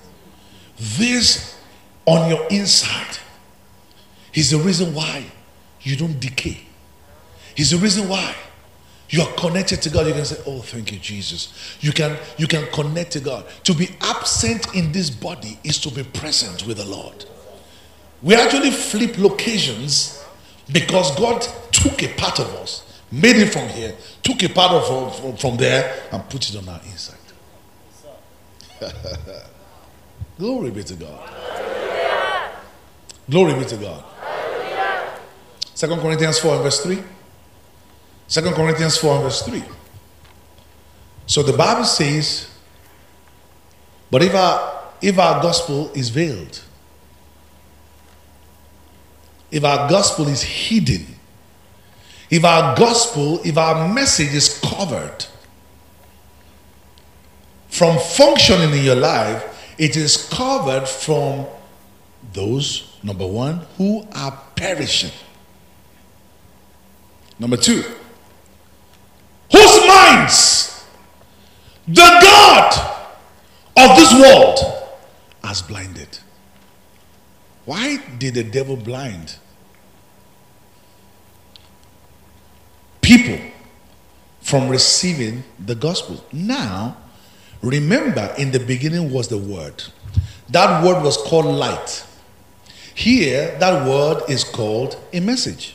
This 0.77 1.59
on 2.05 2.29
your 2.29 2.45
inside 2.49 3.17
is 4.33 4.51
the 4.51 4.57
reason 4.57 4.93
why 4.93 5.25
you 5.85 5.95
don't 5.95 6.19
decay. 6.19 6.59
Is 7.55 7.71
the 7.71 7.77
reason 7.77 8.09
why 8.09 8.35
you 9.09 9.21
are 9.21 9.31
connected 9.33 9.81
to 9.83 9.89
God. 9.89 10.07
You 10.07 10.13
can 10.13 10.25
say, 10.25 10.41
"Oh, 10.45 10.59
thank 10.61 10.91
you, 10.91 10.99
Jesus." 10.99 11.49
You 11.79 11.91
can 11.93 12.17
you 12.37 12.47
can 12.47 12.67
connect 12.71 13.11
to 13.11 13.19
God. 13.19 13.45
To 13.63 13.73
be 13.73 13.89
absent 14.01 14.73
in 14.75 14.91
this 14.91 15.09
body 15.09 15.59
is 15.63 15.79
to 15.81 15.91
be 15.91 16.03
present 16.03 16.65
with 16.65 16.77
the 16.77 16.85
Lord. 16.85 17.25
We 18.21 18.35
actually 18.35 18.71
flip 18.71 19.17
locations 19.17 20.23
because 20.71 21.15
God 21.15 21.47
took 21.71 22.01
a 22.01 22.07
part 22.15 22.39
of 22.39 22.47
us, 22.55 23.01
made 23.11 23.35
it 23.35 23.53
from 23.53 23.69
here, 23.69 23.95
took 24.23 24.41
a 24.43 24.49
part 24.49 24.71
of 24.71 25.19
from, 25.19 25.37
from 25.37 25.57
there, 25.57 26.03
and 26.11 26.27
put 26.29 26.49
it 26.49 26.55
on 26.55 26.67
our 26.67 26.81
inside. 26.85 27.17
Glory 30.39 30.71
be 30.71 30.83
to 30.83 30.95
God. 30.95 31.29
Glory 33.29 33.53
be 33.59 33.65
to 33.65 33.77
God. 33.77 34.03
Second 35.75 35.99
Corinthians 35.99 36.39
4 36.39 36.63
verse 36.63 36.81
3. 36.81 37.03
Second 38.27 38.53
Corinthians 38.53 38.97
4 38.97 39.21
verse 39.21 39.41
3. 39.43 39.63
So 41.27 41.43
the 41.43 41.53
Bible 41.53 41.83
says, 41.83 42.49
but 44.09 44.23
if 44.23 44.33
our 44.33 44.83
if 45.01 45.19
our 45.19 45.41
gospel 45.41 45.91
is 45.93 46.09
veiled, 46.09 46.63
if 49.51 49.63
our 49.63 49.89
gospel 49.89 50.27
is 50.27 50.41
hidden, 50.41 51.05
if 52.29 52.43
our 52.43 52.75
gospel, 52.75 53.41
if 53.43 53.57
our 53.57 53.91
message 53.93 54.33
is 54.33 54.59
covered 54.59 55.25
from 57.67 57.99
functioning 57.99 58.71
in 58.71 58.85
your 58.85 58.95
life, 58.95 59.75
it 59.77 59.97
is 59.97 60.29
covered 60.29 60.87
from 60.87 61.45
those, 62.33 62.97
number 63.03 63.27
one, 63.27 63.65
who 63.77 64.07
are 64.13 64.31
perishing. 64.55 65.11
Number 67.39 67.57
two, 67.57 67.83
whose 69.51 69.87
minds 69.87 70.85
the 71.87 72.19
God 72.21 72.95
of 73.77 73.97
this 73.97 74.13
world 74.13 74.59
has 75.43 75.61
blinded. 75.61 76.19
Why 77.65 77.97
did 78.17 78.35
the 78.35 78.43
devil 78.43 78.75
blind 78.75 79.35
people 83.01 83.39
from 84.41 84.69
receiving 84.69 85.43
the 85.59 85.75
gospel? 85.75 86.23
Now, 86.31 86.97
remember, 87.61 88.33
in 88.37 88.51
the 88.51 88.59
beginning 88.59 89.11
was 89.11 89.27
the 89.27 89.37
word. 89.37 89.83
That 90.49 90.83
word 90.83 91.03
was 91.03 91.17
called 91.17 91.45
light. 91.45 92.05
Here, 92.93 93.57
that 93.59 93.87
word 93.87 94.23
is 94.29 94.43
called 94.43 94.97
a 95.11 95.19
message. 95.19 95.74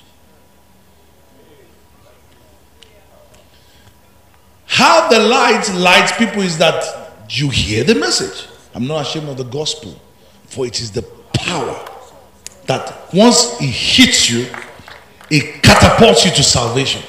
How 4.71 5.09
the 5.09 5.19
light 5.19 5.69
lights 5.75 6.13
people 6.17 6.43
is 6.43 6.57
that 6.59 6.85
you 7.29 7.51
hear 7.51 7.83
the 7.83 7.97
message. 7.97 8.49
I'm 8.73 8.87
not 8.87 9.05
ashamed 9.05 9.29
of 9.29 9.37
the 9.37 9.43
gospel, 9.43 10.01
for 10.45 10.65
it 10.65 10.81
is 10.81 10.93
the 10.93 11.03
power 11.35 11.77
that 12.67 13.13
once 13.13 13.61
it 13.61 13.67
hits 13.67 14.31
you, 14.31 14.47
it 15.29 15.61
catapults 15.65 16.25
you 16.25 16.31
to 16.31 16.45
salvation. 16.45 17.03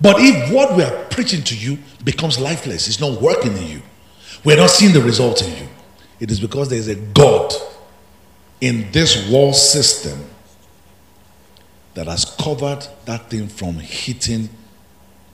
But 0.00 0.16
if 0.18 0.52
what 0.52 0.76
we 0.76 0.82
are 0.82 1.04
preaching 1.10 1.44
to 1.44 1.56
you 1.56 1.78
becomes 2.02 2.40
lifeless, 2.40 2.88
it's 2.88 3.00
not 3.00 3.22
working 3.22 3.56
in 3.56 3.68
you, 3.68 3.82
we're 4.44 4.56
not 4.56 4.70
seeing 4.70 4.92
the 4.92 5.00
result 5.00 5.42
in 5.42 5.56
you, 5.56 5.68
it 6.18 6.32
is 6.32 6.40
because 6.40 6.70
there 6.70 6.78
is 6.78 6.88
a 6.88 6.96
God 6.96 7.54
in 8.60 8.90
this 8.90 9.30
world 9.30 9.54
system 9.54 10.24
that 11.94 12.08
has 12.08 12.24
covered 12.24 12.84
that 13.04 13.30
thing 13.30 13.46
from 13.46 13.74
hitting 13.74 14.48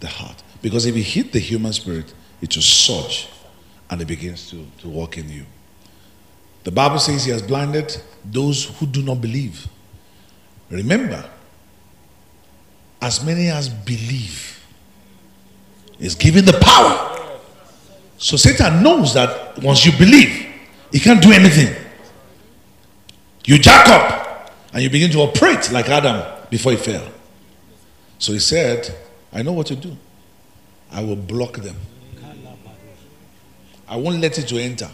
the 0.00 0.08
heart. 0.08 0.42
Because 0.62 0.86
if 0.86 0.96
it 0.96 1.02
hit 1.02 1.32
the 1.32 1.38
human 1.38 1.72
spirit, 1.72 2.12
it 2.40 2.54
will 2.54 2.62
surge 2.62 3.28
and 3.90 4.00
it 4.00 4.06
begins 4.06 4.50
to, 4.50 4.66
to 4.78 4.88
walk 4.88 5.18
in 5.18 5.28
you. 5.28 5.44
The 6.64 6.72
Bible 6.72 6.98
says 6.98 7.24
he 7.24 7.30
has 7.30 7.42
blinded 7.42 7.96
those 8.24 8.64
who 8.78 8.86
do 8.86 9.02
not 9.02 9.20
believe. 9.20 9.68
Remember, 10.68 11.28
as 13.00 13.24
many 13.24 13.48
as 13.48 13.68
believe 13.68 14.64
is 15.98 16.14
given 16.14 16.44
the 16.44 16.58
power. 16.60 17.38
So 18.18 18.36
Satan 18.36 18.82
knows 18.82 19.14
that 19.14 19.58
once 19.62 19.84
you 19.86 19.92
believe, 19.92 20.46
he 20.92 20.98
can't 20.98 21.22
do 21.22 21.32
anything. 21.32 21.74
You 23.44 23.58
jack 23.58 23.88
up 23.88 24.52
and 24.72 24.82
you 24.82 24.90
begin 24.90 25.10
to 25.12 25.18
operate 25.20 25.70
like 25.70 25.88
Adam 25.88 26.22
before 26.50 26.72
he 26.72 26.78
fell. 26.78 27.06
So 28.18 28.32
he 28.32 28.40
said, 28.40 28.92
I 29.32 29.42
know 29.42 29.52
what 29.52 29.66
to 29.68 29.76
do. 29.76 29.96
I 30.90 31.02
will 31.02 31.16
block 31.16 31.58
them. 31.58 31.76
I 33.88 33.96
won't 33.96 34.20
let 34.20 34.38
it 34.38 34.48
to 34.48 34.58
enter. 34.58 34.88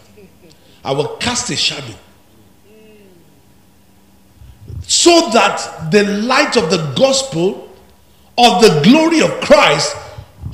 I 0.85 0.93
will 0.93 1.17
cast 1.17 1.51
a 1.51 1.57
shadow. 1.57 1.95
So 4.83 5.31
that 5.33 5.91
the 5.91 6.05
light 6.05 6.57
of 6.57 6.71
the 6.71 6.93
gospel 6.97 7.69
of 8.37 8.63
the 8.63 8.81
glory 8.85 9.21
of 9.21 9.31
Christ, 9.41 9.97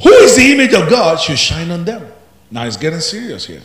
who 0.02 0.12
is 0.12 0.36
the 0.36 0.52
image 0.52 0.74
of 0.74 0.88
God, 0.88 1.18
should 1.18 1.38
shine 1.38 1.70
on 1.70 1.84
them. 1.84 2.06
Now 2.50 2.64
it's 2.64 2.76
getting 2.76 3.00
serious 3.00 3.46
here. 3.46 3.62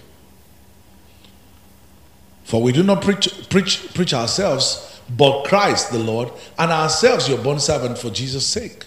For 2.43 2.61
we 2.61 2.71
do 2.71 2.83
not 2.83 3.01
preach, 3.01 3.49
preach, 3.49 3.93
preach 3.93 4.13
ourselves, 4.13 5.01
but 5.09 5.43
Christ 5.43 5.91
the 5.91 5.99
Lord, 5.99 6.31
and 6.57 6.71
ourselves 6.71 7.27
your 7.27 7.37
bond 7.37 7.61
servant 7.61 7.97
for 7.97 8.09
Jesus' 8.09 8.45
sake. 8.45 8.85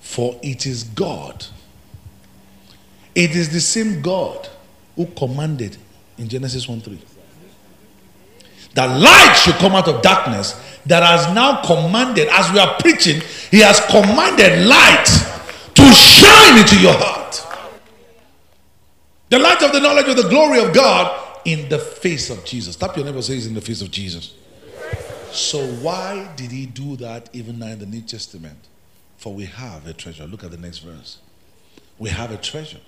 For 0.00 0.38
it 0.42 0.66
is 0.66 0.84
God 0.84 1.46
it 3.14 3.36
is 3.36 3.52
the 3.52 3.60
same 3.60 4.02
God 4.02 4.48
who 4.96 5.06
commanded 5.06 5.76
in 6.18 6.28
Genesis 6.28 6.68
1 6.68 6.80
3 6.80 6.98
that 8.74 8.86
light 9.00 9.34
should 9.34 9.54
come 9.54 9.72
out 9.72 9.88
of 9.88 10.02
darkness, 10.02 10.60
that 10.86 11.02
has 11.02 11.32
now 11.34 11.62
commanded, 11.62 12.28
as 12.28 12.52
we 12.52 12.58
are 12.58 12.76
preaching, 12.80 13.22
He 13.50 13.60
has 13.60 13.80
commanded 13.86 14.66
light 14.66 15.06
to 15.74 15.92
shine 15.92 16.58
into 16.58 16.78
your 16.80 16.92
heart. 16.92 17.40
The 19.30 19.38
light 19.38 19.62
of 19.62 19.72
the 19.72 19.80
knowledge 19.80 20.08
of 20.08 20.16
the 20.16 20.28
glory 20.28 20.60
of 20.60 20.74
God 20.74 21.20
in 21.44 21.68
the 21.68 21.78
face 21.78 22.30
of 22.30 22.44
Jesus. 22.44 22.76
Tap 22.76 22.96
your 22.96 23.04
neighbor 23.04 23.22
says 23.22 23.46
in 23.46 23.54
the 23.54 23.60
face 23.60 23.80
of 23.80 23.90
Jesus. 23.90 24.34
So 25.30 25.64
why 25.66 26.30
did 26.36 26.50
he 26.50 26.66
do 26.66 26.96
that 26.96 27.28
even 27.32 27.58
now 27.58 27.68
in 27.68 27.78
the 27.78 27.86
New 27.86 28.02
Testament? 28.02 28.58
For 29.16 29.32
we 29.32 29.46
have 29.46 29.86
a 29.86 29.92
treasure. 29.92 30.26
Look 30.26 30.44
at 30.44 30.50
the 30.50 30.56
next 30.56 30.78
verse. 30.78 31.18
We 31.98 32.10
have 32.10 32.30
a 32.30 32.36
treasure. 32.36 32.80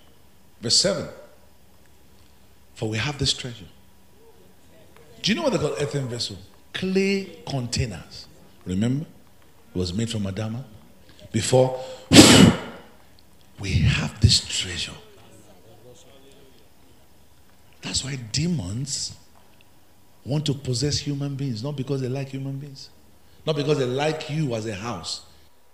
Verse 0.60 0.76
7. 0.78 1.08
For 2.74 2.88
we 2.88 2.98
have 2.98 3.18
this 3.18 3.32
treasure. 3.32 3.66
Do 5.22 5.32
you 5.32 5.36
know 5.36 5.42
what 5.42 5.52
they 5.52 5.58
call 5.58 5.74
earthen 5.80 6.08
vessel? 6.08 6.36
Clay 6.72 7.38
containers. 7.48 8.26
Remember? 8.64 9.06
It 9.74 9.78
was 9.78 9.92
made 9.92 10.10
from 10.10 10.22
Adama. 10.24 10.62
Before 11.32 11.82
we 13.60 13.70
have 13.72 14.20
this 14.20 14.46
treasure. 14.46 14.92
That's 17.82 18.04
why 18.04 18.16
demons 18.32 19.16
want 20.24 20.44
to 20.46 20.54
possess 20.54 20.98
human 20.98 21.36
beings, 21.36 21.62
not 21.62 21.76
because 21.76 22.00
they 22.00 22.08
like 22.08 22.28
human 22.28 22.58
beings, 22.58 22.90
not 23.46 23.56
because 23.56 23.78
they 23.78 23.86
like 23.86 24.28
you 24.28 24.54
as 24.54 24.66
a 24.66 24.74
house. 24.74 25.22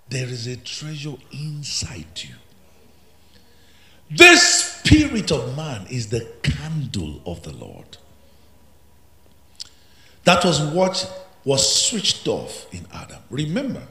There 0.08 0.26
is 0.26 0.46
a 0.46 0.56
treasure 0.56 1.14
inside 1.32 2.06
you. 2.16 2.34
This 4.10 4.71
spirit 4.92 5.32
of 5.32 5.56
man 5.56 5.86
is 5.88 6.08
the 6.08 6.20
candle 6.42 7.22
of 7.24 7.42
the 7.42 7.52
Lord. 7.52 7.96
That 10.24 10.44
was 10.44 10.60
what 10.60 11.28
was 11.44 11.86
switched 11.86 12.28
off 12.28 12.72
in 12.74 12.86
Adam. 12.92 13.18
Remember, 13.30 13.82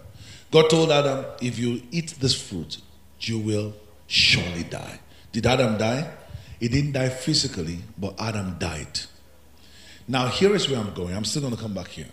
God 0.51 0.69
told 0.69 0.91
Adam, 0.91 1.25
if 1.41 1.57
you 1.57 1.81
eat 1.91 2.15
this 2.19 2.39
fruit, 2.39 2.77
you 3.19 3.39
will 3.39 3.73
surely 4.07 4.63
die. 4.63 4.99
Did 5.31 5.47
Adam 5.47 5.77
die? 5.77 6.09
He 6.59 6.67
didn't 6.67 6.91
die 6.91 7.09
physically, 7.09 7.79
but 7.97 8.19
Adam 8.21 8.57
died. 8.59 8.99
Now, 10.07 10.27
here 10.27 10.53
is 10.55 10.69
where 10.69 10.79
I'm 10.79 10.93
going. 10.93 11.15
I'm 11.15 11.25
still 11.25 11.41
going 11.41 11.55
to 11.55 11.61
come 11.61 11.73
back 11.73 11.87
here. 11.87 12.09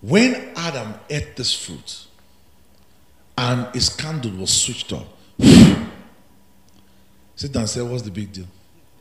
When 0.00 0.34
Adam 0.56 0.94
ate 1.08 1.36
this 1.36 1.54
fruit 1.54 2.06
and 3.38 3.72
his 3.72 3.88
candle 3.90 4.32
was 4.32 4.50
switched 4.50 4.92
off, 4.92 5.06
sit 7.40 7.52
down 7.52 7.62
and 7.62 7.70
say, 7.70 7.80
What's 7.80 8.02
the 8.02 8.10
big 8.10 8.32
deal? 8.32 8.46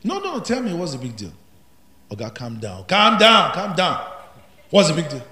No, 0.01 0.19
no, 0.19 0.35
no. 0.35 0.39
tell 0.39 0.61
me 0.61 0.73
what's 0.73 0.93
the 0.93 0.97
big 0.97 1.15
deal. 1.17 1.33
Oh, 2.09 2.15
God, 2.15 2.33
calm 2.33 2.57
down. 2.57 2.85
Calm 2.85 3.17
down. 3.17 3.51
Calm 3.51 3.75
down. 3.75 4.11
What's 4.69 4.87
the 4.87 4.95
big 4.95 5.09
deal? 5.09 5.23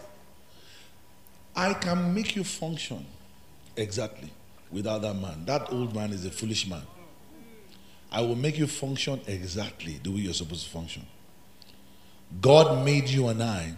I 1.55 1.73
can 1.73 2.13
make 2.13 2.35
you 2.35 2.43
function 2.43 3.05
exactly 3.77 4.29
without 4.69 5.01
that 5.03 5.13
man. 5.13 5.45
That 5.45 5.71
old 5.71 5.95
man 5.95 6.11
is 6.11 6.25
a 6.25 6.31
foolish 6.31 6.67
man. 6.67 6.83
I 8.11 8.19
will 8.21 8.35
make 8.35 8.57
you 8.57 8.67
function 8.67 9.21
exactly 9.25 9.99
the 10.03 10.11
way 10.11 10.17
you're 10.17 10.33
supposed 10.33 10.65
to 10.65 10.69
function. 10.69 11.05
God 12.41 12.83
made 12.83 13.07
you 13.07 13.29
and 13.29 13.41
I 13.41 13.73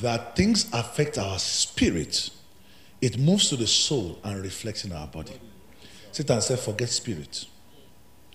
that 0.00 0.34
things 0.34 0.68
affect 0.72 1.16
our 1.16 1.38
spirit, 1.38 2.30
it 3.00 3.18
moves 3.18 3.48
to 3.50 3.56
the 3.56 3.68
soul 3.68 4.18
and 4.24 4.42
reflects 4.42 4.84
in 4.84 4.90
our 4.90 5.06
body. 5.06 5.40
Sit 6.10 6.26
Satan 6.26 6.40
said, 6.40 6.58
Forget 6.58 6.88
spirit. 6.88 7.46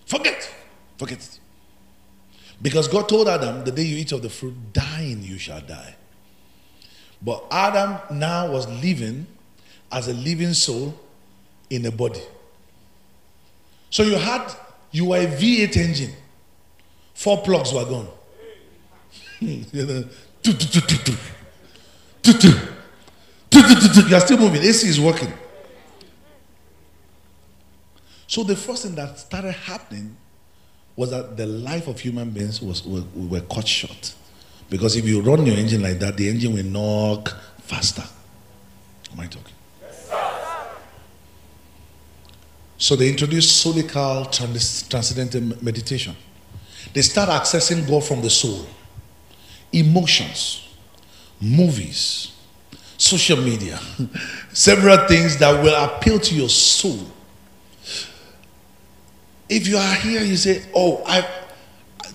Forget. 0.08 0.50
Forget 0.96 1.18
it. 1.18 1.38
Because 2.60 2.88
God 2.88 3.08
told 3.08 3.28
Adam, 3.28 3.62
The 3.64 3.70
day 3.70 3.82
you 3.82 3.98
eat 3.98 4.10
of 4.12 4.22
the 4.22 4.30
fruit, 4.30 4.54
dying 4.72 5.22
you 5.22 5.38
shall 5.38 5.60
die. 5.60 5.94
But 7.22 7.44
Adam 7.50 7.98
now 8.18 8.50
was 8.50 8.66
living 8.82 9.26
as 9.92 10.08
a 10.08 10.14
living 10.14 10.54
soul 10.54 10.98
in 11.68 11.84
a 11.84 11.90
body. 11.90 12.22
So 13.90 14.02
you 14.02 14.16
had, 14.16 14.50
you 14.92 15.06
were 15.06 15.18
a 15.18 15.26
V8 15.26 15.76
engine. 15.76 16.12
Four 17.14 17.42
plugs 17.42 17.72
were 17.72 17.84
gone. 17.84 18.08
you 19.40 19.74
are 24.12 24.20
still 24.20 24.38
moving. 24.38 24.62
AC 24.62 24.88
is 24.88 24.98
working. 25.00 25.32
So 28.28 28.44
the 28.44 28.54
first 28.54 28.84
thing 28.84 28.94
that 28.96 29.18
started 29.18 29.52
happening 29.52 30.14
was 30.94 31.10
that 31.10 31.36
the 31.36 31.46
life 31.46 31.88
of 31.88 31.98
human 31.98 32.30
beings 32.30 32.60
was 32.60 32.86
were, 32.86 33.02
were 33.14 33.40
cut 33.40 33.66
short. 33.66 34.14
Because 34.68 34.96
if 34.96 35.06
you 35.06 35.22
run 35.22 35.46
your 35.46 35.56
engine 35.56 35.82
like 35.82 35.98
that, 36.00 36.16
the 36.16 36.28
engine 36.28 36.52
will 36.52 36.64
knock 36.64 37.34
faster. 37.62 38.04
Am 39.12 39.20
I 39.20 39.26
talking? 39.26 39.54
So 42.76 42.94
they 42.96 43.08
introduced 43.08 43.64
solical 43.64 44.30
transcendental 44.88 45.40
meditation. 45.62 46.14
They 46.92 47.02
start 47.02 47.30
accessing 47.30 47.88
God 47.88 48.04
from 48.04 48.20
the 48.20 48.30
soul, 48.30 48.66
emotions, 49.72 50.68
movies, 51.40 52.32
social 52.98 53.38
media, 53.38 53.80
several 54.52 54.98
things 55.08 55.38
that 55.38 55.62
will 55.62 55.74
appeal 55.74 56.20
to 56.20 56.34
your 56.34 56.48
soul. 56.50 56.98
If 59.48 59.66
you 59.66 59.76
are 59.76 59.94
here, 59.94 60.22
you 60.22 60.36
say, 60.36 60.62
Oh, 60.74 61.02
I 61.06 61.26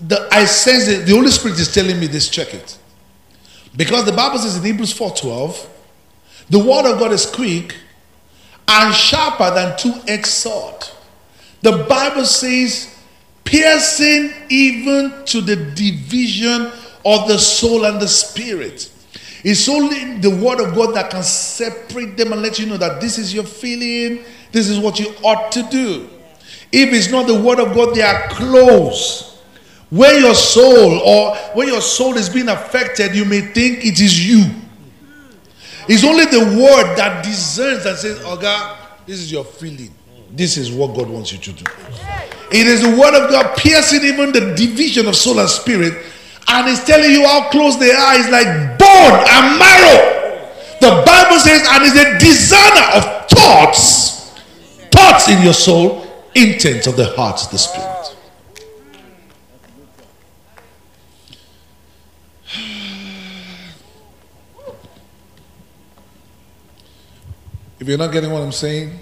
the, 0.00 0.28
I 0.32 0.44
sense 0.44 0.86
that 0.86 1.06
the 1.06 1.14
Holy 1.14 1.30
Spirit 1.30 1.58
is 1.58 1.72
telling 1.72 1.98
me 1.98 2.06
this, 2.06 2.28
check 2.28 2.52
it. 2.52 2.78
Because 3.76 4.04
the 4.04 4.12
Bible 4.12 4.38
says 4.38 4.56
in 4.56 4.62
Hebrews 4.62 4.96
4:12, 4.96 5.66
the 6.50 6.58
word 6.58 6.90
of 6.90 6.98
God 6.98 7.12
is 7.12 7.26
quick 7.26 7.76
and 8.68 8.94
sharper 8.94 9.50
than 9.54 9.76
two-edged 9.76 10.26
sword. 10.26 10.74
The 11.62 11.84
Bible 11.88 12.24
says, 12.24 12.94
piercing 13.44 14.32
even 14.48 15.24
to 15.26 15.40
the 15.40 15.56
division 15.56 16.70
of 17.04 17.28
the 17.28 17.38
soul 17.38 17.84
and 17.84 18.00
the 18.00 18.08
spirit. 18.08 18.90
It's 19.42 19.68
only 19.68 20.18
the 20.18 20.30
word 20.30 20.60
of 20.60 20.74
God 20.74 20.94
that 20.94 21.10
can 21.10 21.22
separate 21.22 22.16
them 22.16 22.32
and 22.32 22.42
let 22.42 22.58
you 22.58 22.66
know 22.66 22.78
that 22.78 23.00
this 23.00 23.18
is 23.18 23.34
your 23.34 23.44
feeling, 23.44 24.24
this 24.52 24.68
is 24.68 24.78
what 24.78 24.98
you 24.98 25.14
ought 25.22 25.52
to 25.52 25.62
do. 25.64 26.08
If 26.74 26.92
it's 26.92 27.08
not 27.08 27.28
the 27.28 27.40
word 27.40 27.60
of 27.60 27.72
God, 27.72 27.94
they 27.94 28.02
are 28.02 28.28
close. 28.30 29.38
When 29.90 30.20
your 30.20 30.34
soul 30.34 30.98
or 30.98 31.36
when 31.54 31.68
your 31.68 31.80
soul 31.80 32.16
is 32.16 32.28
being 32.28 32.48
affected, 32.48 33.14
you 33.14 33.24
may 33.24 33.42
think 33.42 33.84
it 33.84 34.00
is 34.00 34.28
you. 34.28 34.44
It's 35.88 36.02
only 36.02 36.24
the 36.24 36.40
word 36.40 36.96
that 36.96 37.24
discerns 37.24 37.86
and 37.86 37.96
says, 37.96 38.20
Oh 38.24 38.36
God, 38.36 38.76
this 39.06 39.20
is 39.20 39.30
your 39.30 39.44
feeling. 39.44 39.94
This 40.32 40.56
is 40.56 40.72
what 40.72 40.96
God 40.96 41.08
wants 41.08 41.30
you 41.30 41.38
to 41.38 41.52
do. 41.52 41.64
It 42.50 42.66
is 42.66 42.82
the 42.82 42.90
word 42.90 43.14
of 43.14 43.30
God 43.30 43.56
piercing 43.56 44.02
even 44.02 44.32
the 44.32 44.54
division 44.56 45.06
of 45.06 45.14
soul 45.14 45.38
and 45.38 45.48
spirit, 45.48 45.92
and 46.48 46.68
it's 46.68 46.84
telling 46.84 47.12
you 47.12 47.24
how 47.24 47.50
close 47.50 47.76
they 47.76 47.92
are. 47.92 48.14
It's 48.18 48.30
like 48.30 48.46
bone 48.78 49.22
and 49.30 49.58
marrow. 49.60 50.14
The 50.80 51.02
Bible 51.06 51.38
says, 51.38 51.62
and 51.70 51.84
is 51.84 51.96
a 51.96 52.18
designer 52.18 52.98
of 52.98 53.28
thoughts, 53.28 54.32
thoughts 54.90 55.28
in 55.28 55.40
your 55.42 55.54
soul, 55.54 56.03
intents 56.34 56.86
of 56.86 56.96
the 56.96 57.06
heart, 57.16 57.40
the 57.50 57.58
spirit. 57.58 58.16
If 67.78 67.88
you're 67.88 67.98
not 67.98 68.12
getting 68.12 68.30
what 68.30 68.42
I'm 68.42 68.52
saying, 68.52 68.98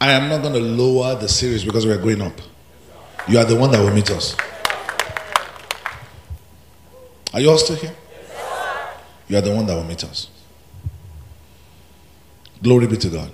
I 0.00 0.12
am 0.12 0.28
not 0.28 0.42
going 0.42 0.54
to 0.54 0.60
lower 0.60 1.16
the 1.16 1.28
series 1.28 1.64
because 1.64 1.84
we're 1.84 1.98
going 1.98 2.22
up. 2.22 2.40
You 3.26 3.38
are 3.38 3.44
the 3.44 3.56
one 3.56 3.72
that 3.72 3.80
will 3.80 3.92
meet 3.92 4.10
us. 4.10 4.36
Are 7.34 7.40
you 7.40 7.50
all 7.50 7.58
still 7.58 7.76
here? 7.76 7.94
You 9.26 9.38
are 9.38 9.40
the 9.40 9.52
one 9.52 9.66
that 9.66 9.74
will 9.74 9.84
meet 9.84 10.04
us. 10.04 10.30
Glory 12.62 12.86
be 12.86 12.96
to 12.98 13.08
God. 13.08 13.30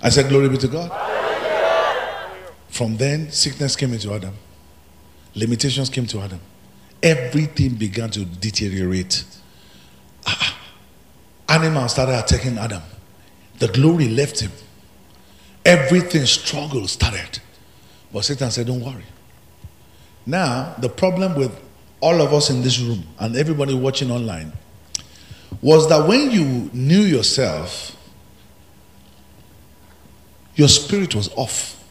I 0.00 0.10
said, 0.10 0.28
Glory 0.28 0.48
be 0.48 0.58
to 0.58 0.68
God. 0.68 0.90
From 2.68 2.96
then, 2.96 3.30
sickness 3.30 3.74
came 3.76 3.92
into 3.92 4.12
Adam, 4.12 4.34
limitations 5.34 5.88
came 5.90 6.06
to 6.06 6.20
Adam. 6.20 6.40
Everything 7.02 7.74
began 7.74 8.10
to 8.10 8.24
deteriorate. 8.24 9.24
Ah, 10.26 10.58
Animals 11.48 11.92
started 11.92 12.18
attacking 12.18 12.58
Adam. 12.58 12.82
The 13.58 13.68
glory 13.68 14.08
left 14.08 14.40
him. 14.40 14.52
Everything 15.64 16.26
struggle 16.26 16.86
started. 16.88 17.40
But 18.12 18.24
Satan 18.24 18.50
said, 18.50 18.66
Don't 18.66 18.80
worry. 18.80 19.04
Now, 20.26 20.74
the 20.78 20.88
problem 20.88 21.34
with 21.36 21.58
all 22.00 22.20
of 22.20 22.32
us 22.32 22.50
in 22.50 22.62
this 22.62 22.78
room 22.78 23.02
and 23.18 23.34
everybody 23.36 23.74
watching 23.74 24.10
online 24.10 24.52
was 25.62 25.88
that 25.88 26.06
when 26.06 26.30
you 26.30 26.44
knew 26.72 27.00
yourself, 27.00 27.96
your 30.58 30.68
spirit 30.68 31.14
was 31.14 31.32
off. 31.36 31.82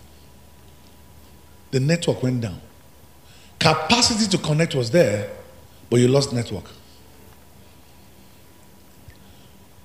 The 1.71 1.79
network 1.79 2.21
went 2.21 2.41
down. 2.41 2.59
Capacity 3.59 4.27
to 4.27 4.37
connect 4.37 4.75
was 4.75 4.91
there, 4.91 5.31
but 5.89 6.01
you 6.01 6.09
lost 6.09 6.33
network. 6.33 6.65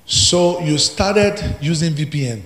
So 0.04 0.60
you 0.60 0.76
started 0.78 1.58
using 1.60 1.94
VPN. 1.94 2.42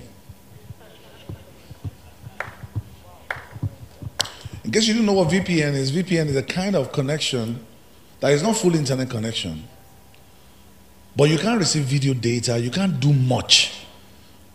In 4.63 4.71
case 4.71 4.87
you 4.87 4.93
don't 4.93 5.07
know 5.07 5.13
what 5.13 5.29
VPN 5.29 5.73
is, 5.73 5.91
VPN 5.91 6.27
is 6.27 6.35
a 6.35 6.43
kind 6.43 6.75
of 6.75 6.91
connection 6.91 7.65
that 8.19 8.31
is 8.31 8.43
not 8.43 8.55
full 8.55 8.75
internet 8.75 9.09
connection. 9.09 9.63
But 11.15 11.29
you 11.29 11.39
can't 11.39 11.57
receive 11.57 11.85
video 11.85 12.13
data, 12.13 12.59
you 12.59 12.69
can't 12.69 12.99
do 12.99 13.11
much. 13.11 13.85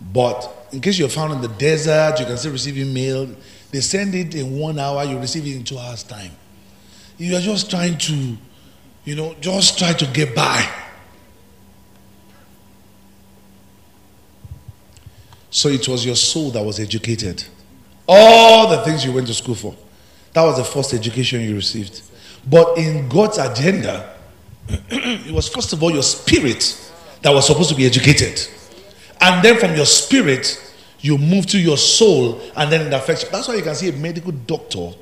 But 0.01 0.62
in 0.73 0.81
case 0.81 0.99
you're 0.99 1.09
found 1.09 1.33
in 1.33 1.41
the 1.41 1.49
desert, 1.49 2.19
you 2.19 2.27
can 2.27 2.37
still 2.37 2.53
receive 2.53 2.79
email. 2.79 3.29
They 3.71 3.81
send 3.81 4.15
it 4.15 4.35
in 4.35 4.59
one 4.59 4.79
hour, 4.79 5.05
you 5.05 5.19
receive 5.19 5.47
it 5.47 5.57
in 5.57 5.65
two 5.65 5.79
hours' 5.79 6.03
time. 6.03 6.33
You 7.19 7.37
are 7.37 7.41
just 7.41 7.71
trying 7.71 7.99
to, 7.99 8.37
you 9.05 9.15
know, 9.15 9.35
just 9.41 9.79
try 9.79 9.93
to 9.93 10.07
get 10.07 10.35
by. 10.35 10.67
So 15.51 15.69
it 15.69 15.87
was 15.87 16.05
your 16.07 16.17
soul 16.17 16.51
that 16.53 16.65
was 16.65 16.81
educated. 16.81 17.45
All 18.09 18.69
the 18.69 18.79
things 18.83 19.05
you 19.05 19.13
went 19.13 19.27
to 19.27 19.35
school 19.35 19.55
for. 19.55 19.77
That 20.33 20.43
was 20.43 20.57
the 20.57 20.65
first 20.65 20.95
education 20.95 21.43
you 21.43 21.55
received. 21.55 22.03
But 22.49 22.79
in 22.79 23.09
God's 23.09 23.37
agenda, 23.37 24.15
it 24.69 25.33
was 25.33 25.49
first 25.49 25.75
of 25.75 25.83
all 25.83 25.91
your 25.91 26.03
spirit 26.03 26.91
that 27.21 27.31
was 27.31 27.47
supposed 27.47 27.69
to 27.69 27.77
be 27.77 27.85
educated. 27.85 28.41
And 29.21 29.45
then 29.45 29.59
from 29.59 29.77
your 29.77 29.87
spirit, 29.87 30.59
you 31.03 31.19
move 31.19 31.47
to 31.47 31.59
your 31.59 31.77
soul, 31.77 32.41
and 32.57 32.73
then 32.73 32.87
it 32.87 32.93
affects 32.95 33.25
you. 33.25 33.29
That's 33.31 33.49
why 33.49 33.57
you 33.57 33.63
can 33.63 33.75
see 33.75 33.89
a 33.89 33.93
medical 33.93 34.31
doctor 34.33 34.93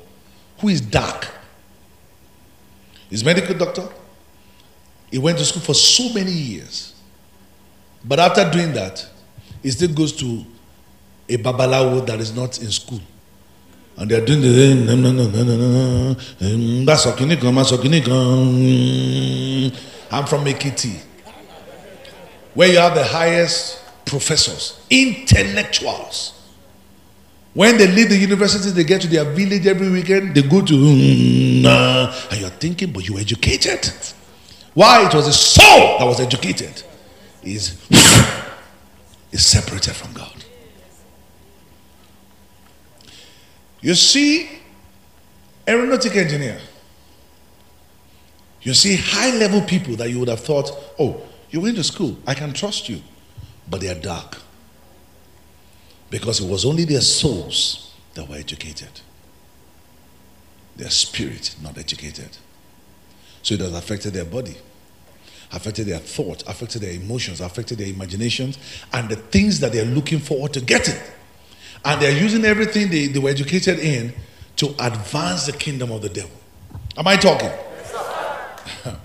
who 0.59 0.67
is 0.67 0.81
dark. 0.81 1.27
He's 3.09 3.23
medical 3.23 3.55
doctor. 3.55 3.87
He 5.11 5.19
went 5.19 5.37
to 5.37 5.45
school 5.45 5.61
for 5.61 5.75
so 5.75 6.11
many 6.13 6.31
years. 6.31 6.95
But 8.03 8.19
after 8.19 8.49
doing 8.49 8.73
that, 8.73 9.07
he 9.61 9.69
still 9.69 9.93
goes 9.93 10.11
to 10.13 10.43
a 11.29 11.37
babalawo 11.37 12.05
that 12.07 12.19
is 12.19 12.35
not 12.35 12.59
in 12.61 12.71
school. 12.71 13.01
And 13.97 14.09
they're 14.09 14.25
doing 14.25 14.41
the 14.41 14.95
no, 14.95 16.15
mm, 16.39 16.85
that's 16.85 17.05
mm, 17.05 17.37
I'm 20.11 20.25
from 20.25 20.45
Ekiti, 20.45 20.99
where 22.55 22.69
you 22.69 22.79
have 22.79 22.95
the 22.95 23.03
highest 23.03 23.80
professors, 24.05 24.83
intellectuals. 24.89 26.37
When 27.53 27.77
they 27.77 27.87
leave 27.87 28.09
the 28.09 28.17
university, 28.17 28.69
they 28.71 28.85
get 28.85 29.01
to 29.01 29.07
their 29.07 29.25
village 29.25 29.67
every 29.67 29.89
weekend, 29.89 30.35
they 30.35 30.41
go 30.41 30.63
to, 30.63 30.73
hmm, 30.73 31.65
and 31.65 32.39
you're 32.39 32.49
thinking, 32.49 32.91
but 32.91 33.07
you're 33.07 33.19
educated. 33.19 33.91
Why? 34.73 35.05
It 35.05 35.13
was 35.13 35.25
the 35.25 35.33
soul 35.33 35.99
that 35.99 36.05
was 36.05 36.19
educated. 36.19 36.83
Is 37.43 37.75
is 39.31 39.45
separated 39.45 39.95
from 39.95 40.13
God. 40.13 40.45
You 43.81 43.95
see, 43.95 44.47
aeronautic 45.67 46.15
engineer. 46.15 46.61
You 48.61 48.75
see 48.75 48.95
high 48.95 49.35
level 49.37 49.61
people 49.61 49.95
that 49.95 50.09
you 50.11 50.19
would 50.19 50.27
have 50.27 50.41
thought, 50.41 50.71
oh, 50.99 51.21
you 51.49 51.61
went 51.61 51.77
to 51.77 51.83
school, 51.83 52.15
I 52.27 52.35
can 52.35 52.53
trust 52.53 52.87
you. 52.87 53.01
But 53.71 53.79
they 53.79 53.89
are 53.89 53.99
dark. 53.99 54.37
Because 56.11 56.41
it 56.41 56.47
was 56.47 56.65
only 56.65 56.83
their 56.83 57.01
souls 57.01 57.95
that 58.13 58.27
were 58.27 58.35
educated, 58.35 58.99
their 60.75 60.89
spirit 60.89 61.55
not 61.63 61.77
educated. 61.77 62.37
So 63.41 63.53
it 63.53 63.61
has 63.61 63.73
affected 63.73 64.13
their 64.13 64.25
body, 64.25 64.57
affected 65.53 65.87
their 65.87 65.99
thought, 65.99 66.43
affected 66.47 66.81
their 66.81 66.91
emotions, 66.91 67.39
affected 67.39 67.77
their 67.77 67.87
imaginations, 67.87 68.59
and 68.91 69.07
the 69.07 69.15
things 69.15 69.61
that 69.61 69.71
they're 69.71 69.85
looking 69.85 70.19
forward 70.19 70.51
to 70.53 70.61
getting. 70.61 70.99
And 71.85 72.01
they're 72.01 72.21
using 72.21 72.43
everything 72.43 72.89
they, 72.89 73.07
they 73.07 73.19
were 73.19 73.29
educated 73.29 73.79
in 73.79 74.13
to 74.57 74.75
advance 74.79 75.45
the 75.45 75.53
kingdom 75.53 75.91
of 75.93 76.01
the 76.01 76.09
devil. 76.09 76.37
Am 76.97 77.07
I 77.07 77.15
talking? 77.15 77.49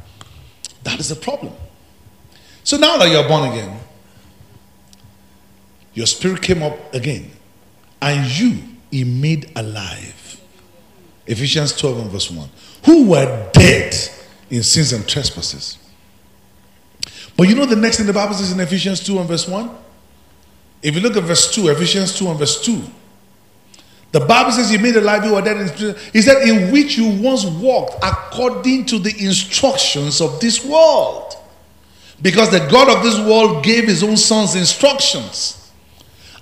that 0.82 0.98
is 0.98 1.08
the 1.08 1.16
problem. 1.16 1.52
So 2.64 2.76
now 2.76 2.98
that 2.98 3.08
you're 3.08 3.26
born 3.28 3.48
again, 3.52 3.78
your 5.96 6.06
spirit 6.06 6.42
came 6.42 6.62
up 6.62 6.94
again, 6.94 7.30
and 8.00 8.30
you 8.38 8.58
he 8.90 9.02
made 9.02 9.50
alive. 9.56 10.40
Ephesians 11.26 11.74
12 11.76 11.98
and 11.98 12.10
verse 12.10 12.30
1. 12.30 12.48
Who 12.84 13.08
were 13.08 13.50
dead 13.52 13.94
in 14.48 14.62
sins 14.62 14.92
and 14.92 15.08
trespasses. 15.08 15.78
But 17.36 17.48
you 17.48 17.54
know 17.54 17.66
the 17.66 17.76
next 17.76 17.96
thing 17.96 18.06
the 18.06 18.12
Bible 18.12 18.34
says 18.34 18.52
in 18.52 18.60
Ephesians 18.60 19.04
2 19.04 19.18
and 19.18 19.28
verse 19.28 19.48
1? 19.48 19.70
If 20.82 20.94
you 20.94 21.00
look 21.00 21.16
at 21.16 21.24
verse 21.24 21.52
2, 21.54 21.68
Ephesians 21.68 22.16
2 22.16 22.28
and 22.28 22.38
verse 22.38 22.62
2, 22.62 22.80
the 24.12 24.20
Bible 24.20 24.52
says 24.52 24.70
he 24.70 24.78
made 24.78 24.96
alive 24.96 25.24
you 25.24 25.34
were 25.34 25.42
dead 25.42 25.96
He 26.12 26.22
said, 26.22 26.48
in 26.48 26.70
which 26.72 26.96
you 26.96 27.20
once 27.20 27.44
walked 27.44 27.96
according 28.02 28.86
to 28.86 28.98
the 28.98 29.14
instructions 29.18 30.20
of 30.20 30.40
this 30.40 30.64
world. 30.64 31.34
Because 32.22 32.50
the 32.50 32.66
God 32.70 32.96
of 32.96 33.02
this 33.02 33.18
world 33.18 33.64
gave 33.64 33.84
his 33.84 34.02
own 34.02 34.16
son's 34.16 34.54
instructions. 34.54 35.65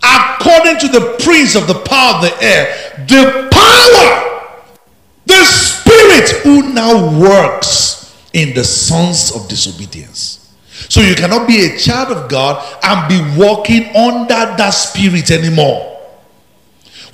According 0.04 0.78
to 0.80 0.88
the 0.88 1.16
prince 1.24 1.54
of 1.54 1.66
the 1.66 1.74
power 1.74 2.16
of 2.16 2.22
the 2.22 2.42
air, 2.42 3.06
the 3.08 3.48
power, 3.50 4.80
the 5.24 5.44
spirit 5.44 6.30
who 6.42 6.72
now 6.72 7.18
works 7.18 8.14
in 8.34 8.54
the 8.54 8.64
sons 8.64 9.34
of 9.34 9.48
disobedience. 9.48 10.54
So 10.88 11.00
you 11.00 11.14
cannot 11.14 11.48
be 11.48 11.64
a 11.64 11.78
child 11.78 12.14
of 12.16 12.28
God 12.28 12.62
and 12.82 13.08
be 13.08 13.40
walking 13.40 13.84
under 13.96 14.34
that 14.56 14.70
spirit 14.70 15.30
anymore. 15.30 15.92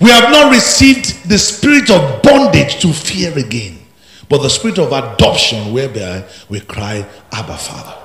We 0.00 0.10
have 0.10 0.30
not 0.32 0.50
received 0.50 1.28
the 1.28 1.38
spirit 1.38 1.90
of 1.90 2.22
bondage 2.22 2.80
to 2.80 2.92
fear 2.92 3.38
again, 3.38 3.78
but 4.28 4.38
the 4.38 4.48
spirit 4.48 4.78
of 4.78 4.92
adoption, 4.92 5.72
whereby 5.72 6.24
we 6.48 6.60
cry, 6.60 7.06
Abba, 7.30 7.56
Father. 7.56 7.99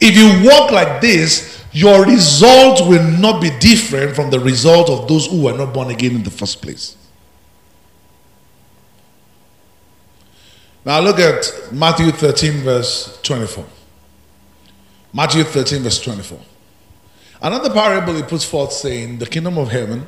If 0.00 0.16
you 0.16 0.48
walk 0.48 0.70
like 0.70 1.00
this, 1.00 1.64
your 1.72 2.04
result 2.04 2.88
will 2.88 3.02
not 3.18 3.42
be 3.42 3.50
different 3.58 4.14
from 4.14 4.30
the 4.30 4.40
result 4.40 4.88
of 4.88 5.08
those 5.08 5.26
who 5.26 5.42
were 5.42 5.56
not 5.56 5.74
born 5.74 5.90
again 5.90 6.12
in 6.12 6.22
the 6.22 6.30
first 6.30 6.62
place. 6.62 6.96
Now 10.84 11.00
look 11.00 11.18
at 11.18 11.52
Matthew 11.72 12.10
13, 12.10 12.52
verse 12.62 13.20
24. 13.22 13.66
Matthew 15.12 15.44
13, 15.44 15.82
verse 15.82 16.00
24. 16.02 16.38
Another 17.42 17.70
parable 17.70 18.14
he 18.14 18.22
puts 18.22 18.44
forth 18.44 18.72
saying, 18.72 19.18
The 19.18 19.26
kingdom 19.26 19.58
of 19.58 19.70
heaven 19.70 20.06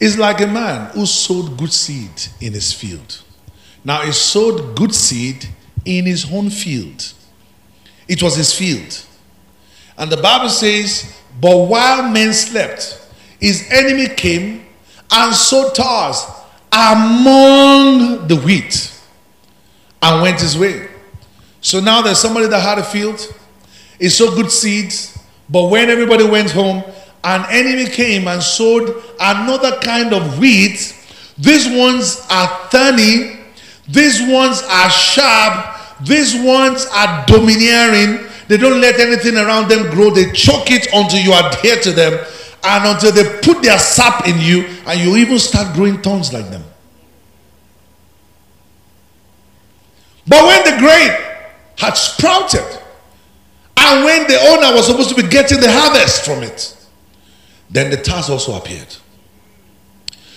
is 0.00 0.16
like 0.16 0.40
a 0.40 0.46
man 0.46 0.90
who 0.92 1.06
sowed 1.06 1.56
good 1.56 1.72
seed 1.72 2.10
in 2.40 2.52
his 2.52 2.72
field. 2.72 3.22
Now, 3.84 4.02
he 4.02 4.12
sowed 4.12 4.76
good 4.76 4.94
seed 4.94 5.48
in 5.84 6.06
his 6.06 6.30
own 6.32 6.50
field. 6.50 7.12
It 8.08 8.22
was 8.22 8.36
his 8.36 8.52
field. 8.52 9.04
And 9.96 10.10
the 10.10 10.16
Bible 10.16 10.48
says, 10.48 11.20
But 11.40 11.56
while 11.56 12.08
men 12.08 12.32
slept, 12.32 13.06
his 13.38 13.68
enemy 13.70 14.08
came 14.08 14.66
and 15.10 15.34
sowed 15.34 15.74
tares 15.74 16.24
among 16.72 18.26
the 18.26 18.36
wheat 18.36 18.92
and 20.02 20.22
went 20.22 20.40
his 20.40 20.58
way. 20.58 20.88
So 21.60 21.80
now 21.80 22.02
there's 22.02 22.18
somebody 22.18 22.46
that 22.46 22.60
had 22.60 22.78
a 22.78 22.84
field 22.84 23.34
it 23.98 24.10
sowed 24.10 24.36
good 24.36 24.50
seeds, 24.50 25.18
but 25.48 25.70
when 25.70 25.90
everybody 25.90 26.24
went 26.24 26.50
home, 26.50 26.84
an 27.24 27.44
enemy 27.50 27.86
came 27.86 28.28
and 28.28 28.40
sowed 28.40 29.02
another 29.20 29.76
kind 29.80 30.12
of 30.12 30.38
wheat. 30.38 30.94
These 31.36 31.68
ones 31.68 32.24
are 32.30 32.46
thorny, 32.70 33.40
these 33.88 34.22
ones 34.22 34.62
are 34.62 34.90
sharp, 34.90 35.77
these 36.02 36.34
ones 36.34 36.86
are 36.92 37.24
domineering. 37.26 38.26
They 38.48 38.56
don't 38.56 38.80
let 38.80 38.98
anything 38.98 39.36
around 39.36 39.68
them 39.68 39.90
grow, 39.90 40.10
they 40.10 40.32
choke 40.32 40.70
it 40.70 40.88
until 40.92 41.20
you 41.20 41.34
adhere 41.34 41.76
to 41.82 41.92
them 41.92 42.24
and 42.64 42.86
until 42.86 43.12
they 43.12 43.40
put 43.40 43.62
their 43.62 43.78
sap 43.78 44.26
in 44.26 44.40
you 44.40 44.64
and 44.86 45.00
you 45.00 45.16
even 45.16 45.38
start 45.38 45.74
growing 45.74 46.00
thorns 46.00 46.32
like 46.32 46.50
them. 46.50 46.64
But 50.26 50.44
when 50.44 50.64
the 50.64 50.78
grain 50.78 51.10
had 51.76 51.94
sprouted, 51.94 52.82
and 53.76 54.04
when 54.04 54.26
the 54.26 54.38
owner 54.50 54.74
was 54.74 54.86
supposed 54.86 55.08
to 55.10 55.14
be 55.14 55.26
getting 55.28 55.60
the 55.60 55.70
harvest 55.70 56.24
from 56.24 56.42
it, 56.42 56.76
then 57.70 57.90
the 57.90 57.96
task 57.96 58.28
also 58.28 58.56
appeared. 58.56 58.94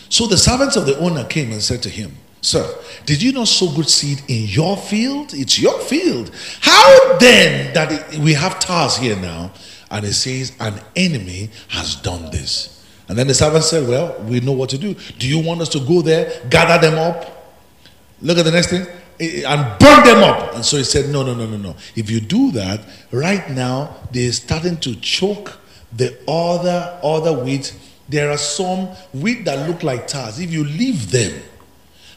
So 0.09 0.28
the 0.28 0.38
servants 0.38 0.76
of 0.76 0.86
the 0.86 0.97
owner 0.99 1.26
came 1.26 1.51
and 1.51 1.62
said 1.62 1.82
to 1.84 1.89
him, 1.89 2.16
Sir, 2.42 2.68
did 3.06 3.22
you 3.22 3.32
not 3.32 3.48
sow 3.48 3.72
good 3.76 3.88
seed 3.88 4.24
in 4.28 4.46
your 4.48 4.76
field? 4.76 5.34
It's 5.34 5.60
your 5.60 5.80
field. 5.80 6.32
How 6.60 7.18
then 7.20 7.72
that 7.76 8.16
we 8.16 8.34
have 8.34 8.60
tares 8.60 8.98
here 8.98 9.16
now? 9.16 9.52
And 9.92 10.06
it 10.06 10.14
says, 10.14 10.56
An 10.60 10.82
enemy 10.96 11.50
has 11.68 11.96
done 11.98 12.32
this. 12.32 12.84
And 13.08 13.18
then 13.18 13.28
the 13.28 13.36
servant 13.36 13.64
said, 13.64 13.88
Well, 13.88 14.20
we 14.24 14.39
know 14.39 14.54
what 14.54 14.72
to 14.72 14.80
do. 14.80 14.96
Do 15.20 15.28
you 15.28 15.39
want 15.39 15.62
us 15.62 15.70
to 15.70 15.80
go 15.80 16.02
there, 16.02 16.42
gather 16.50 16.89
them 16.89 16.98
up? 16.98 17.54
Look 18.22 18.39
at 18.39 18.46
the 18.46 18.52
next 18.52 18.72
thing 18.72 18.88
and 19.20 19.80
burn 19.80 20.04
them 20.04 20.24
up. 20.24 20.56
And 20.56 20.66
so 20.66 20.78
he 20.78 20.84
said, 20.84 21.10
No, 21.10 21.22
no, 21.22 21.36
no, 21.36 21.46
no, 21.46 21.58
no. 21.58 21.76
If 21.96 22.10
you 22.10 22.20
do 22.20 22.52
that, 22.54 22.82
right 23.12 23.48
now 23.52 23.98
they're 24.12 24.32
starting 24.32 24.78
to 24.78 24.96
choke 24.96 25.60
the 25.96 26.18
other 26.28 27.00
other 27.04 27.34
wheat. 27.34 27.78
There 28.10 28.32
are 28.32 28.38
some 28.38 28.88
wheat 29.14 29.46
that 29.46 29.70
look 29.70 29.84
like 29.84 30.08
tares. 30.08 30.39
If 30.39 30.51
you 30.51 30.63
leave 30.63 31.12
them 31.12 31.39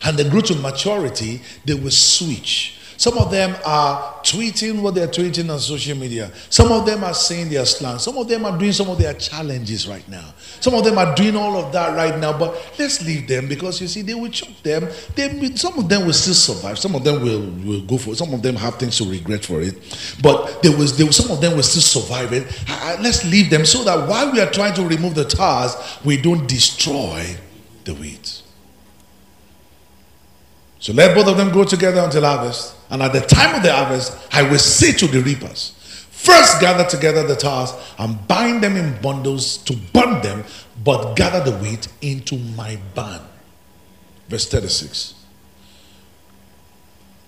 and 0.05 0.17
they 0.17 0.29
grew 0.29 0.43
to 0.43 0.55
maturity, 0.57 1.41
they 1.65 1.75
will 1.75 1.91
switch. 1.91 2.79
Some 2.97 3.19
of 3.19 3.31
them 3.31 3.57
are 3.67 4.15
tweeting 4.23 4.81
what 4.81 4.95
they're 4.95 5.09
tweeting 5.09 5.53
on 5.53 5.59
social 5.59 5.97
media. 5.97 6.31
Some 6.49 6.71
of 6.71 6.87
them 6.87 7.03
are 7.03 7.15
saying 7.15 7.49
their 7.49 7.67
slang. 7.67 7.99
Some 7.99 8.17
of 8.17 8.29
them 8.29 8.45
are 8.45 8.57
doing 8.57 8.73
some 8.73 8.89
of 8.89 8.99
their 8.99 9.15
challenges 9.15 9.89
right 9.89 10.09
now. 10.09 10.33
Some 10.61 10.75
of 10.75 10.85
them 10.85 10.97
are 10.97 11.15
doing 11.15 11.35
all 11.37 11.57
of 11.57 11.73
that 11.73 11.97
right 11.97 12.19
now. 12.19 12.39
But 12.39 12.55
let's 12.79 13.05
leave 13.05 13.27
them 13.27 13.49
because 13.49 13.81
you 13.81 13.89
see, 13.89 14.03
they 14.03 14.15
will 14.15 14.31
choke 14.31 14.63
them. 14.63 14.89
They, 15.17 15.55
some 15.57 15.79
of 15.79 15.89
them 15.89 16.07
will 16.07 16.13
still 16.13 16.35
survive. 16.35 16.79
Some 16.79 16.95
of 16.95 17.03
them 17.03 17.21
will, 17.21 17.41
will 17.65 17.83
go 17.83 17.99
for 17.99 18.11
it. 18.11 18.17
Some 18.17 18.33
of 18.33 18.43
them 18.43 18.55
have 18.55 18.77
things 18.77 18.97
to 18.99 19.11
regret 19.11 19.45
for 19.45 19.61
it. 19.61 19.75
But 20.23 20.63
there 20.63 20.77
was, 20.77 20.97
there, 20.97 21.11
some 21.11 21.33
of 21.33 21.41
them 21.41 21.57
will 21.57 21.65
still 21.65 21.83
survive 22.03 22.33
it. 22.33 22.47
let's 23.03 23.25
leave 23.25 23.51
them 23.51 23.67
so 23.67 23.83
that 23.85 24.09
while 24.09 24.33
we 24.33 24.41
are 24.41 24.51
trying 24.51 24.75
to 24.75 24.83
remove 24.87 25.17
the 25.17 25.25
tares, 25.25 25.75
we 26.05 26.17
don't 26.17 26.49
destroy 26.49 27.37
the 27.85 27.95
weeds. 27.95 28.44
So 30.85 30.93
let 30.93 31.15
both 31.15 31.29
of 31.29 31.39
them 31.39 31.51
go 31.51 31.65
together 31.65 32.03
until 32.03 32.25
harvest. 32.25 32.77
And 32.91 33.01
at 33.01 33.15
the 33.15 33.23
time 33.23 33.55
of 33.55 33.63
the 33.63 33.73
harvest, 33.73 34.19
I 34.31 34.43
will 34.43 34.59
say 34.59 34.93
to 34.93 35.07
the 35.07 35.23
reapers, 35.23 35.71
First 36.11 36.61
gather 36.61 36.85
together 36.85 37.27
the 37.27 37.37
tares 37.37 37.73
and 37.99 38.29
bind 38.29 38.63
them 38.63 38.77
in 38.77 39.01
bundles 39.01 39.57
to 39.65 39.75
burn 39.95 40.21
them, 40.21 40.45
but 40.85 41.15
gather 41.15 41.51
the 41.51 41.57
wheat 41.57 41.89
into 42.03 42.37
my 42.37 42.79
barn. 42.95 43.23
Verse 44.29 44.47
36. 44.47 45.15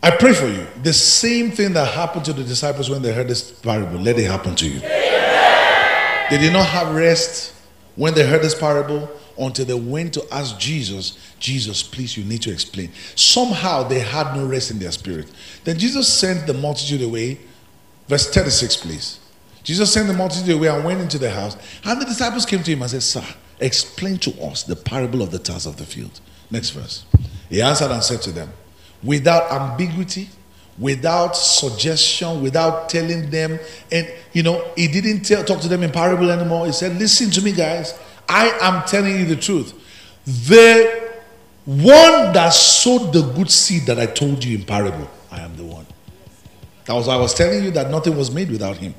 I 0.02 0.10
pray 0.10 0.34
for 0.34 0.48
you. 0.48 0.66
The 0.82 0.92
same 0.92 1.50
thing 1.50 1.72
that 1.72 1.86
happened 1.94 2.26
to 2.26 2.34
the 2.34 2.44
disciples 2.44 2.90
when 2.90 3.00
they 3.00 3.14
heard 3.14 3.28
this 3.28 3.52
parable, 3.52 3.98
let 3.98 4.18
it 4.18 4.30
happen 4.30 4.54
to 4.56 4.68
you. 4.68 4.80
They 4.80 6.36
did 6.38 6.52
not 6.52 6.66
have 6.66 6.94
rest 6.94 7.54
when 7.94 8.12
they 8.12 8.26
heard 8.26 8.42
this 8.42 8.54
parable 8.54 9.08
until 9.38 9.64
they 9.64 9.74
went 9.74 10.14
to 10.14 10.24
ask 10.32 10.58
Jesus, 10.58 11.18
Jesus, 11.38 11.82
please, 11.82 12.16
you 12.16 12.24
need 12.24 12.42
to 12.42 12.52
explain. 12.52 12.90
Somehow 13.14 13.82
they 13.82 14.00
had 14.00 14.34
no 14.36 14.46
rest 14.46 14.70
in 14.70 14.78
their 14.78 14.92
spirit. 14.92 15.30
Then 15.64 15.78
Jesus 15.78 16.12
sent 16.12 16.46
the 16.46 16.54
multitude 16.54 17.02
away. 17.02 17.38
Verse 18.08 18.28
36, 18.30 18.76
please. 18.76 19.20
Jesus 19.62 19.92
sent 19.92 20.06
the 20.06 20.14
multitude 20.14 20.54
away 20.54 20.68
and 20.68 20.84
went 20.84 21.00
into 21.00 21.18
the 21.18 21.30
house. 21.30 21.56
And 21.84 22.00
the 22.00 22.06
disciples 22.06 22.46
came 22.46 22.62
to 22.62 22.70
him 22.70 22.82
and 22.82 22.90
said, 22.90 23.02
Sir, 23.02 23.24
explain 23.60 24.18
to 24.18 24.30
us 24.42 24.62
the 24.62 24.76
parable 24.76 25.22
of 25.22 25.30
the 25.30 25.38
tares 25.38 25.66
of 25.66 25.76
the 25.76 25.84
field. 25.84 26.20
Next 26.50 26.70
verse. 26.70 27.04
He 27.50 27.60
answered 27.60 27.90
and 27.90 28.02
said 28.02 28.22
to 28.22 28.32
them, 28.32 28.52
without 29.02 29.50
ambiguity, 29.52 30.28
without 30.78 31.36
suggestion, 31.36 32.42
without 32.42 32.88
telling 32.88 33.30
them, 33.30 33.58
and 33.90 34.12
you 34.32 34.42
know, 34.42 34.64
he 34.76 34.88
didn't 34.88 35.22
tell, 35.22 35.44
talk 35.44 35.60
to 35.60 35.68
them 35.68 35.82
in 35.82 35.90
parable 35.90 36.30
anymore. 36.30 36.66
He 36.66 36.72
said, 36.72 36.96
Listen 36.98 37.30
to 37.30 37.42
me, 37.42 37.52
guys. 37.52 37.98
I 38.28 38.48
am 38.60 38.86
telling 38.86 39.16
you 39.16 39.24
the 39.24 39.36
truth. 39.36 39.74
The 40.24 41.12
one 41.64 42.32
that 42.32 42.50
sowed 42.50 43.12
the 43.12 43.22
good 43.32 43.50
seed 43.50 43.86
that 43.86 43.98
I 43.98 44.06
told 44.06 44.44
you 44.44 44.58
in 44.58 44.64
parable, 44.64 45.08
I 45.30 45.40
am 45.40 45.56
the 45.56 45.64
one. 45.64 45.86
That 46.84 46.94
was 46.94 47.08
I 47.08 47.16
was 47.16 47.34
telling 47.34 47.64
you 47.64 47.70
that 47.72 47.90
nothing 47.90 48.16
was 48.16 48.30
made 48.30 48.50
without 48.50 48.76
him. 48.76 48.94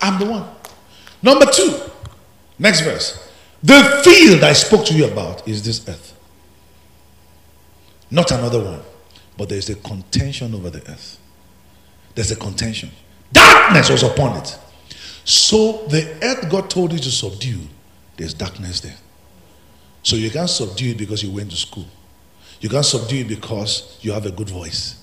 I'm 0.00 0.18
the 0.18 0.30
one. 0.30 0.48
Number 1.22 1.46
two, 1.46 1.78
next 2.58 2.80
verse. 2.80 3.28
The 3.62 4.00
field 4.04 4.42
I 4.42 4.54
spoke 4.54 4.86
to 4.86 4.94
you 4.94 5.06
about 5.06 5.46
is 5.46 5.62
this 5.62 5.86
earth. 5.88 6.16
Not 8.10 8.30
another 8.32 8.62
one. 8.62 8.80
But 9.36 9.48
there's 9.48 9.70
a 9.70 9.74
contention 9.76 10.54
over 10.54 10.68
the 10.68 10.80
earth. 10.90 11.18
There's 12.14 12.30
a 12.30 12.36
contention. 12.36 12.90
Darkness 13.32 13.88
was 13.88 14.02
upon 14.02 14.36
it. 14.38 14.58
So 15.24 15.86
the 15.88 16.14
earth 16.22 16.50
God 16.50 16.68
told 16.68 16.92
you 16.92 16.98
to 16.98 17.10
subdue, 17.10 17.60
there's 18.20 18.34
darkness 18.34 18.80
there. 18.80 18.96
So 20.02 20.14
you 20.14 20.30
can't 20.30 20.50
subdue 20.50 20.90
it 20.90 20.98
because 20.98 21.22
you 21.22 21.30
went 21.30 21.50
to 21.52 21.56
school. 21.56 21.86
You 22.60 22.68
can't 22.68 22.84
subdue 22.84 23.20
it 23.20 23.28
because 23.28 23.98
you 24.02 24.12
have 24.12 24.26
a 24.26 24.30
good 24.30 24.50
voice. 24.50 25.02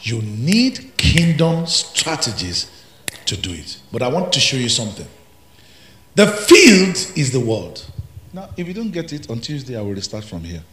You 0.00 0.20
need 0.22 0.96
kingdom 0.96 1.66
strategies 1.68 2.68
to 3.26 3.36
do 3.36 3.52
it. 3.52 3.78
But 3.92 4.02
I 4.02 4.08
want 4.08 4.32
to 4.32 4.40
show 4.40 4.56
you 4.56 4.68
something. 4.68 5.06
The 6.16 6.26
field 6.26 6.96
is 7.16 7.30
the 7.30 7.38
world. 7.38 7.88
Now, 8.32 8.48
if 8.56 8.66
you 8.66 8.74
don't 8.74 8.90
get 8.90 9.12
it 9.12 9.30
on 9.30 9.38
Tuesday, 9.38 9.76
I 9.76 9.80
will 9.82 9.94
restart 9.94 10.24
from 10.24 10.42
here. 10.42 10.64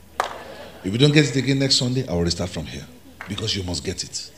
If 0.83 0.91
you 0.91 0.97
don't 0.97 1.13
get 1.13 1.25
it 1.25 1.35
again 1.35 1.59
next 1.59 1.75
Sunday, 1.75 2.07
I 2.07 2.13
will 2.13 2.23
restart 2.23 2.49
from 2.49 2.65
here 2.65 2.87
because 3.29 3.55
you 3.55 3.61
must 3.61 3.83
get 3.83 4.03
it. 4.03 4.31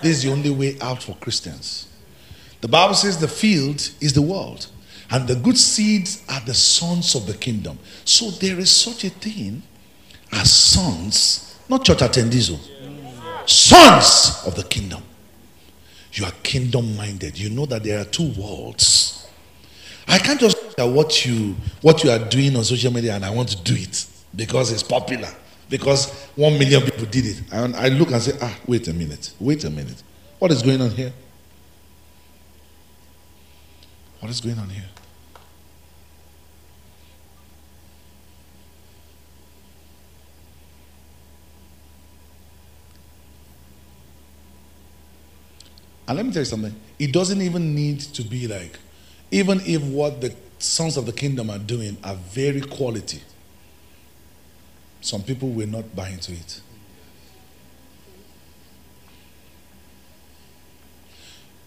This 0.00 0.18
is 0.18 0.22
the 0.22 0.30
only 0.30 0.50
way 0.50 0.78
out 0.80 1.02
for 1.02 1.16
Christians. 1.16 1.88
The 2.60 2.68
Bible 2.68 2.94
says 2.94 3.18
the 3.18 3.26
field 3.26 3.90
is 4.00 4.12
the 4.12 4.22
world, 4.22 4.68
and 5.10 5.26
the 5.26 5.34
good 5.36 5.56
seeds 5.56 6.22
are 6.28 6.40
the 6.40 6.54
sons 6.54 7.14
of 7.14 7.26
the 7.26 7.34
kingdom. 7.34 7.78
So 8.04 8.30
there 8.30 8.58
is 8.58 8.70
such 8.70 9.04
a 9.04 9.10
thing 9.10 9.62
as 10.32 10.52
sons, 10.52 11.58
not 11.68 11.84
church 11.84 11.98
attendees, 11.98 12.50
oh. 12.52 13.42
sons 13.46 14.42
of 14.46 14.54
the 14.54 14.64
kingdom. 14.64 15.02
You 16.12 16.24
are 16.26 16.32
kingdom 16.42 16.96
minded. 16.96 17.38
You 17.38 17.50
know 17.50 17.66
that 17.66 17.84
there 17.84 18.00
are 18.00 18.04
two 18.04 18.32
worlds. 18.38 19.26
I 20.06 20.18
can't 20.18 20.40
just 20.40 20.62
look 20.62 20.78
at 20.78 20.88
what 20.88 21.24
you 21.26 21.54
what 21.82 22.02
you 22.02 22.10
are 22.10 22.18
doing 22.18 22.56
on 22.56 22.64
social 22.64 22.92
media 22.92 23.14
and 23.14 23.24
I 23.24 23.30
want 23.30 23.50
to 23.50 23.62
do 23.62 23.74
it 23.74 24.06
because 24.34 24.72
it's 24.72 24.82
popular 24.82 25.28
because 25.68 26.10
one 26.34 26.58
million 26.58 26.82
people 26.82 27.04
did 27.06 27.26
it. 27.26 27.42
And 27.52 27.76
I 27.76 27.88
look 27.88 28.10
and 28.10 28.22
say, 28.22 28.36
ah, 28.40 28.56
wait 28.66 28.88
a 28.88 28.94
minute, 28.94 29.32
wait 29.38 29.64
a 29.64 29.70
minute. 29.70 30.02
What 30.38 30.50
is 30.50 30.62
going 30.62 30.80
on 30.80 30.90
here? 30.90 31.12
What 34.20 34.30
is 34.30 34.40
going 34.40 34.58
on 34.58 34.68
here? 34.70 34.84
And 46.08 46.16
let 46.16 46.24
me 46.24 46.32
tell 46.32 46.40
you 46.40 46.46
something. 46.46 46.74
It 46.98 47.12
doesn't 47.12 47.42
even 47.42 47.74
need 47.74 48.00
to 48.00 48.22
be 48.22 48.48
like, 48.48 48.78
even 49.30 49.60
if 49.66 49.82
what 49.82 50.22
the 50.22 50.34
sons 50.58 50.96
of 50.96 51.04
the 51.04 51.12
kingdom 51.12 51.50
are 51.50 51.58
doing 51.58 51.98
are 52.02 52.14
very 52.14 52.62
quality, 52.62 53.20
some 55.02 55.22
people 55.22 55.50
will 55.50 55.68
not 55.68 55.94
buy 55.94 56.08
into 56.08 56.32
it. 56.32 56.62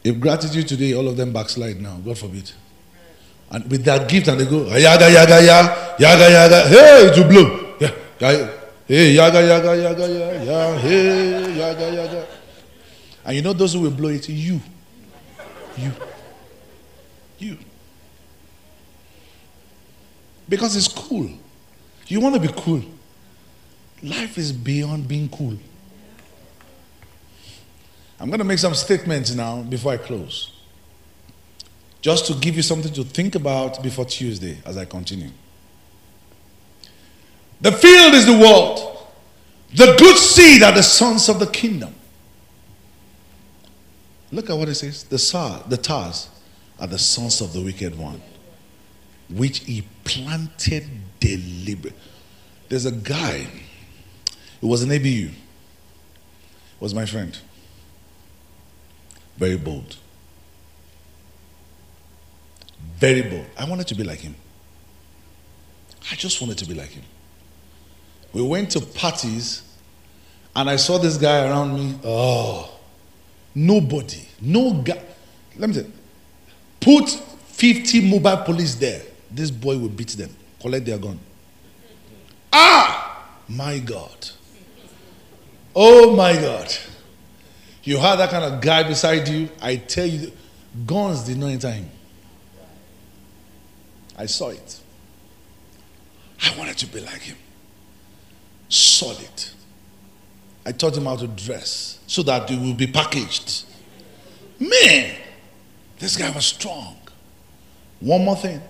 If 0.04 0.20
gratitude 0.20 0.68
today, 0.68 0.96
all 0.96 1.08
of 1.08 1.16
them 1.18 1.32
backslide 1.32 1.80
now, 1.80 1.98
God 2.04 2.18
forbid. 2.18 2.52
And 3.52 3.70
with 3.70 3.84
that 3.86 4.10
gift, 4.10 4.28
and 4.28 4.40
they 4.40 4.46
go, 4.46 4.68
ah, 4.72 4.76
yaga, 4.76 5.12
yaga, 5.12 5.44
yaga, 5.44 5.96
yaga, 6.00 6.32
yaga, 6.32 6.68
hey, 6.68 7.12
to 7.14 7.28
blow. 7.28 7.76
Yeah, 7.80 8.50
hey, 8.88 9.12
yaga, 9.12 9.42
yaga, 9.46 9.76
yaga, 9.76 10.08
yaga, 10.10 10.80
hey, 10.80 11.58
yaga, 11.58 11.94
yaga. 11.94 12.28
And 13.24 13.36
you 13.36 13.42
know 13.42 13.54
those 13.54 13.74
who 13.74 13.82
will 13.82 13.92
blow 13.92 14.10
it? 14.10 14.28
You. 14.28 14.60
You. 15.78 15.92
You. 17.38 17.58
Because 20.50 20.76
it's 20.76 20.88
cool. 20.88 21.30
You 22.08 22.20
want 22.20 22.36
to 22.36 22.42
be 22.42 22.54
cool. 22.58 22.84
Life 24.04 24.38
is 24.38 24.52
beyond 24.52 25.08
being 25.08 25.30
cool. 25.30 25.58
I'm 28.20 28.28
going 28.30 28.40
to 28.40 28.46
make 28.46 28.60
some 28.60 28.74
statements 28.76 29.34
now 29.34 29.62
before 29.62 29.94
I 29.94 29.98
close. 29.98 30.52
Just 32.02 32.26
to 32.28 32.34
give 32.34 32.56
you 32.56 32.64
something 32.64 32.92
to 32.94 33.04
think 33.04 33.36
about 33.36 33.82
before 33.82 34.06
Tuesday 34.06 34.58
as 34.66 34.78
I 34.78 34.86
continue. 34.86 35.30
The 37.62 37.72
field 37.72 38.14
is 38.16 38.26
the 38.26 38.38
world. 38.38 39.08
The 39.74 39.96
good 39.98 40.18
seed 40.18 40.64
are 40.64 40.72
the 40.72 40.84
sons 40.84 41.30
of 41.30 41.40
the 41.40 41.48
kingdom. 41.48 41.96
Look 44.32 44.50
at 44.50 44.58
what 44.58 44.70
it 44.70 44.76
says. 44.76 45.04
The, 45.04 45.18
sar, 45.20 45.64
the 45.68 45.78
tares 45.78 46.30
are 46.80 46.88
the 46.88 46.98
sons 46.98 47.42
of 47.42 47.54
the 47.54 47.62
wicked 47.62 47.98
one, 47.98 48.22
which 49.30 49.60
he 49.60 49.86
planted 50.04 50.86
deliberately. 51.20 52.00
There's 52.70 52.86
a 52.86 52.92
guy 52.92 53.48
it 54.62 54.66
was 54.68 54.84
an 54.84 54.92
ABU. 54.92 55.32
Was 56.80 56.94
my 56.94 57.06
friend. 57.06 57.38
Very 59.38 59.58
bold. 59.58 59.98
Very 62.98 63.24
bold. 63.24 63.46
I 63.58 63.66
wanted 63.66 63.88
to 63.88 63.96
be 63.96 64.04
like 64.04 64.20
him. 64.20 64.36
I 66.12 66.16
just 66.16 66.42
wanted 66.42 66.58
to 66.60 66.66
be 66.66 66.74
like 66.74 66.90
him. 66.90 67.04
We 68.34 68.42
went 68.42 68.72
to 68.72 68.82
parties 68.82 69.64
and 70.56 70.70
I 70.70 70.76
saw 70.76 70.98
this 70.98 71.18
guy 71.18 71.46
around 71.46 71.74
me. 71.74 72.00
Oh, 72.04 72.72
nobody, 73.54 74.22
no 74.42 74.74
guy. 74.74 75.02
Let 75.58 75.70
me 75.70 75.86
put 76.80 77.10
50 77.10 78.10
mobile 78.10 78.38
police 78.38 78.76
there. 78.76 79.02
This 79.30 79.52
boy 79.52 79.78
will 79.78 79.90
beat 79.90 80.10
them, 80.10 80.36
collect 80.60 80.86
their 80.86 80.98
gun. 80.98 81.20
Ah, 82.52 83.28
my 83.48 83.80
God. 83.80 84.30
Oh 85.76 86.16
my 86.16 86.34
God. 86.34 86.74
You 87.84 87.98
have 87.98 88.18
that 88.20 88.30
kind 88.30 88.44
of 88.44 88.62
guy 88.62 88.84
beside 88.84 89.28
you. 89.28 89.50
I 89.62 89.78
tell 89.78 90.06
you, 90.06 90.32
guns 90.86 91.24
did 91.24 91.38
not 91.38 91.48
enter 91.48 91.72
him. 91.72 91.90
I 94.18 94.26
saw 94.26 94.50
it. 94.50 94.80
I 96.44 96.58
wanted 96.58 96.78
to 96.80 96.88
be 96.88 97.00
like 97.00 97.22
him. 97.22 97.38
Solid. 98.70 99.46
I 100.66 100.72
taught 100.72 100.96
him 100.96 101.06
how 101.06 101.16
to 101.16 101.28
dress 101.28 102.00
so 102.12 102.22
that 102.24 102.52
it 102.52 102.60
will 102.60 102.74
be 102.74 102.88
packaged. 102.88 103.64
Man, 104.60 105.16
this 105.98 106.18
guy 106.18 106.30
was 106.30 106.46
strong. 106.46 106.98
One 108.02 108.26
more 108.26 108.36
thing. 108.36 108.62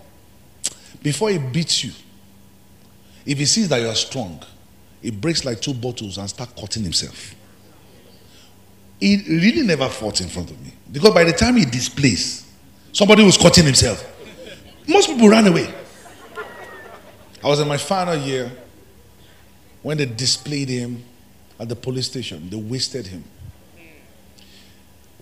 Before 1.01 1.31
he 1.31 1.39
beats 1.39 1.83
you, 1.83 1.91
if 3.25 3.39
he 3.39 3.45
sees 3.45 3.67
that 3.69 3.81
you 3.81 3.87
are 3.87 3.95
strong, 3.95 4.43
he 5.01 5.09
breaks 5.09 5.43
like 5.43 5.59
two 5.59 5.73
bottles 5.73 6.19
and 6.19 6.29
start 6.29 6.55
cutting 6.55 6.83
himself. 6.83 7.33
He 8.99 9.23
really 9.27 9.63
never 9.63 9.89
fought 9.89 10.21
in 10.21 10.27
front 10.27 10.51
of 10.51 10.63
me. 10.63 10.73
Because 10.91 11.11
by 11.11 11.23
the 11.23 11.33
time 11.33 11.55
he 11.57 11.65
displays, 11.65 12.45
somebody 12.91 13.23
was 13.23 13.39
cutting 13.39 13.65
himself. 13.65 14.05
Most 14.87 15.07
people 15.09 15.29
ran 15.29 15.47
away. 15.47 15.73
I 17.43 17.47
was 17.47 17.59
in 17.59 17.67
my 17.67 17.77
final 17.77 18.17
year 18.17 18.51
when 19.81 19.97
they 19.97 20.05
displayed 20.05 20.69
him 20.69 21.03
at 21.61 21.69
the 21.69 21.75
police 21.75 22.07
station. 22.07 22.49
They 22.49 22.57
wasted 22.57 23.05
him. 23.05 23.23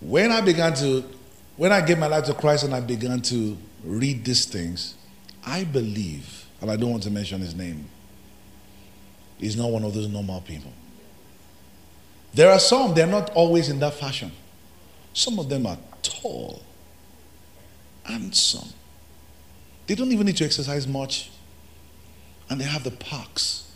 When 0.00 0.32
I 0.32 0.40
began 0.40 0.72
to, 0.76 1.04
when 1.58 1.70
I 1.70 1.82
gave 1.82 1.98
my 1.98 2.06
life 2.06 2.24
to 2.24 2.34
Christ 2.34 2.64
and 2.64 2.74
I 2.74 2.80
began 2.80 3.20
to 3.22 3.58
read 3.84 4.24
these 4.24 4.46
things, 4.46 4.94
I 5.44 5.64
believe, 5.64 6.46
and 6.62 6.70
I 6.70 6.76
don't 6.76 6.90
want 6.90 7.02
to 7.02 7.10
mention 7.10 7.42
his 7.42 7.54
name, 7.54 7.86
he's 9.36 9.54
not 9.54 9.70
one 9.70 9.84
of 9.84 9.92
those 9.92 10.08
normal 10.08 10.40
people. 10.40 10.72
There 12.32 12.50
are 12.50 12.58
some, 12.58 12.94
they're 12.94 13.06
not 13.06 13.28
always 13.34 13.68
in 13.68 13.78
that 13.80 13.94
fashion. 13.94 14.32
Some 15.12 15.38
of 15.38 15.50
them 15.50 15.66
are 15.66 15.76
tall, 16.02 16.62
handsome. 18.04 18.70
They 19.86 19.94
don't 19.94 20.10
even 20.10 20.24
need 20.24 20.38
to 20.38 20.44
exercise 20.46 20.86
much. 20.86 21.30
And 22.48 22.58
they 22.58 22.64
have 22.64 22.82
the 22.82 22.92
parks. 22.92 23.69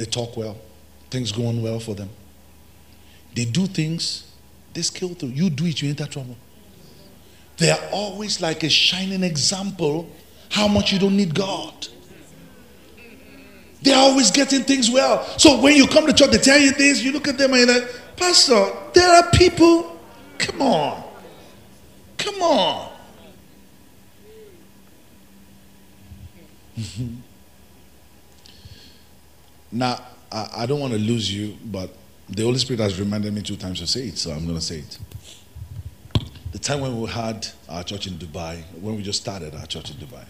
They 0.00 0.06
talk 0.06 0.34
well, 0.34 0.56
things 1.10 1.30
going 1.30 1.60
well 1.60 1.78
for 1.78 1.94
them. 1.94 2.08
They 3.34 3.44
do 3.44 3.66
things, 3.66 4.32
they 4.72 4.80
scale 4.80 5.10
through. 5.10 5.28
You 5.28 5.50
do 5.50 5.66
it, 5.66 5.82
you 5.82 5.90
enter 5.90 6.06
trouble. 6.06 6.38
They 7.58 7.70
are 7.70 7.90
always 7.92 8.40
like 8.40 8.62
a 8.62 8.70
shining 8.70 9.22
example 9.22 10.08
how 10.48 10.68
much 10.68 10.90
you 10.90 10.98
don't 10.98 11.18
need 11.18 11.34
God. 11.34 11.88
They're 13.82 13.98
always 13.98 14.30
getting 14.30 14.62
things 14.62 14.90
well. 14.90 15.22
So 15.36 15.60
when 15.60 15.76
you 15.76 15.86
come 15.86 16.06
to 16.06 16.14
church, 16.14 16.30
they 16.30 16.38
tell 16.38 16.58
you 16.58 16.72
this, 16.72 17.02
you 17.02 17.12
look 17.12 17.28
at 17.28 17.36
them 17.36 17.52
and 17.52 17.68
you're 17.68 17.80
like, 17.80 18.16
Pastor, 18.16 18.72
there 18.94 19.22
are 19.22 19.30
people, 19.32 20.00
come 20.38 20.62
on. 20.62 21.04
Come 22.16 22.40
on. 22.40 22.88
Mm-hmm. 26.80 27.19
Now, 29.72 30.00
I, 30.32 30.48
I 30.58 30.66
don't 30.66 30.80
want 30.80 30.92
to 30.92 30.98
lose 30.98 31.32
you, 31.32 31.56
but 31.64 31.90
the 32.28 32.42
Holy 32.42 32.58
Spirit 32.58 32.80
has 32.80 32.98
reminded 32.98 33.34
me 33.34 33.42
two 33.42 33.56
times 33.56 33.80
to 33.80 33.86
say 33.86 34.02
it, 34.08 34.18
so 34.18 34.30
I'm 34.30 34.44
going 34.44 34.58
to 34.58 34.64
say 34.64 34.78
it. 34.78 34.98
The 36.52 36.58
time 36.58 36.80
when 36.80 37.00
we 37.00 37.08
had 37.08 37.46
our 37.68 37.82
church 37.84 38.06
in 38.06 38.14
Dubai, 38.14 38.62
when 38.80 38.96
we 38.96 39.02
just 39.02 39.20
started 39.20 39.54
our 39.54 39.66
church 39.66 39.90
in 39.90 39.96
Dubai, 39.96 40.24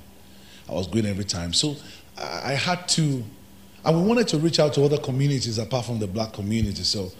I 0.68 0.72
was 0.72 0.86
going 0.86 1.06
every 1.06 1.24
time. 1.24 1.52
So 1.52 1.76
I 2.18 2.52
had 2.52 2.86
to, 2.90 3.24
and 3.84 4.00
we 4.00 4.06
wanted 4.06 4.28
to 4.28 4.38
reach 4.38 4.60
out 4.60 4.74
to 4.74 4.84
other 4.84 4.98
communities 4.98 5.58
apart 5.58 5.86
from 5.86 5.98
the 5.98 6.06
black 6.06 6.32
community. 6.32 6.82
So 6.82 7.10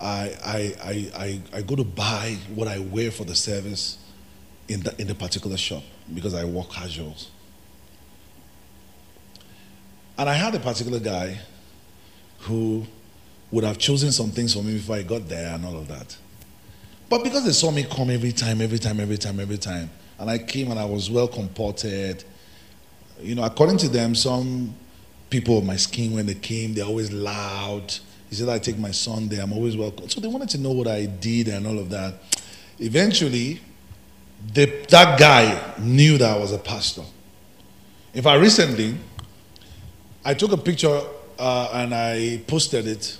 I, 0.00 0.36
I, 0.44 0.74
I, 0.82 1.10
I, 1.16 1.58
I 1.58 1.62
go 1.62 1.76
to 1.76 1.84
buy 1.84 2.36
what 2.54 2.68
I 2.68 2.78
wear 2.78 3.10
for 3.10 3.24
the 3.24 3.34
service 3.34 3.98
in 4.68 4.80
the, 4.80 4.94
in 5.00 5.06
the 5.06 5.14
particular 5.14 5.56
shop 5.56 5.82
because 6.14 6.34
I 6.34 6.44
work 6.44 6.70
casuals. 6.70 7.30
And 10.18 10.28
I 10.28 10.34
had 10.34 10.54
a 10.54 10.60
particular 10.60 11.00
guy 11.00 11.38
who 12.40 12.84
would 13.50 13.64
have 13.64 13.78
chosen 13.78 14.12
some 14.12 14.30
things 14.30 14.54
for 14.54 14.62
me 14.62 14.74
before 14.74 14.96
I 14.96 15.02
got 15.02 15.28
there 15.28 15.54
and 15.54 15.64
all 15.64 15.76
of 15.76 15.88
that. 15.88 16.16
But 17.08 17.24
because 17.24 17.44
they 17.44 17.52
saw 17.52 17.70
me 17.70 17.84
come 17.84 18.10
every 18.10 18.32
time, 18.32 18.60
every 18.60 18.78
time, 18.78 19.00
every 19.00 19.18
time, 19.18 19.40
every 19.40 19.58
time, 19.58 19.90
and 20.18 20.30
I 20.30 20.38
came 20.38 20.70
and 20.70 20.78
I 20.78 20.84
was 20.84 21.10
well 21.10 21.26
comported, 21.26 22.22
you 23.20 23.34
know, 23.34 23.42
according 23.42 23.78
to 23.78 23.88
them, 23.88 24.14
some 24.14 24.74
people 25.28 25.58
of 25.58 25.64
my 25.64 25.76
skin, 25.76 26.14
when 26.14 26.26
they 26.26 26.34
came, 26.34 26.74
they're 26.74 26.84
always 26.84 27.12
loud. 27.12 27.92
He 28.28 28.36
said, 28.36 28.48
I 28.48 28.58
take 28.58 28.78
my 28.78 28.92
son 28.92 29.28
there, 29.28 29.42
I'm 29.42 29.52
always 29.52 29.76
welcome. 29.76 30.08
So 30.08 30.20
they 30.20 30.28
wanted 30.28 30.50
to 30.50 30.58
know 30.58 30.70
what 30.70 30.86
I 30.86 31.06
did 31.06 31.48
and 31.48 31.66
all 31.66 31.78
of 31.78 31.90
that. 31.90 32.14
Eventually, 32.78 33.60
that 34.54 35.18
guy 35.18 35.74
knew 35.78 36.16
that 36.18 36.36
I 36.36 36.38
was 36.38 36.52
a 36.52 36.58
pastor. 36.58 37.02
In 38.14 38.22
fact, 38.22 38.40
recently, 38.40 38.96
I 40.24 40.34
took 40.34 40.52
a 40.52 40.56
picture 40.56 41.02
uh, 41.40 41.70
and 41.72 41.94
I 41.94 42.42
posted 42.46 42.86
it 42.86 43.16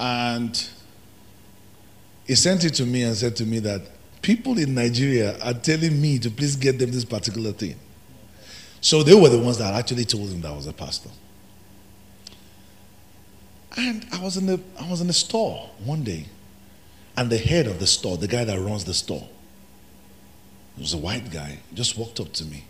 and 0.00 0.68
he 2.26 2.34
sent 2.34 2.64
it 2.64 2.74
to 2.74 2.84
me 2.84 3.04
and 3.04 3.16
said 3.16 3.36
to 3.36 3.46
me 3.46 3.60
that 3.60 3.82
people 4.20 4.58
in 4.58 4.74
Nigeria 4.74 5.38
are 5.38 5.54
telling 5.54 6.00
me 6.00 6.18
to 6.18 6.30
please 6.30 6.56
get 6.56 6.78
them 6.78 6.90
this 6.90 7.04
particular 7.04 7.52
thing. 7.52 7.76
So 8.80 9.04
they 9.04 9.14
were 9.14 9.28
the 9.28 9.38
ones 9.38 9.58
that 9.58 9.72
actually 9.74 10.04
told 10.04 10.28
him 10.28 10.40
that 10.40 10.50
I 10.50 10.56
was 10.56 10.66
a 10.66 10.72
pastor. 10.72 11.10
And 13.76 14.04
I 14.12 14.20
was 14.20 14.36
in 14.36 14.46
the 14.46 14.60
I 14.80 14.90
was 14.90 15.00
in 15.00 15.06
the 15.06 15.12
store 15.12 15.70
one 15.84 16.02
day, 16.02 16.26
and 17.16 17.30
the 17.30 17.38
head 17.38 17.68
of 17.68 17.78
the 17.78 17.86
store, 17.86 18.16
the 18.16 18.26
guy 18.26 18.42
that 18.44 18.58
runs 18.58 18.84
the 18.84 18.94
store, 18.94 19.28
was 20.76 20.94
a 20.94 20.98
white 20.98 21.30
guy, 21.30 21.60
just 21.74 21.96
walked 21.96 22.18
up 22.18 22.32
to 22.34 22.44
me 22.44 22.64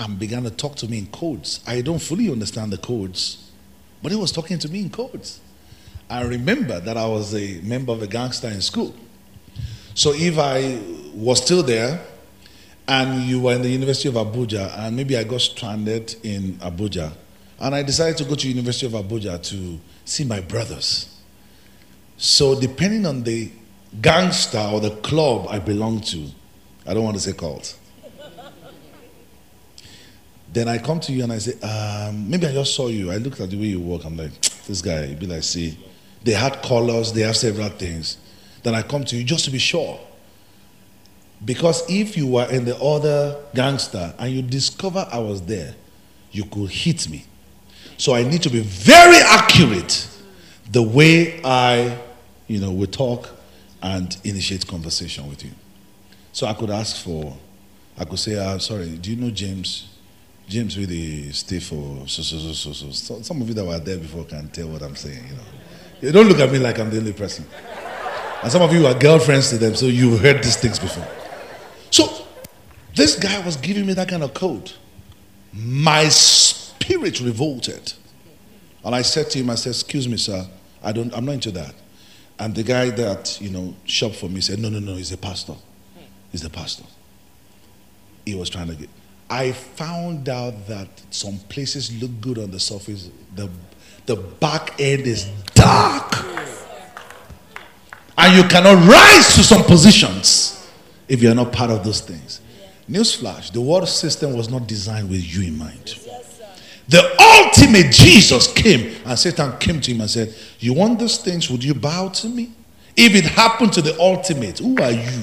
and 0.00 0.18
began 0.18 0.42
to 0.44 0.50
talk 0.50 0.76
to 0.76 0.88
me 0.88 0.98
in 0.98 1.06
codes. 1.08 1.60
I 1.66 1.82
don't 1.82 1.98
fully 1.98 2.30
understand 2.30 2.72
the 2.72 2.78
codes, 2.78 3.50
but 4.02 4.10
he 4.10 4.16
was 4.16 4.32
talking 4.32 4.58
to 4.58 4.68
me 4.68 4.80
in 4.80 4.90
codes. 4.90 5.40
I 6.08 6.22
remember 6.22 6.80
that 6.80 6.96
I 6.96 7.06
was 7.06 7.34
a 7.34 7.60
member 7.62 7.92
of 7.92 8.02
a 8.02 8.06
gangster 8.06 8.48
in 8.48 8.62
school. 8.62 8.94
So 9.94 10.12
if 10.14 10.38
I 10.38 10.80
was 11.14 11.42
still 11.42 11.62
there 11.62 12.00
and 12.88 13.22
you 13.24 13.40
were 13.42 13.54
in 13.54 13.62
the 13.62 13.68
University 13.68 14.08
of 14.08 14.14
Abuja 14.14 14.76
and 14.78 14.96
maybe 14.96 15.16
I 15.16 15.24
got 15.24 15.42
stranded 15.42 16.16
in 16.22 16.54
Abuja 16.54 17.12
and 17.60 17.74
I 17.74 17.82
decided 17.82 18.16
to 18.18 18.24
go 18.24 18.34
to 18.34 18.48
University 18.48 18.86
of 18.86 18.92
Abuja 18.92 19.42
to 19.50 19.78
see 20.06 20.24
my 20.24 20.40
brothers. 20.40 21.20
So 22.16 22.58
depending 22.58 23.04
on 23.04 23.22
the 23.22 23.52
gangster 24.00 24.58
or 24.72 24.80
the 24.80 24.96
club 24.96 25.46
I 25.50 25.58
belong 25.58 26.00
to, 26.02 26.26
I 26.86 26.94
don't 26.94 27.04
want 27.04 27.16
to 27.16 27.22
say 27.22 27.34
cult. 27.34 27.76
Then 30.52 30.68
I 30.68 30.78
come 30.78 30.98
to 31.00 31.12
you 31.12 31.22
and 31.22 31.32
I 31.32 31.38
say, 31.38 31.60
um, 31.60 32.28
maybe 32.28 32.46
I 32.46 32.52
just 32.52 32.74
saw 32.74 32.88
you. 32.88 33.10
I 33.10 33.16
looked 33.16 33.40
at 33.40 33.50
the 33.50 33.56
way 33.56 33.66
you 33.66 33.80
walk. 33.80 34.04
I'm 34.04 34.16
like, 34.16 34.40
this 34.66 34.82
guy. 34.82 35.14
Be 35.14 35.26
like, 35.26 35.42
see, 35.42 35.78
they 36.24 36.32
had 36.32 36.62
colors, 36.62 37.12
they 37.12 37.22
have 37.22 37.36
several 37.36 37.68
things. 37.68 38.18
Then 38.62 38.74
I 38.74 38.82
come 38.82 39.04
to 39.04 39.16
you 39.16 39.24
just 39.24 39.44
to 39.46 39.50
be 39.50 39.58
sure. 39.58 39.98
Because 41.44 41.88
if 41.88 42.16
you 42.16 42.26
were 42.26 42.50
in 42.50 42.64
the 42.64 42.76
other 42.76 43.36
gangster 43.54 44.12
and 44.18 44.32
you 44.32 44.42
discover 44.42 45.08
I 45.10 45.18
was 45.18 45.40
there, 45.42 45.74
you 46.32 46.44
could 46.44 46.70
hit 46.70 47.08
me. 47.08 47.24
So 47.96 48.14
I 48.14 48.22
need 48.24 48.42
to 48.42 48.50
be 48.50 48.60
very 48.60 49.18
accurate 49.18 50.08
the 50.70 50.82
way 50.82 51.40
I, 51.42 51.98
you 52.46 52.60
know, 52.60 52.72
will 52.72 52.86
talk 52.86 53.30
and 53.82 54.16
initiate 54.24 54.66
conversation 54.66 55.28
with 55.28 55.44
you. 55.44 55.52
So 56.32 56.46
I 56.46 56.54
could 56.54 56.70
ask 56.70 57.02
for, 57.02 57.36
I 57.98 58.04
could 58.04 58.18
say, 58.18 58.38
I'm 58.38 58.60
sorry, 58.60 58.96
do 58.96 59.10
you 59.10 59.16
know 59.16 59.30
James? 59.30 59.88
James 60.50 60.76
really 60.76 61.30
stay 61.30 61.60
for 61.60 62.08
so, 62.08 62.22
so, 62.22 62.36
so, 62.38 62.52
so, 62.52 62.72
so. 62.72 62.90
so. 62.90 63.22
Some 63.22 63.40
of 63.40 63.46
you 63.46 63.54
that 63.54 63.64
were 63.64 63.78
there 63.78 63.98
before 63.98 64.24
can 64.24 64.48
tell 64.48 64.66
what 64.66 64.82
I'm 64.82 64.96
saying, 64.96 65.24
you 65.28 65.34
know. 65.36 65.42
You 66.00 66.10
don't 66.10 66.26
look 66.26 66.40
at 66.40 66.50
me 66.50 66.58
like 66.58 66.80
I'm 66.80 66.90
the 66.90 66.98
only 66.98 67.12
person. 67.12 67.46
And 68.42 68.50
some 68.50 68.60
of 68.60 68.72
you 68.72 68.84
are 68.88 68.94
girlfriends 68.98 69.50
to 69.50 69.58
them, 69.58 69.76
so 69.76 69.86
you've 69.86 70.20
heard 70.20 70.42
these 70.42 70.56
things 70.56 70.80
before. 70.80 71.06
So 71.92 72.26
this 72.96 73.16
guy 73.16 73.38
was 73.46 73.56
giving 73.58 73.86
me 73.86 73.92
that 73.92 74.08
kind 74.08 74.24
of 74.24 74.34
code. 74.34 74.72
My 75.52 76.08
spirit 76.08 77.20
revolted. 77.20 77.92
And 78.84 78.92
I 78.92 79.02
said 79.02 79.30
to 79.30 79.38
him, 79.38 79.50
I 79.50 79.54
said, 79.54 79.70
excuse 79.70 80.08
me, 80.08 80.16
sir, 80.16 80.48
I 80.82 80.90
don't, 80.90 81.14
I'm 81.14 81.26
not 81.26 81.32
into 81.32 81.52
that. 81.52 81.74
And 82.40 82.56
the 82.56 82.64
guy 82.64 82.90
that, 82.90 83.40
you 83.40 83.50
know, 83.50 83.76
shopped 83.84 84.16
for 84.16 84.28
me 84.28 84.40
said, 84.40 84.58
no, 84.58 84.68
no, 84.68 84.80
no, 84.80 84.96
he's 84.96 85.12
a 85.12 85.18
pastor. 85.18 85.54
He's 86.32 86.42
the 86.42 86.50
pastor. 86.50 86.84
He 88.24 88.34
was 88.34 88.50
trying 88.50 88.66
to 88.66 88.74
get. 88.74 88.88
I 89.30 89.52
found 89.52 90.28
out 90.28 90.66
that 90.66 90.88
some 91.10 91.38
places 91.48 92.02
look 92.02 92.10
good 92.20 92.38
on 92.38 92.50
the 92.50 92.58
surface. 92.58 93.10
The 93.36 93.48
the 94.06 94.16
back 94.16 94.74
end 94.80 95.06
is 95.06 95.26
dark. 95.54 96.24
And 98.18 98.36
you 98.36 98.42
cannot 98.48 98.86
rise 98.88 99.36
to 99.36 99.44
some 99.44 99.62
positions 99.62 100.68
if 101.08 101.22
you're 101.22 101.34
not 101.34 101.52
part 101.52 101.70
of 101.70 101.84
those 101.84 102.00
things. 102.00 102.40
Newsflash 102.90 103.52
the 103.52 103.60
world 103.60 103.88
system 103.88 104.36
was 104.36 104.50
not 104.50 104.66
designed 104.66 105.08
with 105.08 105.22
you 105.22 105.46
in 105.46 105.56
mind. 105.56 105.94
The 106.88 107.02
ultimate 107.20 107.92
Jesus 107.92 108.52
came 108.52 108.96
and 109.06 109.16
Satan 109.16 109.56
came 109.58 109.80
to 109.80 109.92
him 109.92 110.00
and 110.00 110.10
said, 110.10 110.34
You 110.58 110.74
want 110.74 110.98
these 110.98 111.18
things? 111.18 111.48
Would 111.48 111.62
you 111.62 111.74
bow 111.74 112.08
to 112.08 112.28
me? 112.28 112.50
If 112.96 113.14
it 113.14 113.24
happened 113.24 113.72
to 113.74 113.82
the 113.82 113.98
ultimate, 114.00 114.58
who 114.58 114.76
are 114.82 114.90
you? 114.90 115.20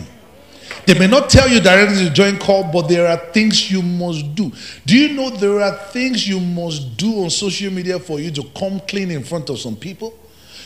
They 0.88 0.97
may 0.97 1.07
not 1.07 1.30
tell 1.30 1.49
you 1.49 1.59
directly 1.59 2.05
to 2.05 2.09
join 2.09 2.39
call, 2.39 2.64
but 2.64 2.88
there 2.88 3.07
are 3.07 3.18
things 3.18 3.69
you 3.69 3.81
must 3.81 4.34
do. 4.35 4.53
Do 4.85 4.97
you 4.97 5.14
know 5.14 5.30
there 5.30 5.59
are 5.59 5.76
things 5.89 6.26
you 6.26 6.39
must 6.39 6.95
do 6.95 7.23
on 7.23 7.30
social 7.30 7.73
media 7.73 7.99
for 7.99 8.22
you 8.22 8.31
to 8.31 8.43
come 8.57 8.80
clean 8.88 9.11
in 9.11 9.22
front 9.22 9.49
of 9.49 9.59
some 9.59 9.76
people? 9.76 10.18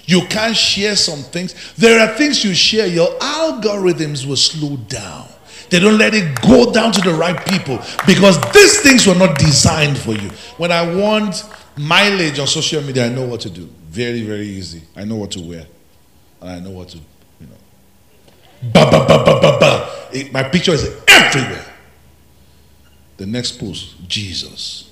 You 0.05 0.21
can't 0.27 0.55
share 0.55 0.95
some 0.95 1.19
things. 1.19 1.73
There 1.73 1.99
are 1.99 2.15
things 2.15 2.45
you 2.45 2.53
share, 2.53 2.85
your 2.85 3.09
algorithms 3.17 4.27
will 4.27 4.35
slow 4.35 4.77
down. 4.77 5.27
They 5.71 5.79
don't 5.79 5.97
let 5.97 6.13
it 6.13 6.39
go 6.41 6.71
down 6.71 6.91
to 6.91 7.01
the 7.01 7.15
right 7.15 7.43
people 7.47 7.79
because 8.05 8.39
these 8.51 8.79
things 8.81 9.07
were 9.07 9.15
not 9.15 9.39
designed 9.39 9.97
for 9.97 10.13
you. 10.13 10.29
When 10.57 10.71
I 10.71 10.83
want 10.95 11.43
mileage 11.75 12.37
on 12.37 12.45
social 12.45 12.83
media, 12.83 13.07
I 13.07 13.09
know 13.09 13.25
what 13.25 13.41
to 13.41 13.49
do. 13.49 13.67
Very, 13.89 14.21
very 14.21 14.45
easy. 14.45 14.83
I 14.95 15.03
know 15.03 15.15
what 15.15 15.31
to 15.31 15.41
wear. 15.41 15.65
And 16.41 16.49
I 16.51 16.59
know 16.59 16.71
what 16.71 16.89
to 16.89 16.99
Ba, 18.61 18.89
ba, 18.91 19.05
ba, 19.07 19.23
ba, 19.23 19.39
ba, 19.41 19.57
ba. 19.59 19.89
It, 20.13 20.31
my 20.31 20.43
picture 20.43 20.71
is 20.73 20.89
everywhere. 21.07 21.65
The 23.17 23.25
next 23.25 23.59
post, 23.59 24.07
Jesus. 24.07 24.91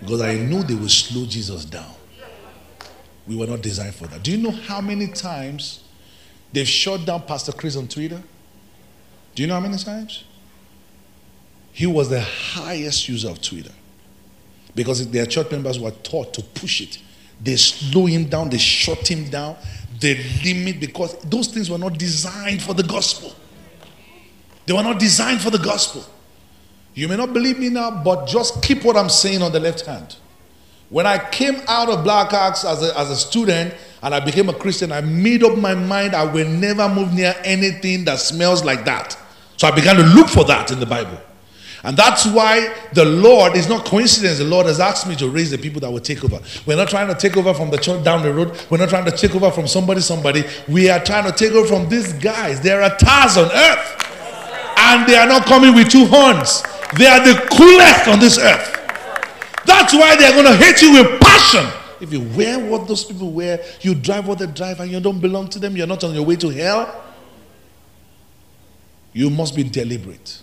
Because 0.00 0.20
I 0.20 0.34
knew 0.36 0.62
they 0.62 0.74
would 0.74 0.90
slow 0.90 1.24
Jesus 1.26 1.64
down. 1.64 1.94
We 3.26 3.36
were 3.36 3.46
not 3.46 3.62
designed 3.62 3.94
for 3.94 4.06
that. 4.08 4.22
Do 4.22 4.30
you 4.30 4.36
know 4.36 4.50
how 4.50 4.80
many 4.80 5.08
times 5.08 5.82
they've 6.52 6.68
shut 6.68 7.06
down 7.06 7.22
Pastor 7.22 7.52
Chris 7.52 7.76
on 7.76 7.88
Twitter? 7.88 8.22
Do 9.34 9.42
you 9.42 9.48
know 9.48 9.54
how 9.54 9.60
many 9.60 9.78
times? 9.78 10.24
He 11.72 11.86
was 11.86 12.08
the 12.08 12.20
highest 12.20 13.08
user 13.08 13.30
of 13.30 13.40
Twitter 13.40 13.72
because 14.74 15.08
their 15.10 15.26
church 15.26 15.50
members 15.50 15.78
were 15.80 15.90
taught 15.90 16.32
to 16.34 16.42
push 16.42 16.80
it. 16.80 16.98
They 17.40 17.56
slow 17.56 18.06
him 18.06 18.26
down, 18.26 18.50
they 18.50 18.58
shut 18.58 19.10
him 19.10 19.28
down, 19.28 19.56
they 20.04 20.22
limit 20.44 20.80
because 20.80 21.16
those 21.22 21.48
things 21.48 21.70
were 21.70 21.78
not 21.78 21.96
designed 21.96 22.62
for 22.62 22.74
the 22.74 22.82
gospel. 22.82 23.34
They 24.66 24.74
were 24.74 24.82
not 24.82 25.00
designed 25.00 25.40
for 25.40 25.48
the 25.48 25.58
gospel. 25.58 26.04
You 26.92 27.08
may 27.08 27.16
not 27.16 27.32
believe 27.32 27.58
me 27.58 27.70
now, 27.70 27.90
but 27.90 28.26
just 28.26 28.62
keep 28.62 28.84
what 28.84 28.98
I'm 28.98 29.08
saying 29.08 29.40
on 29.40 29.50
the 29.50 29.60
left 29.60 29.86
hand. 29.86 30.16
When 30.90 31.06
I 31.06 31.18
came 31.30 31.62
out 31.66 31.88
of 31.88 32.04
Black 32.04 32.34
Axe 32.34 32.66
as 32.66 32.82
a, 32.82 32.98
as 32.98 33.10
a 33.10 33.16
student 33.16 33.74
and 34.02 34.14
I 34.14 34.20
became 34.20 34.50
a 34.50 34.52
Christian, 34.52 34.92
I 34.92 35.00
made 35.00 35.42
up 35.42 35.56
my 35.56 35.74
mind 35.74 36.14
I 36.14 36.24
will 36.30 36.48
never 36.48 36.86
move 36.86 37.14
near 37.14 37.34
anything 37.42 38.04
that 38.04 38.18
smells 38.18 38.62
like 38.62 38.84
that. 38.84 39.16
So 39.56 39.66
I 39.66 39.70
began 39.70 39.96
to 39.96 40.02
look 40.02 40.28
for 40.28 40.44
that 40.44 40.70
in 40.70 40.80
the 40.80 40.86
Bible. 40.86 41.18
And 41.84 41.96
that's 41.96 42.24
why 42.26 42.74
the 42.94 43.04
Lord 43.04 43.56
is 43.56 43.68
not 43.68 43.84
coincidence. 43.84 44.38
The 44.38 44.44
Lord 44.44 44.64
has 44.64 44.80
asked 44.80 45.06
me 45.06 45.14
to 45.16 45.28
raise 45.28 45.50
the 45.50 45.58
people 45.58 45.80
that 45.82 45.90
will 45.90 46.00
take 46.00 46.24
over. 46.24 46.40
We're 46.64 46.78
not 46.78 46.88
trying 46.88 47.08
to 47.08 47.14
take 47.14 47.36
over 47.36 47.52
from 47.52 47.70
the 47.70 47.76
church 47.76 48.02
down 48.02 48.22
the 48.22 48.32
road. 48.32 48.58
We're 48.70 48.78
not 48.78 48.88
trying 48.88 49.04
to 49.04 49.10
take 49.10 49.34
over 49.34 49.50
from 49.50 49.66
somebody, 49.66 50.00
somebody. 50.00 50.44
We 50.66 50.88
are 50.88 50.98
trying 51.04 51.30
to 51.30 51.32
take 51.32 51.52
over 51.52 51.68
from 51.68 51.90
these 51.90 52.14
guys. 52.14 52.62
There 52.62 52.82
are 52.82 52.96
tares 52.96 53.36
on 53.36 53.50
earth. 53.52 54.00
And 54.78 55.06
they 55.06 55.14
are 55.14 55.26
not 55.26 55.44
coming 55.44 55.74
with 55.74 55.90
two 55.90 56.06
horns. 56.06 56.62
They 56.96 57.06
are 57.06 57.20
the 57.20 57.34
coolest 57.52 58.08
on 58.08 58.18
this 58.18 58.38
earth. 58.38 58.80
That's 59.66 59.92
why 59.92 60.16
they're 60.16 60.32
going 60.32 60.46
to 60.46 60.56
hate 60.56 60.80
you 60.80 60.92
with 60.94 61.20
passion. 61.20 61.66
If 62.00 62.12
you 62.12 62.22
wear 62.34 62.58
what 62.58 62.88
those 62.88 63.04
people 63.04 63.30
wear, 63.30 63.62
you 63.82 63.94
drive 63.94 64.26
what 64.26 64.38
they 64.38 64.46
drive, 64.46 64.80
and 64.80 64.90
you 64.90 65.00
don't 65.00 65.20
belong 65.20 65.48
to 65.48 65.58
them, 65.58 65.76
you're 65.76 65.86
not 65.86 66.02
on 66.02 66.14
your 66.14 66.24
way 66.24 66.36
to 66.36 66.48
hell. 66.48 67.02
You 69.12 69.28
must 69.30 69.54
be 69.54 69.64
deliberate. 69.64 70.40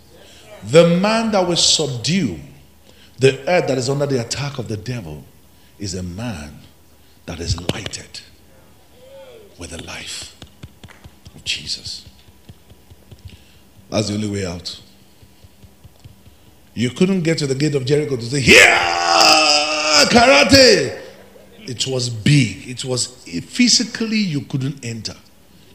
The 0.66 0.98
man 1.00 1.32
that 1.32 1.48
will 1.48 1.56
subdue 1.56 2.40
the 3.18 3.40
earth 3.48 3.68
that 3.68 3.78
is 3.78 3.90
under 3.90 4.06
the 4.06 4.20
attack 4.20 4.58
of 4.58 4.68
the 4.68 4.78
devil 4.78 5.24
is 5.80 5.96
a 5.96 6.04
man 6.04 6.60
that 7.26 7.40
is 7.40 7.60
lighted 7.72 8.22
with 9.58 9.72
the 9.72 9.84
life 9.84 10.36
of 11.36 11.44
Jesus. 11.44 12.08
That's 13.90 14.08
the 14.08 14.16
only 14.16 14.30
way 14.30 14.46
out. 14.46 14.82
You 16.74 16.90
couldn't 16.90 17.22
get 17.22 17.38
to 17.40 17.48
the 17.48 17.56
gate 17.56 17.76
of 17.76 17.86
Jericho 17.86 18.16
to 18.16 18.24
say, 18.24 18.40
Here, 18.40 18.66
karate. 20.10 21.00
It 21.64 21.86
was 21.86 22.10
big. 22.10 22.68
It 22.68 22.84
was 22.84 23.08
physically, 23.08 24.18
you 24.18 24.42
couldn't 24.42 24.84
enter. 24.84 25.16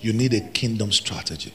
You 0.00 0.12
need 0.12 0.34
a 0.34 0.40
kingdom 0.40 0.90
strategy. 0.90 1.52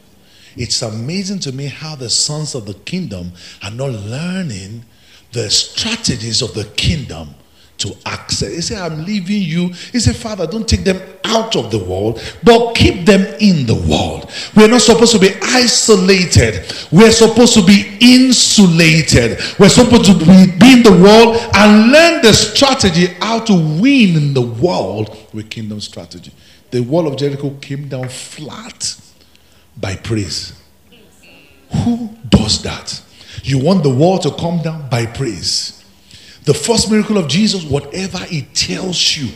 It's 0.57 0.81
amazing 0.81 1.39
to 1.39 1.51
me 1.51 1.67
how 1.67 1.95
the 1.95 2.09
sons 2.09 2.55
of 2.55 2.65
the 2.65 2.73
kingdom 2.73 3.31
are 3.63 3.71
not 3.71 3.91
learning 3.91 4.85
the 5.31 5.49
strategies 5.49 6.41
of 6.41 6.53
the 6.53 6.65
kingdom 6.75 7.35
to 7.81 7.95
access. 8.05 8.53
He 8.53 8.61
said, 8.61 8.79
I'm 8.79 9.05
leaving 9.05 9.41
you. 9.41 9.69
He 9.91 9.99
said, 9.99 10.15
Father, 10.15 10.45
don't 10.45 10.67
take 10.67 10.83
them 10.83 11.01
out 11.25 11.55
of 11.55 11.71
the 11.71 11.79
world, 11.79 12.21
but 12.43 12.73
keep 12.73 13.05
them 13.05 13.21
in 13.39 13.65
the 13.65 13.75
world. 13.75 14.29
We're 14.55 14.67
not 14.67 14.81
supposed 14.81 15.13
to 15.13 15.19
be 15.19 15.31
isolated. 15.41 16.71
We're 16.91 17.11
supposed 17.11 17.53
to 17.55 17.65
be 17.65 17.97
insulated. 17.99 19.39
We're 19.57 19.69
supposed 19.69 20.05
to 20.05 20.13
be, 20.13 20.25
be 20.59 20.73
in 20.73 20.83
the 20.83 20.99
world 21.01 21.37
and 21.55 21.91
learn 21.91 22.21
the 22.21 22.33
strategy 22.33 23.07
how 23.19 23.39
to 23.45 23.53
win 23.53 24.15
in 24.15 24.33
the 24.33 24.41
world 24.41 25.17
with 25.33 25.49
kingdom 25.49 25.81
strategy. 25.81 26.31
The 26.69 26.81
wall 26.81 27.07
of 27.07 27.17
Jericho 27.17 27.55
came 27.61 27.87
down 27.87 28.09
flat 28.09 28.95
by 29.77 29.95
praise. 29.95 30.53
Who 31.83 32.09
does 32.29 32.61
that? 32.63 33.01
You 33.43 33.59
want 33.59 33.83
the 33.83 33.89
wall 33.89 34.19
to 34.19 34.31
come 34.31 34.61
down 34.61 34.89
by 34.89 35.05
praise. 35.05 35.83
The 36.43 36.53
first 36.53 36.89
miracle 36.89 37.17
of 37.17 37.27
Jesus, 37.27 37.63
whatever 37.63 38.17
he 38.19 38.41
tells 38.53 39.17
you, 39.17 39.29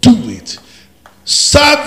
do 0.00 0.14
it. 0.30 0.58
Serve, 1.24 1.78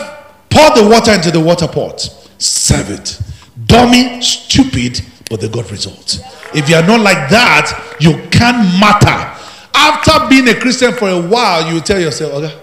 pour 0.49 0.69
the 0.75 0.87
water 0.89 1.13
into 1.13 1.31
the 1.31 1.39
water 1.39 1.67
pot. 1.67 2.01
Serve 2.37 2.91
it. 2.91 3.19
Dummy, 3.65 4.21
stupid, 4.21 5.01
but 5.29 5.41
they 5.41 5.49
got 5.49 5.71
results. 5.71 6.21
If 6.53 6.69
you 6.69 6.75
are 6.75 6.85
not 6.85 6.99
like 6.99 7.29
that, 7.29 7.97
you 7.99 8.13
can't 8.29 8.79
matter. 8.79 9.33
After 9.73 10.29
being 10.29 10.47
a 10.49 10.59
Christian 10.59 10.93
for 10.93 11.09
a 11.09 11.21
while, 11.21 11.73
you 11.73 11.79
tell 11.81 11.99
yourself, 11.99 12.33
okay, 12.33 12.57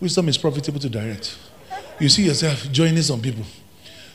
wisdom 0.00 0.28
is 0.28 0.38
profitable 0.38 0.80
to 0.80 0.88
direct. 0.88 1.38
You 2.00 2.08
see 2.08 2.24
yourself 2.24 2.70
joining 2.72 3.02
some 3.02 3.20
people 3.20 3.44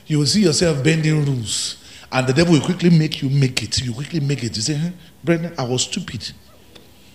you 0.08 0.18
will 0.18 0.26
see 0.26 0.42
yourself 0.42 0.82
bending 0.82 1.24
rules. 1.24 1.76
And 2.10 2.26
the 2.26 2.32
devil 2.32 2.54
will 2.54 2.62
quickly 2.62 2.90
make 2.90 3.22
you 3.22 3.28
make 3.28 3.62
it. 3.62 3.80
You 3.80 3.92
quickly 3.92 4.20
make 4.20 4.42
it. 4.42 4.56
You 4.56 4.62
say, 4.62 4.74
hey, 4.74 4.92
Brendan, 5.22 5.54
I 5.58 5.64
was 5.64 5.82
stupid. 5.82 6.32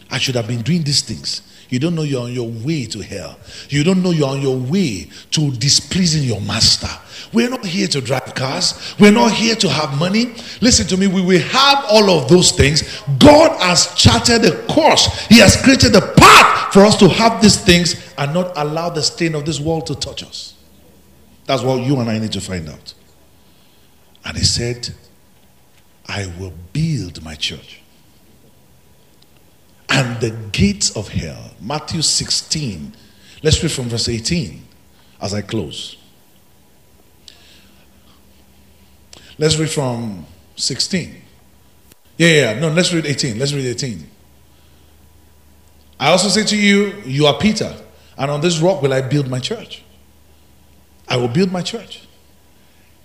I 0.10 0.20
should 0.20 0.36
have 0.36 0.48
been 0.48 0.62
doing 0.62 0.84
these 0.84 1.02
things. 1.02 1.42
You 1.70 1.80
don't 1.80 1.96
know 1.96 2.04
you're 2.04 2.22
on 2.22 2.32
your 2.32 2.48
way 2.48 2.86
to 2.86 3.02
hell. 3.02 3.40
You 3.70 3.84
don't 3.84 4.04
know 4.04 4.12
you're 4.12 4.30
on 4.30 4.42
your 4.42 4.56
way 4.56 5.10
to 5.32 5.52
displeasing 5.54 6.24
your 6.24 6.40
master. 6.42 6.90
We're 7.34 7.50
not 7.50 7.66
here 7.66 7.88
to 7.88 8.00
drive 8.00 8.36
cars. 8.36 8.94
We're 9.00 9.12
not 9.12 9.32
here 9.32 9.56
to 9.56 9.70
have 9.70 9.98
money. 9.98 10.36
Listen 10.62 10.86
to 10.88 10.98
me. 10.98 11.08
We 11.08 11.22
will 11.24 11.42
have 11.42 11.86
all 11.90 12.12
of 12.12 12.30
those 12.30 12.52
things. 12.52 13.02
God 13.18 13.60
has 13.60 13.92
charted 13.96 14.46
a 14.46 14.62
course, 14.68 15.26
He 15.30 15.40
has 15.40 15.60
created 15.60 15.96
a 15.96 16.14
path 16.14 16.72
for 16.74 16.82
us 16.86 16.96
to 16.98 17.10
have 17.10 17.42
these 17.42 17.60
things 17.60 18.14
and 18.20 18.36
not 18.36 18.52
allow 18.56 18.90
the 18.90 19.02
stain 19.02 19.34
of 19.34 19.46
this 19.46 19.60
world 19.60 19.88
to 19.88 19.96
touch 19.96 20.22
us. 20.22 20.53
That's 21.46 21.62
what 21.62 21.82
you 21.84 22.00
and 22.00 22.10
I 22.10 22.20
need 22.20 22.32
to 22.34 22.42
find 22.42 22.70
out. 22.70 22.94
And 24.26 24.38
he 24.38 24.44
said, 24.44 24.94
I 26.08 26.32
will 26.40 26.54
build 26.72 27.24
my 27.24 27.36
church. 27.36 27.82
And 29.90 30.20
the 30.22 30.32
gates 30.52 30.96
of 30.96 31.10
hell, 31.10 31.52
Matthew 31.62 32.02
16. 32.02 32.96
Let's 33.42 33.62
read 33.62 33.72
from 33.72 33.86
verse 33.86 34.08
18 34.08 34.66
as 35.22 35.34
I 35.34 35.42
close. 35.42 35.98
Let's 39.38 39.58
read 39.58 39.70
from 39.70 40.26
16. 40.56 41.22
Yeah, 42.18 42.28
yeah, 42.28 42.60
no, 42.60 42.70
let's 42.70 42.94
read 42.94 43.06
18. 43.06 43.38
Let's 43.38 43.54
read 43.54 43.66
18. 43.66 44.08
I 46.00 46.12
also 46.12 46.30
say 46.30 46.44
to 46.46 46.58
you, 46.58 46.94
you 47.06 47.26
are 47.26 47.38
Peter, 47.38 47.76
and 48.18 48.32
on 48.32 48.42
this 48.42 48.60
rock 48.60 48.82
will 48.82 48.94
I 48.94 49.02
build 49.02 49.30
my 49.30 49.40
church 49.40 49.83
I 51.08 51.18
will 51.18 51.28
build 51.28 51.52
my 51.52 51.62
church. 51.62 52.08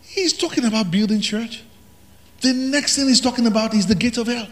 He's 0.02 0.32
talking 0.32 0.64
about 0.64 0.90
building 0.90 1.20
church. 1.20 1.62
The 2.40 2.52
next 2.52 2.96
thing 2.96 3.08
he's 3.08 3.20
talking 3.20 3.46
about 3.46 3.74
is 3.74 3.86
the 3.86 3.94
gate 3.94 4.16
of 4.16 4.26
hell. 4.26 4.48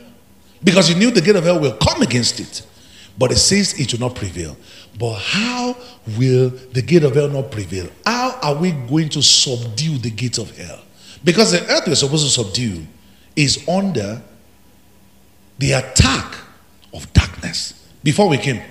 Because 0.62 0.88
he 0.88 0.94
knew 0.94 1.10
the 1.10 1.20
gate 1.20 1.36
of 1.36 1.44
hell 1.44 1.60
will 1.60 1.76
come 1.76 2.02
against 2.02 2.40
it. 2.40 2.66
But 3.18 3.32
it 3.32 3.36
says 3.36 3.78
it 3.78 3.92
will 3.92 4.00
not 4.00 4.16
prevail. 4.16 4.56
But 4.98 5.14
how 5.14 5.76
will 6.18 6.50
the 6.50 6.82
gate 6.82 7.04
of 7.04 7.14
hell 7.14 7.28
not 7.28 7.50
prevail? 7.50 7.88
How 8.04 8.38
are 8.42 8.54
we 8.54 8.72
going 8.72 9.08
to 9.10 9.22
subdue 9.22 9.98
the 9.98 10.10
gate 10.10 10.38
of 10.38 10.56
hell? 10.56 10.80
Because 11.24 11.52
the 11.52 11.62
earth 11.70 11.86
we're 11.86 11.94
supposed 11.94 12.24
to 12.24 12.30
subdue 12.30 12.86
is 13.34 13.66
under 13.68 14.22
the 15.58 15.72
attack 15.72 16.36
of 16.92 17.10
darkness. 17.12 17.88
Before 18.02 18.28
we 18.28 18.38
came, 18.38 18.62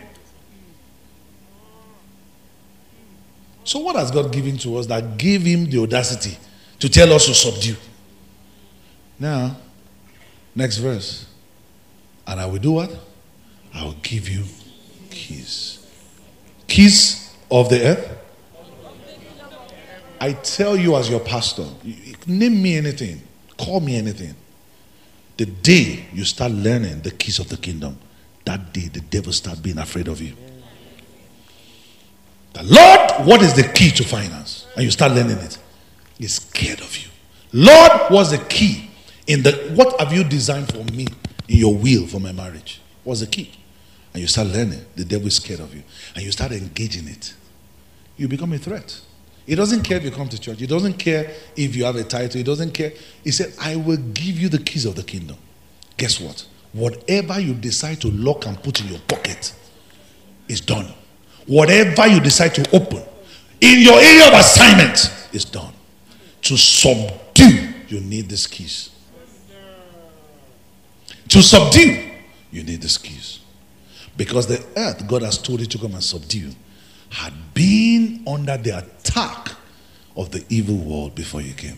So, 3.66 3.80
what 3.80 3.96
has 3.96 4.12
God 4.12 4.32
given 4.32 4.58
to 4.60 4.78
us 4.78 4.86
that 4.86 5.18
gave 5.18 5.42
him 5.42 5.68
the 5.68 5.80
audacity 5.80 6.38
to 6.80 6.88
tell 6.88 7.12
us 7.12 7.26
to 7.26 7.34
subdue? 7.34 7.76
Now, 9.20 9.58
next 10.56 10.78
verse. 10.78 11.26
And 12.28 12.40
I 12.40 12.46
will 12.46 12.60
do 12.60 12.74
what? 12.74 12.96
I 13.74 13.84
will 13.84 13.96
give 14.04 14.30
you 14.30 14.44
keys. 15.10 15.86
Keys 16.68 17.36
of 17.50 17.70
the 17.70 17.84
earth? 17.84 18.12
I 20.22 20.34
tell 20.34 20.78
you 20.78 20.96
as 20.96 21.10
your 21.10 21.20
pastor, 21.20 21.68
name 22.28 22.62
me 22.62 22.78
anything, 22.78 23.22
call 23.58 23.80
me 23.80 23.98
anything. 23.98 24.36
The 25.38 25.46
day 25.48 26.06
you 26.14 26.24
start 26.24 26.52
learning 26.52 27.02
the 27.02 27.12
keys 27.12 27.40
of 27.40 27.50
the 27.50 27.58
kingdom, 27.58 27.98
that 28.46 28.74
day 28.74 28.88
the 28.88 29.02
devil 29.02 29.34
start 29.34 29.62
being 29.62 29.80
afraid 29.80 30.08
of 30.08 30.22
you. 30.22 30.36
The 32.56 32.64
Lord, 32.64 33.28
what 33.28 33.42
is 33.42 33.54
the 33.54 33.64
key 33.64 33.92
to 33.92 34.04
finance? 34.04 34.66
And 34.76 34.86
you 34.86 34.92
start 34.92 35.12
learning 35.12 35.38
it. 35.40 35.58
He's 36.18 36.36
scared 36.36 36.80
of 36.80 36.98
you. 36.98 37.10
Lord, 37.52 37.92
what's 38.10 38.32
the 38.32 38.38
key? 38.38 38.90
In 39.28 39.44
the 39.44 39.52
what 39.76 40.00
have 40.00 40.14
you 40.14 40.24
designed 40.24 40.72
for 40.72 40.84
me 40.94 41.08
in 41.50 41.58
your 41.58 41.76
will 41.76 42.08
for 42.08 42.20
my 42.20 42.32
marriage? 42.32 42.80
What's 43.04 43.20
the 43.20 43.28
key? 43.28 43.52
And 44.14 44.22
you 44.22 44.28
start 44.28 44.48
learning. 44.48 44.86
The 44.96 45.04
devil 45.04 45.28
is 45.28 45.36
scared 45.36 45.60
of 45.60 45.76
you. 45.76 45.84
And 46.16 46.24
you 46.24 46.32
start 46.32 46.54
engaging 46.54 47.10
it. 47.10 47.34
You 48.16 48.30
become 48.30 48.54
a 48.54 48.58
threat. 48.58 49.02
He 49.46 49.56
doesn't 49.56 49.84
care 49.84 49.98
if 49.98 50.04
you 50.04 50.12
come 50.12 50.30
to 50.30 50.40
church. 50.40 50.60
He 50.60 50.68
doesn't 50.68 50.94
care 50.94 51.32
if 51.58 51.76
you 51.76 51.84
have 51.84 51.98
a 51.98 52.06
title. 52.06 52.38
He 52.38 52.44
doesn't 52.44 52.72
care. 52.72 52.94
He 53.24 53.32
said, 53.32 53.54
I 53.60 53.76
will 53.76 53.98
give 53.98 54.40
you 54.40 54.48
the 54.48 54.60
keys 54.60 54.86
of 54.86 54.96
the 54.96 55.04
kingdom. 55.04 55.36
Guess 55.98 56.22
what? 56.22 56.48
Whatever 56.72 57.40
you 57.40 57.54
decide 57.54 58.00
to 58.02 58.10
lock 58.12 58.46
and 58.46 58.62
put 58.64 58.80
in 58.80 58.88
your 58.88 59.00
pocket 59.08 59.54
is 60.48 60.62
done. 60.62 60.94
Whatever 61.48 62.08
you 62.08 62.20
decide 62.20 62.56
to 62.56 62.76
open 62.76 63.04
in 63.62 63.82
your 63.82 64.00
area 64.00 64.28
of 64.28 64.34
assignment 64.34 65.30
is 65.34 65.46
done. 65.46 65.74
To 66.44 66.58
subdue, 66.58 67.74
you 67.88 68.02
need 68.02 68.30
these 68.30 68.48
keys. 68.48 68.92
To 71.30 71.42
subdue, 71.42 72.12
you 72.52 72.64
need 72.64 72.82
these 72.82 72.98
keys. 72.98 73.40
Because 74.18 74.48
the 74.48 74.64
earth 74.78 75.08
God 75.08 75.24
has 75.24 75.38
told 75.38 75.60
you 75.60 75.66
to 75.66 75.78
come 75.78 75.94
and 75.94 76.04
subdue 76.04 76.52
had 77.10 77.34
been 77.54 78.24
under 78.28 78.58
the 78.58 78.78
attack 78.78 79.52
of 80.16 80.32
the 80.32 80.46
evil 80.50 80.78
world 80.78 81.16
before 81.16 81.42
you 81.42 81.54
came. 81.54 81.78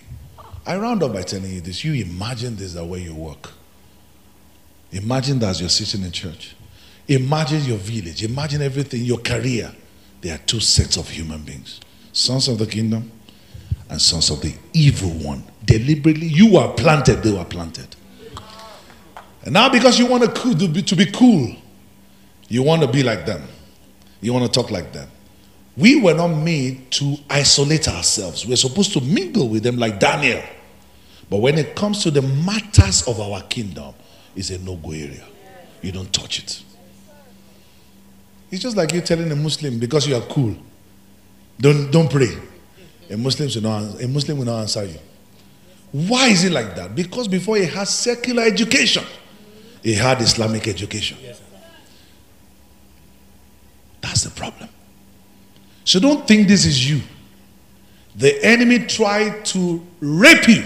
I 0.65 0.77
round 0.77 1.01
up 1.01 1.13
by 1.13 1.21
telling 1.21 1.51
you 1.51 1.61
this. 1.61 1.83
You 1.83 1.93
imagine 1.93 2.57
this 2.57 2.73
the 2.73 2.83
way 2.83 2.99
you 2.99 3.15
work. 3.15 3.51
Imagine 4.91 5.39
that 5.39 5.51
as 5.51 5.59
you're 5.61 5.69
sitting 5.69 6.03
in 6.03 6.11
church. 6.11 6.56
Imagine 7.07 7.63
your 7.63 7.77
village. 7.77 8.23
Imagine 8.23 8.61
everything, 8.61 9.03
your 9.03 9.19
career. 9.19 9.73
There 10.21 10.33
are 10.35 10.39
two 10.39 10.59
sets 10.59 10.97
of 10.97 11.09
human 11.09 11.41
beings 11.41 11.79
sons 12.11 12.47
of 12.47 12.57
the 12.57 12.65
kingdom 12.65 13.11
and 13.89 14.01
sons 14.01 14.29
of 14.31 14.41
the 14.41 14.53
evil 14.73 15.09
one. 15.09 15.43
Deliberately, 15.63 16.27
you 16.27 16.57
are 16.57 16.73
planted, 16.73 17.21
they 17.21 17.31
were 17.31 17.45
planted. 17.45 17.95
And 19.43 19.53
now, 19.53 19.69
because 19.69 19.99
you 19.99 20.07
want 20.07 20.35
to, 20.35 20.81
to 20.81 20.95
be 20.95 21.05
cool, 21.05 21.55
you 22.47 22.63
want 22.63 22.81
to 22.81 22.87
be 22.87 23.03
like 23.03 23.25
them, 23.25 23.43
you 24.19 24.33
want 24.33 24.51
to 24.51 24.51
talk 24.51 24.71
like 24.71 24.91
them. 24.93 25.07
We 25.77 26.01
were 26.01 26.15
not 26.15 26.29
made 26.29 26.89
to 26.93 27.17
isolate 27.29 27.87
ourselves. 27.87 28.45
We're 28.47 28.55
supposed 28.55 28.93
to 28.93 29.01
mingle 29.01 29.47
with 29.47 29.61
them 29.61 29.77
like 29.77 29.99
Daniel. 29.99 30.41
But 31.29 31.37
when 31.37 31.57
it 31.57 31.75
comes 31.75 32.01
to 32.03 32.11
the 32.11 32.23
matters 32.23 33.07
of 33.07 33.19
our 33.19 33.41
kingdom, 33.43 33.93
it's 34.35 34.49
a 34.49 34.57
no 34.57 34.75
go 34.75 34.91
area. 34.91 35.23
You 35.81 35.91
don't 35.91 36.11
touch 36.11 36.39
it. 36.39 36.63
It's 38.51 38.61
just 38.61 38.77
like 38.77 38.93
you 38.93 39.01
telling 39.01 39.31
a 39.31 39.35
Muslim 39.35 39.79
because 39.79 40.07
you 40.07 40.15
are 40.15 40.21
cool, 40.21 40.55
don't, 41.59 41.91
don't 41.91 42.09
pray. 42.09 42.37
A 43.09 43.17
Muslim, 43.17 43.49
will 43.53 43.69
not, 43.69 44.01
a 44.01 44.07
Muslim 44.07 44.37
will 44.37 44.45
not 44.45 44.61
answer 44.61 44.85
you. 44.85 44.99
Why 45.91 46.27
is 46.27 46.43
it 46.43 46.51
like 46.51 46.75
that? 46.75 46.93
Because 46.93 47.27
before 47.27 47.57
he 47.57 47.65
had 47.65 47.87
secular 47.87 48.43
education, 48.43 49.03
he 49.81 49.93
had 49.93 50.21
Islamic 50.21 50.67
education. 50.67 51.17
That's 54.01 54.23
the 54.23 54.29
problem. 54.31 54.69
So 55.85 55.99
don't 55.99 56.27
think 56.27 56.47
this 56.47 56.65
is 56.65 56.89
you. 56.89 57.01
The 58.15 58.43
enemy 58.43 58.79
tried 58.79 59.45
to 59.45 59.85
rape 60.01 60.47
you 60.47 60.65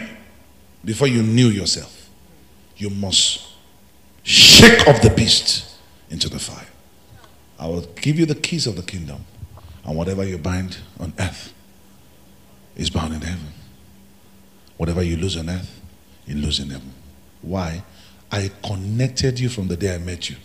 before 0.83 1.07
you 1.07 1.21
knew 1.21 1.47
yourself. 1.47 2.09
You 2.77 2.89
must 2.89 3.47
shake 4.23 4.87
off 4.87 5.01
the 5.01 5.11
beast 5.11 5.75
into 6.09 6.29
the 6.29 6.39
fire. 6.39 6.65
I 7.61 7.67
will 7.67 7.81
give 8.01 8.17
you 8.17 8.25
the 8.25 8.33
keys 8.33 8.65
of 8.65 8.75
the 8.75 8.81
kingdom, 8.81 9.23
and 9.85 9.95
whatever 9.95 10.25
you 10.25 10.39
bind 10.39 10.79
on 10.99 11.13
earth 11.19 11.53
is 12.75 12.89
bound 12.89 13.13
in 13.13 13.21
heaven. 13.21 13.53
Whatever 14.77 15.03
you 15.03 15.15
lose 15.15 15.37
on 15.37 15.47
earth, 15.47 15.79
you 16.25 16.35
lose 16.35 16.59
in 16.59 16.71
heaven. 16.71 16.91
Why? 17.43 17.83
I 18.31 18.49
connected 18.63 19.39
you 19.39 19.47
from 19.47 19.67
the 19.67 19.77
day 19.77 19.93
I 19.93 19.99
met 19.99 20.27
you. 20.27 20.37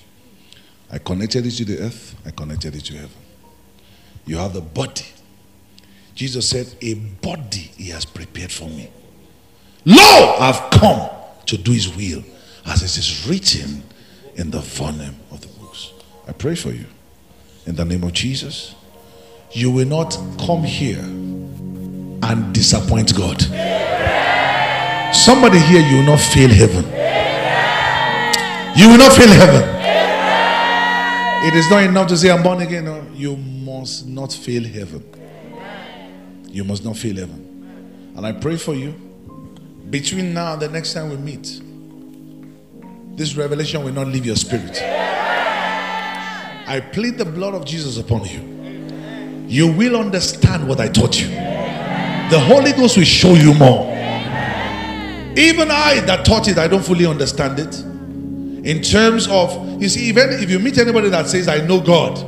I 0.92 0.98
connected 0.98 1.46
you 1.46 1.50
to 1.52 1.64
the 1.64 1.84
earth, 1.86 2.14
I 2.26 2.32
connected 2.32 2.74
you 2.74 2.82
to 2.82 2.92
heaven. 2.94 3.16
You 4.26 4.36
have 4.36 4.52
the 4.52 4.60
body. 4.60 5.06
Jesus 6.14 6.46
said, 6.46 6.74
A 6.82 6.94
body 6.94 7.72
he 7.78 7.88
has 7.90 8.04
prepared 8.04 8.52
for 8.52 8.68
me. 8.68 8.90
Lo, 9.86 10.36
I've 10.38 10.70
come 10.70 11.08
to 11.46 11.56
do 11.56 11.72
his 11.72 11.88
will, 11.96 12.22
as 12.66 12.82
it 12.82 12.98
is 12.98 13.26
written 13.26 13.84
in 14.34 14.50
the 14.50 14.60
volume 14.60 15.16
of 15.30 15.40
the 15.40 15.48
books. 15.58 15.92
I 16.28 16.32
pray 16.32 16.54
for 16.54 16.72
you. 16.72 16.84
In 17.66 17.74
the 17.74 17.84
name 17.84 18.04
of 18.04 18.12
Jesus, 18.12 18.74
you 19.52 19.70
will 19.70 19.86
not 19.86 20.16
come 20.46 20.62
here 20.62 21.00
and 21.00 22.54
disappoint 22.54 23.16
God. 23.16 23.42
Somebody 25.14 25.58
here, 25.58 25.80
you 25.88 25.98
will 25.98 26.04
not 26.04 26.20
fail 26.20 26.48
heaven. 26.48 26.84
You 28.78 28.88
will 28.88 28.98
not 28.98 29.12
fail 29.12 29.28
heaven. 29.28 29.76
It 31.46 31.54
is 31.54 31.68
not 31.70 31.82
enough 31.84 32.08
to 32.08 32.16
say, 32.16 32.30
I'm 32.30 32.42
born 32.42 32.60
again. 32.60 32.84
No, 32.84 33.06
you 33.14 33.36
must 33.36 34.06
not 34.06 34.32
fail 34.32 34.64
heaven. 34.64 35.04
You 36.48 36.64
must 36.64 36.84
not 36.84 36.96
fail 36.96 37.16
heaven. 37.16 38.12
And 38.16 38.26
I 38.26 38.32
pray 38.32 38.56
for 38.56 38.74
you 38.74 38.94
between 39.90 40.34
now 40.34 40.54
and 40.54 40.62
the 40.62 40.68
next 40.68 40.94
time 40.94 41.10
we 41.10 41.16
meet, 41.16 41.60
this 43.16 43.36
revelation 43.36 43.84
will 43.84 43.92
not 43.92 44.08
leave 44.08 44.26
your 44.26 44.36
spirit. 44.36 44.76
I 46.66 46.80
plead 46.80 47.18
the 47.18 47.24
blood 47.24 47.54
of 47.54 47.64
Jesus 47.64 47.98
upon 47.98 48.24
you. 48.24 49.46
You 49.46 49.72
will 49.72 49.96
understand 49.96 50.68
what 50.68 50.80
I 50.80 50.88
taught 50.88 51.20
you. 51.20 51.28
The 51.28 52.40
Holy 52.40 52.72
Ghost 52.72 52.96
will 52.96 53.04
show 53.04 53.34
you 53.34 53.54
more. 53.54 53.86
Even 55.36 55.70
I 55.70 56.00
that 56.06 56.24
taught 56.24 56.48
it, 56.48 56.58
I 56.58 56.66
don't 56.66 56.84
fully 56.84 57.06
understand 57.06 57.58
it 57.58 57.74
in 58.66 58.82
terms 58.82 59.28
of, 59.28 59.80
you 59.80 59.88
see, 59.88 60.06
even 60.08 60.30
if 60.30 60.50
you 60.50 60.58
meet 60.58 60.76
anybody 60.78 61.08
that 61.08 61.28
says, 61.28 61.46
I 61.46 61.64
know 61.64 61.80
God, 61.80 62.18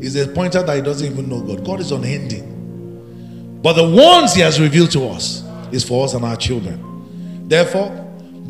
is 0.00 0.14
a 0.14 0.28
pointer 0.28 0.62
that 0.62 0.76
he 0.76 0.82
doesn't 0.82 1.10
even 1.10 1.28
know 1.28 1.40
God. 1.40 1.64
God 1.64 1.80
is 1.80 1.90
unending. 1.90 3.60
But 3.62 3.72
the 3.72 3.88
ones 3.88 4.34
he 4.34 4.42
has 4.42 4.60
revealed 4.60 4.92
to 4.92 5.08
us 5.08 5.42
is 5.72 5.82
for 5.82 6.04
us 6.04 6.14
and 6.14 6.24
our 6.24 6.36
children. 6.36 7.48
Therefore, 7.48 7.90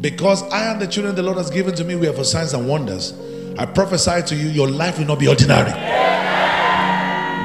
because 0.02 0.42
I 0.50 0.64
am 0.64 0.78
the 0.78 0.86
children 0.86 1.14
the 1.14 1.22
Lord 1.22 1.38
has 1.38 1.48
given 1.50 1.74
to 1.76 1.84
me, 1.84 1.94
we 1.94 2.06
are 2.06 2.12
for 2.12 2.24
signs 2.24 2.52
and 2.52 2.68
wonders. 2.68 3.12
I 3.58 3.66
prophesy 3.66 4.22
to 4.22 4.34
you, 4.34 4.48
your 4.48 4.68
life 4.68 4.98
will 4.98 5.06
not 5.06 5.18
be 5.18 5.28
ordinary. 5.28 5.72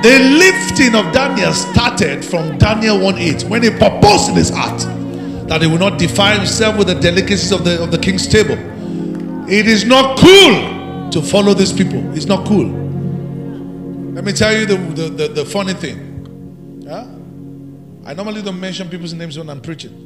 The 0.03 0.19
lifting 0.19 0.95
of 0.95 1.11
Daniel 1.11 1.53
started 1.53 2.23
from 2.23 2.57
Daniel 2.57 2.99
1 2.99 3.17
8 3.17 3.43
when 3.43 3.63
he 3.63 3.69
proposed 3.69 4.29
in 4.29 4.35
his 4.35 4.49
heart 4.49 4.79
that 5.49 5.61
he 5.61 5.67
will 5.67 5.79
not 5.79 5.97
defile 5.97 6.38
himself 6.38 6.77
with 6.77 6.88
the 6.88 6.95
delicacies 6.95 7.51
of 7.51 7.63
the, 7.63 7.81
of 7.81 7.91
the 7.91 7.97
king's 7.97 8.27
table. 8.27 8.57
It 9.49 9.67
is 9.67 9.85
not 9.85 10.19
cool 10.19 11.09
to 11.09 11.21
follow 11.21 11.53
these 11.53 11.73
people. 11.73 12.15
It's 12.15 12.25
not 12.25 12.45
cool. 12.47 12.67
Let 14.13 14.23
me 14.23 14.34
tell 14.34 14.55
you 14.55 14.65
the, 14.65 14.75
the, 14.75 15.09
the, 15.09 15.27
the 15.29 15.45
funny 15.45 15.73
thing. 15.73 16.84
Yeah? 16.85 17.07
I 18.05 18.13
normally 18.13 18.41
don't 18.41 18.59
mention 18.59 18.89
people's 18.89 19.13
names 19.13 19.38
when 19.38 19.49
I'm 19.49 19.61
preaching. 19.61 20.03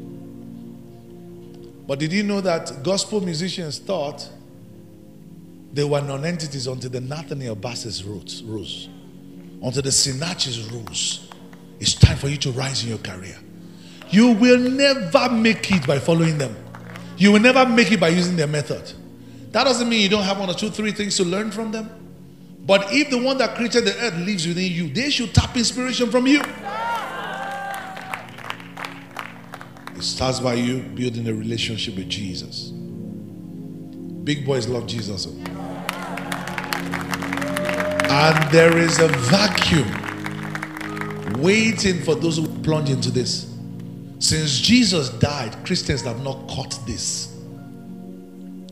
But 1.88 2.00
did 2.00 2.14
you 2.14 2.24
know 2.24 2.40
that 2.42 2.84
gospel 2.84 3.20
musicians 3.20 3.80
thought 3.80 4.30
they 5.74 5.84
were 5.84 6.02
non-entities 6.02 6.68
until 6.68 6.90
the 6.90 7.02
Nathaniel 7.02 7.56
Bassey's 7.56 8.04
rose, 8.04 8.42
until 9.64 9.82
the 9.82 9.92
Sinach's 9.92 10.70
rose. 10.72 11.30
It's 11.80 11.96
time 11.96 12.18
for 12.18 12.28
you 12.28 12.38
to 12.38 12.52
rise 12.52 12.84
in 12.84 12.90
your 12.90 13.00
career. 13.00 13.38
You 14.10 14.34
will 14.34 14.60
never 14.60 15.30
make 15.32 15.72
it 15.72 15.88
by 15.88 16.00
following 16.00 16.38
them. 16.38 16.56
You 17.18 17.32
will 17.32 17.40
never 17.40 17.66
make 17.66 17.92
it 17.92 18.00
by 18.00 18.10
using 18.10 18.36
their 18.36 18.48
method. 18.48 18.92
That 19.52 19.64
doesn't 19.64 19.88
mean 19.88 20.02
you 20.02 20.10
don't 20.10 20.24
have 20.24 20.40
one 20.40 20.50
or 20.50 20.54
two, 20.54 20.70
three 20.70 20.92
things 20.92 21.16
to 21.18 21.24
learn 21.24 21.52
from 21.52 21.72
them. 21.72 21.90
But 22.66 22.92
if 22.92 23.10
the 23.10 23.18
one 23.18 23.38
that 23.40 23.56
created 23.56 23.86
the 23.86 23.98
earth 24.00 24.16
lives 24.18 24.46
within 24.48 24.72
you, 24.72 24.90
they 24.90 25.10
should 25.10 25.34
tap 25.34 25.56
inspiration 25.58 26.12
from 26.12 26.28
you. 26.28 26.42
It 29.96 30.04
starts 30.04 30.40
by 30.40 30.56
you 30.56 30.80
building 30.80 31.28
a 31.28 31.34
relationship 31.34 31.96
with 31.96 32.10
Jesus. 32.10 32.70
Big 34.24 34.46
boys 34.46 34.68
love 34.68 34.88
Jesus. 34.88 35.28
Oh. 35.28 35.61
And 38.14 38.52
there 38.52 38.78
is 38.78 39.00
a 39.00 39.08
vacuum 39.08 39.88
waiting 41.42 42.02
for 42.02 42.14
those 42.14 42.36
who 42.36 42.46
plunge 42.62 42.90
into 42.90 43.10
this. 43.10 43.50
Since 44.20 44.60
Jesus 44.60 45.08
died, 45.12 45.56
Christians 45.66 46.02
have 46.02 46.22
not 46.22 46.46
caught 46.50 46.78
this. 46.86 47.34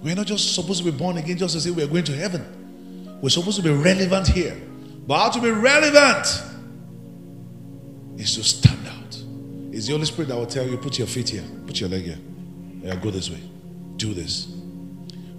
We're 0.04 0.16
not 0.16 0.28
just 0.28 0.56
supposed 0.56 0.84
to 0.84 0.92
be 0.92 0.98
born 0.98 1.16
again 1.16 1.38
just 1.38 1.54
to 1.54 1.62
say 1.62 1.72
we're 1.72 1.88
going 1.88 2.04
to 2.04 2.16
heaven. 2.18 3.18
We're 3.22 3.30
supposed 3.30 3.56
to 3.56 3.64
be 3.64 3.72
relevant 3.72 4.28
here. 4.28 4.62
But 5.08 5.18
how 5.18 5.30
to 5.30 5.42
be 5.42 5.52
relevant 5.52 6.28
is 8.18 8.36
to 8.36 8.44
stand 8.44 8.86
out. 8.88 9.24
It's 9.74 9.88
the 9.88 9.94
Holy 9.94 10.06
Spirit 10.06 10.28
that 10.28 10.36
will 10.36 10.48
tell 10.48 10.68
you, 10.68 10.76
put 10.78 10.98
your 10.98 11.08
feet 11.08 11.30
here, 11.30 11.46
put 11.66 11.80
your 11.80 11.88
leg 11.88 12.04
here. 12.04 12.20
Yeah, 12.84 12.96
go 12.98 13.10
this 13.10 13.30
way. 13.30 13.42
Do 13.96 14.14
this. 14.14 14.59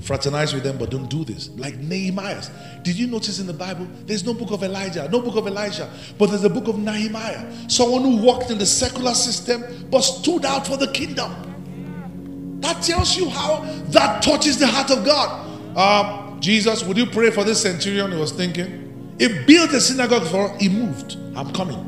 Fraternize 0.01 0.55
with 0.55 0.63
them, 0.63 0.79
but 0.79 0.91
don't 0.91 1.09
do 1.09 1.25
this. 1.25 1.51
Like 1.51 1.77
Nehemiah. 1.77 2.43
Did 2.83 2.99
you 2.99 3.07
notice 3.07 3.39
in 3.39 3.47
the 3.47 3.53
Bible? 3.53 3.87
There's 4.07 4.25
no 4.25 4.35
book 4.35 4.51
of 4.51 4.63
Elijah, 4.63 5.09
no 5.09 5.21
book 5.21 5.37
of 5.37 5.47
Elijah, 5.47 5.91
but 6.19 6.31
there's 6.31 6.45
a 6.45 6.51
book 6.51 6.69
of 6.69 6.79
Nehemiah. 6.79 7.69
Someone 7.69 8.03
who 8.03 8.17
walked 8.17 8.51
in 8.51 8.59
the 8.59 8.67
secular 8.67 9.15
system 9.15 9.63
but 9.91 10.01
stood 10.01 10.45
out 10.45 10.67
for 10.67 10.77
the 10.77 10.89
kingdom. 10.89 12.61
That 12.61 12.83
tells 12.83 13.17
you 13.17 13.29
how 13.29 13.61
that 13.89 14.23
touches 14.23 14.59
the 14.59 14.67
heart 14.67 14.91
of 14.91 15.05
God. 15.05 15.77
Um, 15.77 16.41
Jesus, 16.41 16.83
would 16.85 16.97
you 16.97 17.07
pray 17.07 17.31
for 17.31 17.45
this 17.45 17.63
centurion? 17.63 18.13
He 18.13 18.19
was 18.19 18.33
thinking. 18.33 19.17
He 19.19 19.29
built 19.45 19.73
a 19.73 19.81
synagogue 19.81 20.27
for 20.27 20.57
he 20.59 20.69
moved. 20.69 21.17
I'm 21.37 21.53
coming. 21.53 21.87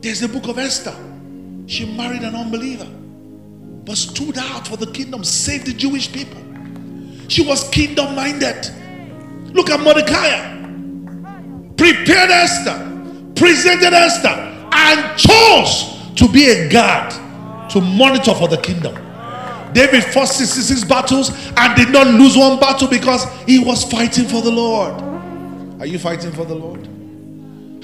There's 0.00 0.20
the 0.20 0.28
book 0.28 0.48
of 0.48 0.58
Esther. 0.58 0.94
She 1.66 1.86
married 1.96 2.22
an 2.22 2.34
unbeliever, 2.34 2.88
but 3.84 3.96
stood 3.96 4.38
out 4.38 4.66
for 4.66 4.76
the 4.76 4.90
kingdom, 4.92 5.24
saved 5.24 5.66
the 5.66 5.72
Jewish 5.72 6.12
people. 6.12 6.40
She 7.28 7.46
was 7.46 7.68
kingdom 7.70 8.14
minded. 8.14 8.70
Look 9.52 9.70
at 9.70 9.80
Mordecai. 9.80 10.52
prepared 11.76 12.30
Esther, 12.30 13.32
presented 13.36 13.92
Esther, 13.92 14.28
and 14.72 15.18
chose 15.18 16.12
to 16.16 16.28
be 16.28 16.48
a 16.50 16.68
guard 16.68 17.12
to 17.70 17.80
monitor 17.80 18.34
for 18.34 18.48
the 18.48 18.58
kingdom. 18.58 18.94
David 19.72 20.04
fought 20.04 20.28
66 20.28 20.84
battles 20.84 21.30
and 21.56 21.74
did 21.76 21.90
not 21.90 22.06
lose 22.06 22.36
one 22.36 22.60
battle 22.60 22.88
because 22.88 23.26
he 23.44 23.58
was 23.58 23.84
fighting 23.84 24.26
for 24.26 24.40
the 24.40 24.50
Lord. 24.50 24.94
Are 25.80 25.86
you 25.86 25.98
fighting 25.98 26.30
for 26.32 26.44
the 26.44 26.54
Lord? 26.54 26.88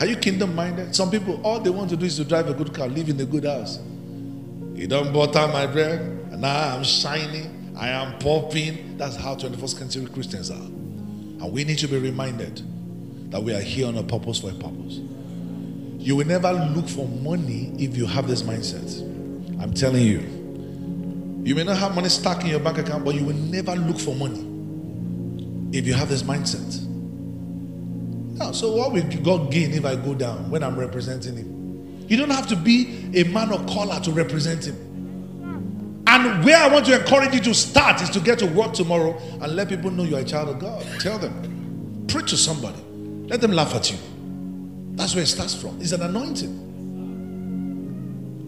Are 0.01 0.07
you 0.07 0.17
kingdom 0.17 0.55
minded? 0.55 0.95
Some 0.95 1.11
people, 1.11 1.41
all 1.45 1.59
they 1.61 1.71
want 1.71 1.91
to 1.91 1.97
do 1.97 2.07
is 2.07 2.17
to 2.17 2.25
drive 2.25 2.49
a 2.49 2.55
good 2.55 2.73
car, 2.73 2.89
live 2.89 3.09
in 3.09 3.21
a 3.21 3.25
good 3.25 3.45
house. 3.45 3.81
You 4.75 4.87
don't 4.87 5.13
butter 5.13 5.47
my 5.49 5.67
bread, 5.67 6.01
and 6.01 6.41
now 6.41 6.75
I'm 6.75 6.85
shining, 6.85 7.75
I 7.77 7.89
am 7.89 8.19
popping. 8.19 8.97
That's 8.97 9.17
how 9.17 9.35
21st 9.35 9.79
century 9.79 10.07
Christians 10.07 10.51
are. 10.51 10.55
And 10.55 11.53
we 11.53 11.65
need 11.65 11.79
to 11.79 11.89
be 11.89 11.99
reminded 11.99 12.63
that 13.31 13.43
we 13.43 13.55
are 13.55 13.61
here 13.61 13.87
on 13.87 13.97
a 13.97 14.03
purpose 14.03 14.41
for 14.41 14.51
a 14.51 14.55
purpose. 14.55 15.01
You 15.99 16.17
will 16.17 16.27
never 16.27 16.53
look 16.53 16.89
for 16.89 17.07
money 17.07 17.73
if 17.79 17.97
you 17.97 18.07
have 18.07 18.27
this 18.27 18.43
mindset. 18.43 19.01
I'm 19.63 19.75
telling 19.75 20.03
you. 20.03 20.21
You 21.45 21.55
may 21.55 21.65
not 21.65 21.79
have 21.79 21.95
money 21.95 22.09
stuck 22.09 22.43
in 22.43 22.49
your 22.49 22.61
bank 22.61 22.79
account, 22.79 23.05
but 23.05 23.15
you 23.15 23.25
will 23.25 23.37
never 23.37 23.75
look 23.75 23.99
for 23.99 24.15
money 24.15 24.47
if 25.77 25.87
you 25.87 25.95
have 25.95 26.09
this 26.09 26.23
mindset. 26.23 26.87
Now, 28.39 28.53
so 28.53 28.75
what 28.75 28.93
will 28.93 29.03
God 29.23 29.51
gain 29.51 29.73
if 29.73 29.85
I 29.85 29.97
go 29.97 30.15
down 30.15 30.51
when 30.51 30.63
I'm 30.63 30.79
representing 30.79 31.37
Him? 31.37 31.60
You 32.11 32.17
don't 32.17 32.31
have 32.31 32.49
to 32.49 32.57
be 32.57 33.09
a 33.15 33.23
man 33.23 33.53
of 33.53 33.65
color 33.69 34.01
to 34.01 34.11
represent 34.11 34.67
Him. 34.67 34.75
And 36.09 36.45
where 36.45 36.57
I 36.57 36.67
want 36.67 36.87
to 36.87 36.99
encourage 36.99 37.33
you 37.35 37.41
to 37.43 37.55
start 37.55 38.03
is 38.03 38.11
to 38.11 38.19
get 38.19 38.41
to 38.41 38.47
work 38.47 38.73
tomorrow 38.73 39.17
and 39.41 39.55
let 39.55 39.69
people 39.69 39.93
know 39.93 40.03
you're 40.03 40.19
a 40.19 40.25
child 40.25 40.49
of 40.49 40.59
God. 40.59 40.85
Tell 40.99 41.19
them, 41.19 42.05
preach 42.09 42.31
to 42.31 42.37
somebody, 42.37 42.83
let 43.29 43.41
them 43.41 43.53
laugh 43.53 43.77
at 43.77 43.93
you. 43.93 43.99
That's 44.97 45.15
where 45.15 45.23
it 45.23 45.29
starts 45.29 45.55
from. 45.55 45.81
It's 45.81 45.93
an 45.93 46.03
anointing. 46.03 46.67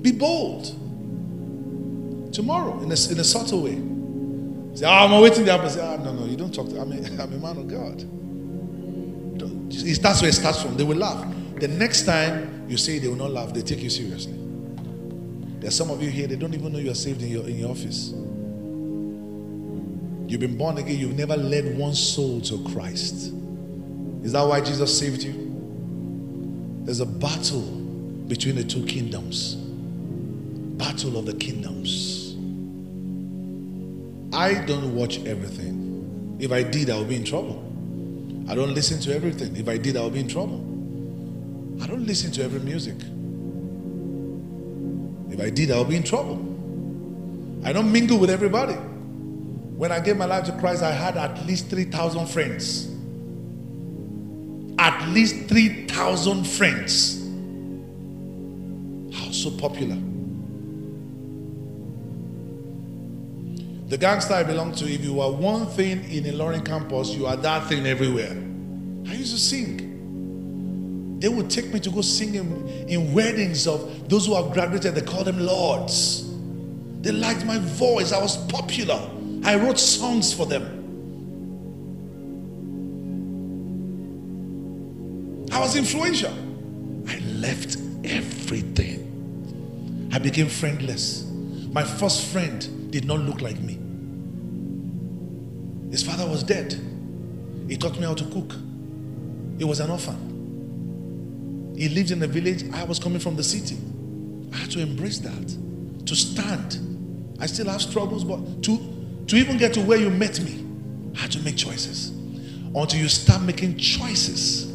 Be 0.02 0.10
bold. 0.10 0.64
Tomorrow, 2.34 2.78
in 2.82 2.90
a, 2.90 2.96
in 3.12 3.20
a 3.20 3.24
subtle 3.24 3.62
way. 3.62 3.80
Say, 4.74 4.86
oh, 4.86 4.90
I'm 4.90 5.20
waiting 5.20 5.44
there. 5.44 5.68
Say, 5.70 5.80
oh, 5.80 5.98
no, 5.98 6.12
no, 6.12 6.24
you 6.26 6.36
don't 6.36 6.52
talk 6.52 6.68
to 6.68 6.84
me. 6.84 6.96
I'm 7.20 7.32
a 7.32 7.38
man 7.38 7.58
of 7.58 7.68
God. 7.68 8.04
That's 9.70 10.20
where 10.20 10.30
it 10.30 10.34
starts 10.34 10.60
from. 10.60 10.76
They 10.76 10.82
will 10.82 10.96
laugh. 10.96 11.32
The 11.60 11.68
next 11.68 12.06
time 12.06 12.61
you 12.72 12.78
say 12.78 12.98
they 12.98 13.06
will 13.06 13.16
not 13.16 13.30
laugh, 13.30 13.52
they 13.52 13.60
take 13.60 13.82
you 13.82 13.90
seriously. 13.90 14.34
There's 15.60 15.76
some 15.76 15.90
of 15.90 16.02
you 16.02 16.10
here, 16.10 16.26
they 16.26 16.36
don't 16.36 16.54
even 16.54 16.72
know 16.72 16.78
you 16.78 16.90
are 16.90 16.94
saved 16.94 17.22
in 17.22 17.28
your, 17.28 17.46
in 17.46 17.58
your 17.58 17.70
office. 17.70 18.12
You've 20.26 20.40
been 20.40 20.56
born 20.56 20.78
again, 20.78 20.96
you've 20.98 21.16
never 21.16 21.36
led 21.36 21.76
one 21.76 21.94
soul 21.94 22.40
to 22.40 22.64
Christ. 22.72 23.34
Is 24.24 24.32
that 24.32 24.42
why 24.42 24.62
Jesus 24.62 24.98
saved 24.98 25.22
you? 25.22 26.80
There's 26.84 27.00
a 27.00 27.06
battle 27.06 27.60
between 27.60 28.54
the 28.54 28.64
two 28.64 28.86
kingdoms. 28.86 29.56
Battle 29.56 31.18
of 31.18 31.26
the 31.26 31.34
kingdoms. 31.34 32.34
I 34.34 34.54
don't 34.64 34.96
watch 34.96 35.18
everything. 35.26 36.38
If 36.40 36.50
I 36.50 36.62
did, 36.62 36.88
I 36.88 36.98
would 36.98 37.10
be 37.10 37.16
in 37.16 37.24
trouble. 37.24 37.58
I 38.48 38.54
don't 38.54 38.72
listen 38.72 38.98
to 39.00 39.14
everything. 39.14 39.54
If 39.56 39.68
I 39.68 39.76
did, 39.76 39.98
I 39.98 40.04
would 40.04 40.14
be 40.14 40.20
in 40.20 40.28
trouble. 40.28 40.71
I 41.80 41.86
don't 41.86 42.06
listen 42.06 42.30
to 42.32 42.42
every 42.42 42.60
music. 42.60 42.96
If 45.32 45.40
I 45.40 45.50
did, 45.50 45.70
I'll 45.70 45.84
be 45.84 45.96
in 45.96 46.02
trouble. 46.02 46.36
I 47.64 47.72
don't 47.72 47.90
mingle 47.90 48.18
with 48.18 48.30
everybody. 48.30 48.74
When 48.74 49.90
I 49.90 50.00
gave 50.00 50.16
my 50.16 50.26
life 50.26 50.44
to 50.44 50.52
Christ, 50.52 50.82
I 50.82 50.92
had 50.92 51.16
at 51.16 51.46
least 51.46 51.68
3,000 51.68 52.26
friends. 52.26 52.88
At 54.78 55.08
least 55.08 55.48
3,000 55.48 56.44
friends. 56.44 57.18
How 59.16 59.30
so 59.30 59.50
popular? 59.52 59.96
The 63.88 63.98
gangster 63.98 64.34
I 64.34 64.42
belong 64.42 64.72
to, 64.76 64.90
if 64.90 65.04
you 65.04 65.20
are 65.20 65.30
one 65.30 65.66
thing 65.66 66.02
in 66.10 66.26
a 66.26 66.32
learning 66.32 66.64
campus, 66.64 67.10
you 67.10 67.26
are 67.26 67.36
that 67.36 67.68
thing 67.68 67.86
everywhere. 67.86 68.32
I 69.06 69.14
used 69.14 69.32
to 69.32 69.38
sing. 69.38 69.91
They 71.22 71.28
would 71.28 71.48
take 71.48 71.72
me 71.72 71.78
to 71.78 71.88
go 71.88 72.00
sing 72.00 72.34
in, 72.34 72.66
in 72.88 73.14
weddings 73.14 73.68
of 73.68 74.08
those 74.08 74.26
who 74.26 74.34
have 74.34 74.52
graduated. 74.52 74.96
They 74.96 75.02
call 75.02 75.22
them 75.22 75.38
lords. 75.38 76.28
They 77.00 77.12
liked 77.12 77.46
my 77.46 77.60
voice. 77.60 78.10
I 78.10 78.20
was 78.20 78.36
popular. 78.48 79.00
I 79.44 79.54
wrote 79.54 79.78
songs 79.78 80.34
for 80.34 80.46
them. 80.46 80.64
I 85.52 85.60
was 85.60 85.76
influential. 85.76 86.32
I 87.06 87.20
left 87.36 87.76
everything. 88.02 90.10
I 90.12 90.18
became 90.18 90.48
friendless. 90.48 91.22
My 91.70 91.84
first 91.84 92.32
friend 92.32 92.90
did 92.90 93.04
not 93.04 93.20
look 93.20 93.40
like 93.40 93.60
me. 93.60 93.78
His 95.92 96.02
father 96.02 96.28
was 96.28 96.42
dead. 96.42 96.72
He 97.68 97.76
taught 97.76 97.96
me 97.96 98.06
how 98.06 98.14
to 98.14 98.24
cook. 98.24 98.56
He 99.58 99.64
was 99.64 99.78
an 99.78 99.90
orphan. 99.90 100.31
He 101.76 101.88
lived 101.88 102.10
in 102.10 102.22
a 102.22 102.26
village. 102.26 102.64
I 102.72 102.84
was 102.84 102.98
coming 102.98 103.18
from 103.18 103.36
the 103.36 103.42
city. 103.42 103.76
I 104.52 104.56
had 104.58 104.70
to 104.72 104.80
embrace 104.80 105.18
that, 105.20 106.06
to 106.06 106.14
stand. 106.14 107.36
I 107.40 107.46
still 107.46 107.68
have 107.68 107.82
struggles, 107.82 108.24
but 108.24 108.62
to, 108.64 109.24
to 109.26 109.36
even 109.36 109.56
get 109.56 109.74
to 109.74 109.80
where 109.80 109.98
you 109.98 110.10
met 110.10 110.40
me, 110.40 110.64
I 111.16 111.22
had 111.22 111.32
to 111.32 111.40
make 111.40 111.56
choices. 111.56 112.10
Until 112.74 113.00
you 113.00 113.08
start 113.08 113.42
making 113.42 113.78
choices, 113.78 114.70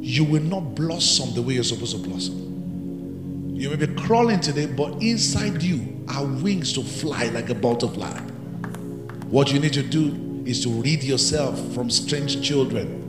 you 0.00 0.24
will 0.24 0.42
not 0.42 0.74
blossom 0.74 1.34
the 1.34 1.42
way 1.42 1.54
you're 1.54 1.64
supposed 1.64 1.96
to 1.96 2.02
blossom. 2.02 3.54
You 3.54 3.70
may 3.70 3.76
be 3.76 3.94
crawling 3.94 4.40
today, 4.40 4.66
but 4.66 5.02
inside 5.02 5.62
you 5.62 6.04
are 6.08 6.24
wings 6.24 6.72
to 6.74 6.82
fly 6.82 7.24
like 7.26 7.50
a 7.50 7.54
butterfly. 7.54 8.18
What 9.28 9.52
you 9.52 9.58
need 9.58 9.74
to 9.74 9.82
do 9.82 10.42
is 10.46 10.62
to 10.64 10.70
rid 10.70 11.04
yourself 11.04 11.58
from 11.74 11.90
strange 11.90 12.42
children 12.42 12.99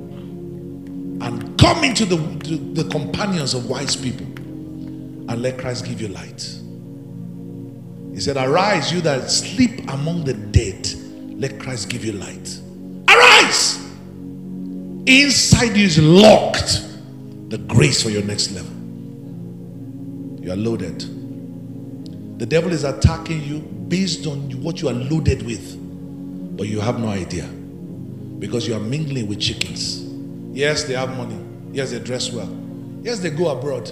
and 1.21 1.57
come 1.59 1.83
into 1.83 2.05
the, 2.05 2.15
the, 2.15 2.83
the 2.83 2.89
companions 2.89 3.53
of 3.53 3.69
wise 3.69 3.95
people 3.95 4.25
and 4.25 5.41
let 5.41 5.57
Christ 5.57 5.85
give 5.85 6.01
you 6.01 6.09
light. 6.09 6.41
He 8.13 8.19
said, 8.19 8.37
Arise, 8.37 8.91
you 8.91 9.01
that 9.01 9.29
sleep 9.31 9.89
among 9.91 10.25
the 10.25 10.33
dead, 10.33 10.87
let 11.39 11.59
Christ 11.59 11.89
give 11.89 12.03
you 12.03 12.13
light. 12.13 12.59
Arise! 13.09 13.77
Inside 15.05 15.75
you 15.75 15.85
is 15.85 15.99
locked 15.99 16.87
the 17.49 17.57
grace 17.57 18.01
for 18.03 18.09
your 18.09 18.23
next 18.23 18.51
level. 18.51 18.71
You 20.43 20.51
are 20.51 20.57
loaded. 20.57 20.99
The 22.39 22.45
devil 22.45 22.71
is 22.71 22.83
attacking 22.83 23.43
you 23.43 23.59
based 23.59 24.25
on 24.27 24.51
what 24.63 24.81
you 24.81 24.89
are 24.89 24.93
loaded 24.93 25.43
with 25.45 25.77
but 26.61 26.67
you 26.67 26.79
have 26.79 26.99
no 26.99 27.07
idea 27.07 27.45
because 28.37 28.67
you 28.67 28.75
are 28.75 28.79
mingling 28.79 29.27
with 29.27 29.39
chickens. 29.39 30.10
Yes, 30.51 30.83
they 30.83 30.93
have 30.93 31.15
money. 31.17 31.39
Yes, 31.71 31.91
they 31.91 31.99
dress 31.99 32.31
well. 32.31 32.49
Yes, 33.01 33.19
they 33.19 33.29
go 33.29 33.49
abroad. 33.49 33.91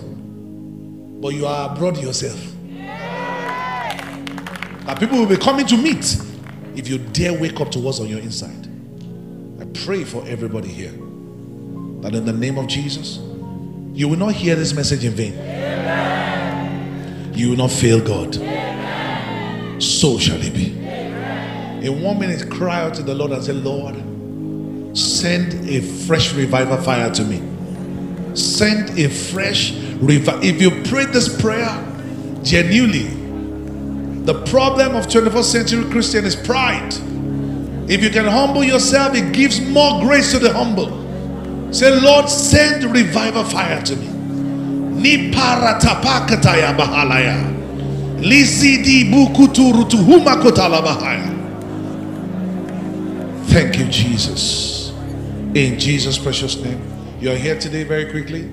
But 1.22 1.30
you 1.30 1.45
are 1.45 1.72
abroad 1.72 1.98
yourself. 1.98 2.40
That 4.86 4.99
people 4.99 5.18
will 5.18 5.27
be 5.27 5.38
coming 5.38 5.65
to 5.68 5.77
meet 5.77 6.18
if 6.76 6.88
you 6.88 6.98
dare 6.98 7.40
wake 7.40 7.60
up 7.60 7.72
to 7.72 7.80
what's 7.80 7.99
on 7.99 8.07
your 8.07 8.19
inside. 8.19 8.68
I 9.60 9.65
pray 9.86 10.03
for 10.03 10.26
everybody 10.27 10.69
here 10.69 10.91
that 12.02 12.15
in 12.15 12.26
the 12.26 12.34
name 12.34 12.57
of 12.57 12.68
Jesus, 12.68 13.18
you 13.94 14.07
will 14.07 14.18
not 14.18 14.34
hear 14.34 14.56
this 14.56 14.73
message 14.73 15.03
in 15.03 15.11
vain. 15.11 15.34
Amen. 15.34 17.34
You 17.36 17.49
will 17.49 17.57
not 17.57 17.72
fail 17.72 17.99
God. 17.99 18.36
Amen. 18.38 19.81
So 19.81 20.18
shall 20.18 20.41
it 20.41 20.53
be. 20.53 20.72
In 21.86 22.02
one 22.02 22.19
minute, 22.19 22.49
cry 22.49 22.81
out 22.81 22.94
to 22.95 23.03
the 23.03 23.15
Lord 23.15 23.31
and 23.31 23.44
say, 23.44 23.53
Lord, 23.53 23.95
send 24.99 25.67
a 25.69 25.81
fresh 25.81 26.34
revival 26.34 26.77
fire 26.77 27.09
to 27.11 27.23
me. 27.23 27.41
Send 28.35 28.97
a 28.99 29.09
fresh 29.09 29.73
revival. 30.01 30.43
If 30.43 30.61
you 30.61 30.71
pray 30.84 31.05
this 31.05 31.41
prayer 31.41 31.69
genuinely, 32.43 33.07
the 34.26 34.43
problem 34.45 34.95
of 34.95 35.07
21st 35.07 35.43
century 35.43 35.91
Christian 35.91 36.26
is 36.26 36.35
pride. 36.35 36.93
If 37.89 38.03
you 38.03 38.09
can 38.09 38.26
humble 38.26 38.63
yourself, 38.63 39.15
it 39.15 39.34
gives 39.34 39.59
more 39.61 40.01
grace 40.01 40.31
to 40.31 40.39
the 40.39 40.53
humble. 40.53 40.99
Say, 41.73 41.99
Lord, 41.99 42.30
send 42.30 42.84
revival 42.84 43.43
fire 43.43 43.81
to 43.81 43.95
me. 43.95 44.07
Ni 45.01 45.31
paratapakataya 45.31 46.76
bahalaya. 46.77 47.55
Lizidi 48.21 49.09
bukuturutuhuma 49.09 50.41
kotala 50.41 50.81
bahaya. 50.81 51.35
Thank 53.47 53.80
you, 53.80 53.85
Jesus. 53.85 54.78
In 55.55 55.80
Jesus' 55.80 56.19
precious 56.19 56.57
name. 56.57 56.80
You 57.19 57.31
are 57.31 57.35
here 57.35 57.59
today 57.59 57.84
very 57.84 58.11
quickly. 58.11 58.47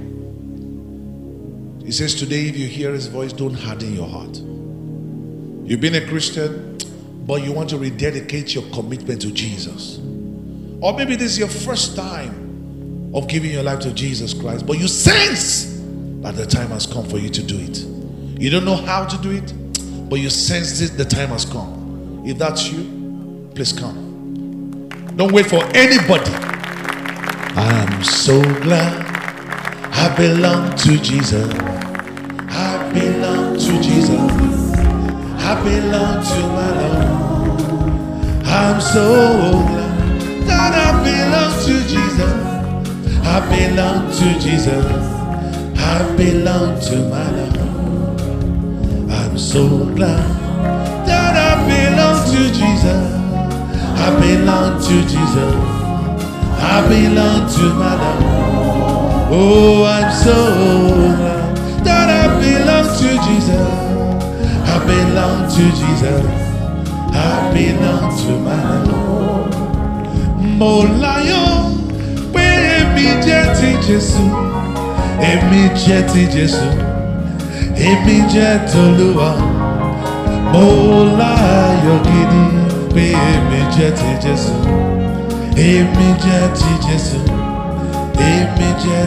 He 1.85 1.93
says, 1.93 2.15
Today, 2.15 2.49
if 2.49 2.57
you 2.57 2.67
hear 2.67 2.91
his 2.91 3.07
voice, 3.07 3.35
don't 3.35 3.53
harden 3.53 3.95
your 3.95 4.09
heart. 4.09 4.35
You've 5.69 5.83
been 5.83 5.95
a 5.95 6.07
Christian, 6.09 6.79
but 7.27 7.43
you 7.43 7.53
want 7.53 7.69
to 7.71 7.79
rededicate 7.79 8.55
your 8.55 8.65
commitment 8.71 9.21
to 9.23 9.31
Jesus. 9.31 9.99
Or 10.81 10.97
maybe 10.97 11.17
this 11.17 11.33
is 11.33 11.39
your 11.39 11.49
first 11.49 11.97
time 11.97 13.13
of 13.15 13.29
giving 13.29 13.51
your 13.51 13.63
life 13.63 13.81
to 13.81 13.93
Jesus 13.93 14.33
Christ, 14.33 14.67
but 14.67 14.79
you 14.79 14.89
sense 14.89 15.79
that 16.23 16.35
the 16.35 16.47
time 16.47 16.69
has 16.69 16.87
come 16.87 17.07
for 17.07 17.19
you 17.19 17.29
to 17.29 17.43
do 17.43 17.59
it. 17.59 17.77
You 18.41 18.49
don't 18.49 18.65
know 18.65 18.75
how 18.77 19.05
to 19.05 19.19
do 19.19 19.33
it, 19.33 19.53
but 20.09 20.17
you 20.17 20.31
sense 20.31 20.81
it, 20.81 20.97
the 20.97 21.05
time 21.05 21.29
has 21.29 21.45
come. 21.45 22.23
If 22.25 22.39
that's 22.39 22.73
you, 22.73 23.51
please 23.55 23.75
come. 23.75 24.89
Don't 25.15 25.33
wait 25.33 25.45
for 25.45 25.63
anybody. 25.75 26.56
I'm 27.59 28.05
so 28.05 28.43
glad 28.61 29.07
I 29.91 30.15
belong 30.15 30.77
to 30.77 30.99
Jesus. 30.99 31.51
I 32.51 32.93
belong 32.93 33.55
to 33.57 33.83
Jesus. 33.83 34.75
I 35.41 35.55
belong 35.65 36.23
to 36.23 36.41
my 36.53 36.71
Lord. 36.81 37.87
I'm 38.45 38.79
so 38.79 39.53
glad 39.53 40.47
that 40.47 40.73
I 40.75 40.91
belong 41.03 41.53
to 41.65 41.75
Jesus. 41.89 42.37
I 43.25 43.41
belong 43.49 44.11
to 44.13 44.39
Jesus. 44.39 44.87
I 45.79 46.15
belong 46.15 46.79
to 46.79 46.97
my 47.09 47.31
Lord. 47.31 48.21
I'm 49.11 49.39
so 49.39 49.67
glad 49.95 50.29
that 51.07 51.35
I 51.35 51.55
belong 51.65 52.19
to 52.33 52.53
Jesus. 52.53 53.05
I 53.99 54.11
belong 54.21 54.79
to 54.83 55.03
Jesus. 55.09 55.76
I 56.59 56.77
belong 56.89 57.49
to 57.57 57.65
my 57.75 57.95
Lord. 58.03 59.29
Oh, 59.33 59.85
I'm 59.85 60.11
so 60.25 60.37
glad 61.17 61.57
that 61.85 62.09
I 62.11 62.25
belong 62.41 62.87
to 63.01 63.09
Jesus. 63.27 63.73
I 64.73 64.77
belong 64.93 65.39
to 65.57 65.65
Jesus. 65.81 66.25
I 67.15 67.51
belong 67.55 68.07
to 68.23 68.33
my 68.49 68.85
Lord. 68.89 69.53
Láyọ̀ 71.03 71.49
pé 72.35 72.47
èmi 72.79 73.07
jẹ́ 73.25 73.45
ti 73.57 73.71
Jésù. 73.87 74.25
Èmi 75.31 75.63
jẹ́ 75.85 76.03
ti 76.13 76.23
Jésù. 76.35 76.69
Èmi 77.89 78.17
jẹ́ 78.33 78.53
tolúwa. 78.73 79.31
Mo 80.53 80.67
láyọ̀ 81.21 81.99
gidi 82.07 82.45
pé 82.95 83.05
èmi 83.33 83.61
jẹ́ 83.75 83.91
Jésù. 84.25 84.55
Èmi 85.57 86.09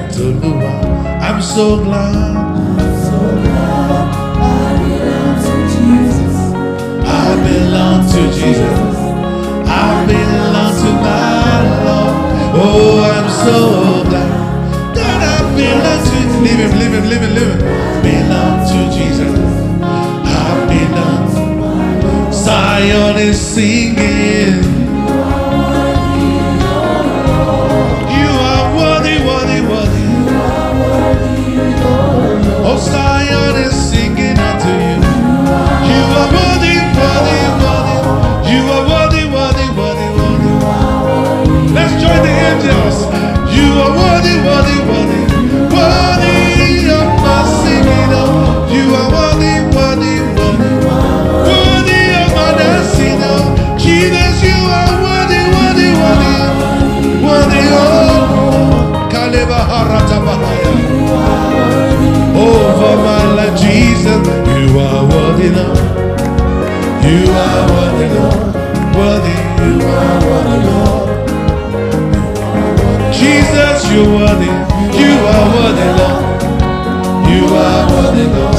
tolúwa. 0.09 0.73
I'm 1.21 1.39
so 1.41 1.77
glad. 1.83 2.49
I 7.05 7.35
belong 7.45 8.01
to 8.11 8.21
Jesus. 8.39 8.97
I 9.67 10.05
belong 10.07 10.71
to 10.81 10.89
my 11.05 11.59
Lord. 11.85 12.15
Oh, 12.55 12.97
I'm 13.13 13.29
so 13.45 13.59
glad 14.09 14.31
that 14.95 15.19
I 15.21 15.39
belong 15.53 16.01
to. 16.09 16.19
Belong 18.01 18.57
to 18.69 18.79
Jesus. 18.97 19.37
I 20.25 20.65
belong. 20.71 22.33
Zion 22.33 23.17
is 23.17 23.39
singing. 23.39 24.68
Worthy, 65.39 65.55
Lord. 65.55 65.77
You 67.05 67.31
are 67.31 67.61
worthy, 67.71 68.07
Lord. 68.13 68.39
Worthy, 68.95 69.35
you 69.63 69.75
are 69.87 70.19
worthy, 70.27 70.59
Lord. 70.67 71.07
Jesus, 73.13 73.77
you're 73.91 74.11
worthy. 74.17 74.51
You 74.99 75.13
are 75.33 75.45
worthy, 75.55 75.89
Lord. 75.99 76.23
You 77.31 77.43
are 77.55 77.83
worthy, 77.89 78.25
Lord. 78.35 78.57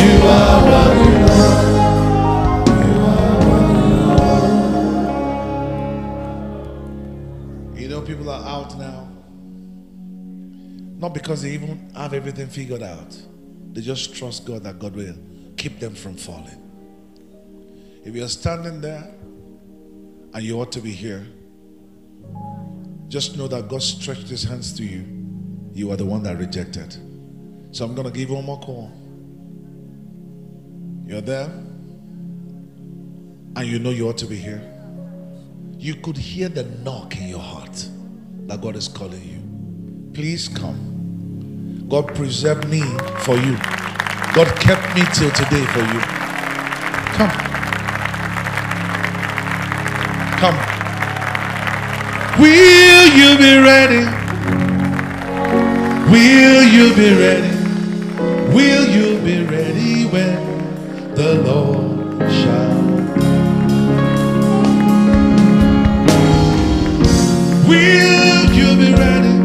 You 0.00 0.12
are 0.28 0.58
worthy, 0.64 1.10
Lord. 1.26 1.58
You 7.78 7.86
know, 7.88 8.00
people 8.00 8.30
are 8.30 8.44
out 8.48 8.78
now. 8.78 9.08
Not 10.96 11.12
because 11.12 11.42
they 11.42 11.50
even 11.50 11.90
have 11.94 12.14
everything 12.14 12.46
figured 12.48 12.82
out. 12.82 13.14
They 13.72 13.82
just 13.82 14.14
trust 14.14 14.46
God 14.46 14.62
that 14.62 14.78
God 14.78 14.94
will 14.94 15.16
keep 15.64 15.80
them 15.80 15.94
from 15.94 16.14
falling. 16.14 16.60
If 18.04 18.14
you're 18.14 18.28
standing 18.28 18.82
there 18.82 19.08
and 20.34 20.42
you 20.42 20.60
ought 20.60 20.70
to 20.72 20.80
be 20.80 20.92
here, 20.92 21.26
just 23.08 23.38
know 23.38 23.48
that 23.48 23.68
God 23.68 23.82
stretched 23.82 24.28
his 24.28 24.44
hands 24.44 24.74
to 24.74 24.84
you. 24.84 25.06
You 25.72 25.90
are 25.90 25.96
the 25.96 26.04
one 26.04 26.22
that 26.24 26.36
rejected. 26.36 26.92
So 27.72 27.86
I'm 27.86 27.94
going 27.94 28.06
to 28.06 28.12
give 28.12 28.28
you 28.28 28.34
one 28.34 28.44
more 28.44 28.60
call. 28.60 28.92
You're 31.06 31.22
there 31.22 31.46
and 33.56 33.66
you 33.66 33.78
know 33.78 33.88
you 33.88 34.06
ought 34.06 34.18
to 34.18 34.26
be 34.26 34.36
here. 34.36 34.60
You 35.78 35.94
could 35.94 36.18
hear 36.18 36.50
the 36.50 36.64
knock 36.84 37.16
in 37.16 37.26
your 37.28 37.40
heart 37.40 37.88
that 38.48 38.60
God 38.60 38.76
is 38.76 38.86
calling 38.86 39.24
you. 39.24 40.12
Please 40.12 40.46
come. 40.46 41.86
God 41.88 42.14
preserved 42.14 42.68
me 42.68 42.82
for 43.20 43.36
you. 43.36 43.56
God 44.34 44.48
kept 44.58 44.96
me 44.96 45.02
till 45.14 45.30
today 45.30 45.64
for 45.66 45.78
you. 45.78 46.00
Come. 47.14 47.30
Come. 50.40 50.58
Will 52.40 53.06
you 53.14 53.38
be 53.38 53.58
ready? 53.62 54.04
Will 56.10 56.64
you 56.64 56.92
be 56.96 57.14
ready? 57.14 57.54
Will 58.52 58.88
you 58.90 59.20
be 59.20 59.44
ready 59.44 60.06
when 60.06 61.14
the 61.14 61.34
Lord 61.46 62.28
shall? 62.32 62.82
Will 67.68 68.50
you 68.52 68.76
be 68.76 68.92
ready? 68.94 69.38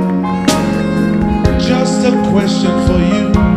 Just 1.64 2.03
a 2.07 2.11
question 2.32 2.72
for 2.88 2.99
you. 3.16 3.48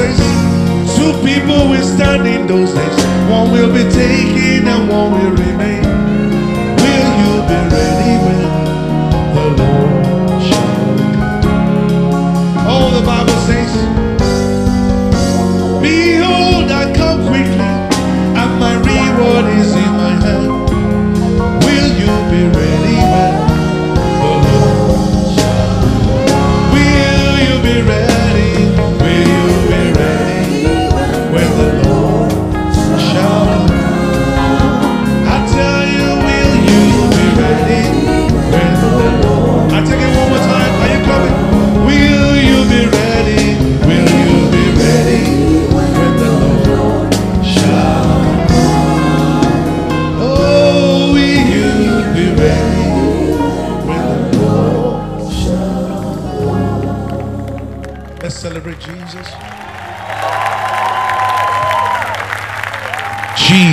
The 0.00 0.94
two 0.96 1.12
people 1.22 1.68
will 1.68 1.82
stand 1.84 2.26
in 2.26 2.46
those 2.46 2.72
days. 2.72 2.96
One 3.28 3.50
will 3.52 3.70
be 3.72 3.84
taken 3.90 4.66
and 4.66 4.88
one 4.88 5.12
will 5.12 5.32
remain. 5.32 5.84
Will 6.82 7.08
you 7.20 7.32
be 7.50 7.58
ready 7.76 8.12
when 8.24 8.40
the 9.36 9.46
Lord 9.60 10.42
shall 10.48 10.74
come? 11.42 11.68
Oh, 12.66 12.86
the 12.98 13.04
Bible 13.04 13.40
says. 13.48 13.72
Behold, 15.82 16.70
I 16.70 16.92
come 16.94 17.20
quickly, 17.28 17.72
and 18.40 18.50
my 18.58 18.74
reward 18.76 19.46
is 19.60 19.74
in 19.74 19.92
my 20.02 20.14
hand. 20.24 20.48
Will 21.64 21.88
you 22.00 22.12
be 22.30 22.42
ready 22.58 22.79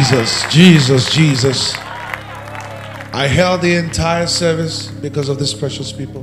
Jesus, 0.08 0.54
Jesus, 0.54 1.14
Jesus. 1.14 1.76
I 3.14 3.28
held 3.30 3.62
the 3.62 3.76
entire 3.76 4.26
service 4.26 4.88
because 4.88 5.28
of 5.28 5.38
these 5.38 5.54
precious 5.54 5.92
people. 5.92 6.22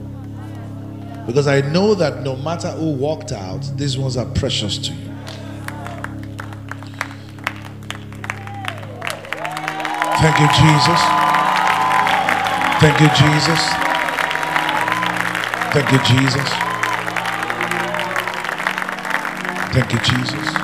Because 1.26 1.46
I 1.46 1.60
know 1.60 1.94
that 1.94 2.22
no 2.22 2.34
matter 2.34 2.70
who 2.70 2.92
walked 2.92 3.32
out, 3.32 3.60
these 3.76 3.98
ones 3.98 4.16
are 4.16 4.24
precious 4.24 4.78
to 4.78 4.92
you. 4.92 5.04
Thank 10.16 10.40
you, 10.40 10.48
Jesus. 10.56 11.00
Thank 12.80 13.00
you, 13.00 13.08
Jesus. 13.20 13.62
Thank 15.74 15.92
you, 15.92 15.98
Jesus. 16.22 16.48
Thank 19.74 19.92
you, 19.92 19.98
Jesus. 19.98 20.63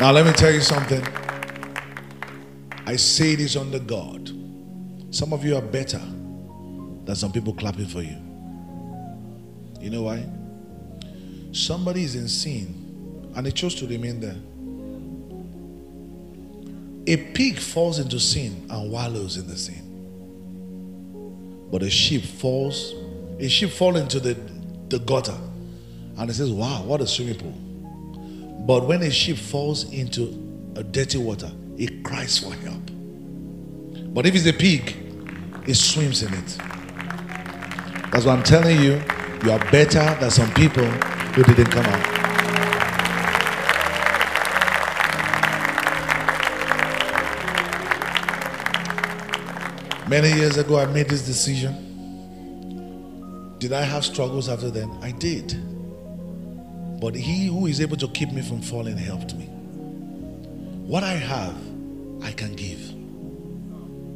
Now, 0.00 0.12
let 0.12 0.24
me 0.24 0.32
tell 0.32 0.52
you 0.52 0.60
something. 0.60 1.04
I 2.86 2.94
say 2.94 3.34
this 3.34 3.56
under 3.56 3.80
God. 3.80 4.30
Some 5.10 5.32
of 5.32 5.44
you 5.44 5.56
are 5.56 5.62
better 5.62 5.98
than 5.98 7.16
some 7.16 7.32
people 7.32 7.52
clapping 7.52 7.86
for 7.86 8.02
you. 8.02 8.16
You 9.80 9.90
know 9.90 10.02
why? 10.02 10.24
Somebody 11.50 12.04
is 12.04 12.14
in 12.14 12.28
sin 12.28 13.32
and 13.34 13.44
they 13.44 13.50
chose 13.50 13.74
to 13.76 13.88
remain 13.88 14.20
there. 14.20 14.36
A 17.08 17.16
pig 17.32 17.58
falls 17.58 17.98
into 17.98 18.20
sin 18.20 18.68
and 18.70 18.92
wallows 18.92 19.36
in 19.36 19.48
the 19.48 19.56
sin. 19.56 19.84
But 21.72 21.82
a 21.82 21.90
sheep 21.90 22.22
falls, 22.22 22.94
a 23.40 23.48
sheep 23.48 23.70
falls 23.70 23.98
into 23.98 24.20
the, 24.20 24.34
the 24.90 25.00
gutter 25.00 25.36
and 26.18 26.30
it 26.30 26.34
says, 26.34 26.52
Wow, 26.52 26.84
what 26.84 27.00
a 27.00 27.06
swimming 27.06 27.38
pool. 27.38 27.67
But 28.68 28.84
when 28.86 29.02
a 29.02 29.10
sheep 29.10 29.38
falls 29.38 29.90
into 29.94 30.24
a 30.76 30.82
dirty 30.82 31.16
water, 31.16 31.50
it 31.78 32.04
cries 32.04 32.36
for 32.38 32.52
help. 32.52 32.82
But 34.12 34.26
if 34.26 34.34
it's 34.34 34.44
a 34.44 34.52
pig, 34.52 34.94
it 35.66 35.74
swims 35.74 36.22
in 36.22 36.34
it. 36.34 36.58
That's 38.12 38.26
what 38.26 38.36
I'm 38.36 38.42
telling 38.42 38.78
you. 38.78 39.02
You 39.42 39.52
are 39.52 39.70
better 39.70 40.14
than 40.20 40.30
some 40.30 40.52
people 40.52 40.84
who 40.84 41.44
didn't 41.44 41.70
come 41.70 41.86
out. 41.86 42.18
Many 50.10 50.34
years 50.34 50.58
ago, 50.58 50.78
I 50.78 50.84
made 50.84 51.08
this 51.08 51.24
decision. 51.24 51.74
Did 53.60 53.72
I 53.72 53.80
have 53.80 54.04
struggles 54.04 54.50
after 54.50 54.68
then? 54.68 54.90
I 55.00 55.12
did. 55.12 55.58
But 57.00 57.14
he 57.14 57.46
who 57.46 57.66
is 57.66 57.80
able 57.80 57.96
to 57.98 58.08
keep 58.08 58.32
me 58.32 58.42
from 58.42 58.60
falling 58.60 58.96
helped 58.96 59.34
me. 59.34 59.44
What 59.44 61.04
I 61.04 61.12
have, 61.12 61.56
I 62.22 62.32
can 62.32 62.54
give. 62.56 62.80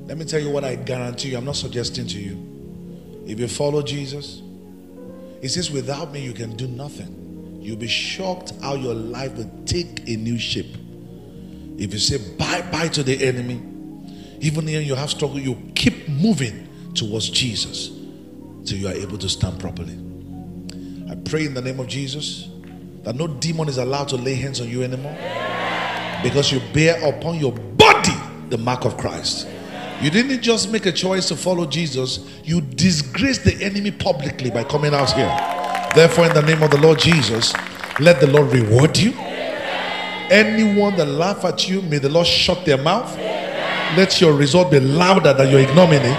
Let 0.08 0.18
me 0.18 0.24
tell 0.24 0.40
you 0.40 0.50
what 0.50 0.64
I 0.64 0.74
guarantee 0.74 1.30
you. 1.30 1.36
I'm 1.36 1.44
not 1.44 1.56
suggesting 1.56 2.06
to 2.08 2.18
you. 2.18 3.22
If 3.26 3.38
you 3.38 3.46
follow 3.46 3.82
Jesus, 3.82 4.42
he 5.40 5.48
says, 5.48 5.70
without 5.70 6.12
me, 6.12 6.20
you 6.20 6.32
can 6.32 6.56
do 6.56 6.66
nothing. 6.66 7.58
You'll 7.60 7.76
be 7.76 7.88
shocked 7.88 8.52
how 8.60 8.74
your 8.74 8.94
life 8.94 9.36
will 9.36 9.50
take 9.66 10.08
a 10.08 10.16
new 10.16 10.38
shape. 10.38 10.74
If 11.78 11.92
you 11.92 11.98
say 11.98 12.18
bye 12.36 12.62
bye 12.72 12.88
to 12.88 13.02
the 13.02 13.24
enemy, 13.24 13.62
even 14.40 14.64
when 14.64 14.82
you 14.84 14.96
have 14.96 15.10
struggle, 15.10 15.38
you 15.38 15.54
keep 15.76 16.08
moving 16.08 16.68
towards 16.94 17.30
Jesus 17.30 17.88
till 18.64 18.78
you 18.78 18.88
are 18.88 18.94
able 18.94 19.18
to 19.18 19.28
stand 19.28 19.60
properly. 19.60 19.98
I 21.08 21.14
pray 21.14 21.46
in 21.46 21.54
the 21.54 21.62
name 21.62 21.78
of 21.78 21.86
Jesus 21.86 22.48
that 23.02 23.16
no 23.16 23.26
demon 23.26 23.68
is 23.68 23.78
allowed 23.78 24.08
to 24.08 24.16
lay 24.16 24.34
hands 24.34 24.60
on 24.60 24.68
you 24.68 24.82
anymore 24.82 25.16
because 26.22 26.52
you 26.52 26.60
bear 26.72 27.02
upon 27.08 27.38
your 27.38 27.52
body 27.52 28.14
the 28.48 28.58
mark 28.58 28.84
of 28.84 28.96
Christ. 28.96 29.48
You 30.00 30.10
didn't 30.10 30.42
just 30.42 30.70
make 30.70 30.86
a 30.86 30.92
choice 30.92 31.28
to 31.28 31.36
follow 31.36 31.66
Jesus, 31.66 32.28
you 32.44 32.60
disgraced 32.60 33.44
the 33.44 33.54
enemy 33.62 33.90
publicly 33.90 34.50
by 34.50 34.64
coming 34.64 34.94
out 34.94 35.12
here. 35.12 35.30
Therefore, 35.94 36.26
in 36.26 36.34
the 36.34 36.42
name 36.42 36.62
of 36.62 36.70
the 36.70 36.78
Lord 36.78 36.98
Jesus, 36.98 37.52
let 38.00 38.20
the 38.20 38.26
Lord 38.26 38.52
reward 38.52 38.96
you. 38.96 39.12
Anyone 40.30 40.96
that 40.96 41.06
laugh 41.06 41.44
at 41.44 41.68
you, 41.68 41.82
may 41.82 41.98
the 41.98 42.08
Lord 42.08 42.26
shut 42.26 42.64
their 42.64 42.78
mouth. 42.78 43.16
Let 43.96 44.20
your 44.20 44.32
result 44.32 44.70
be 44.70 44.80
louder 44.80 45.34
than 45.34 45.50
your 45.50 45.60
ignominy 45.60 46.16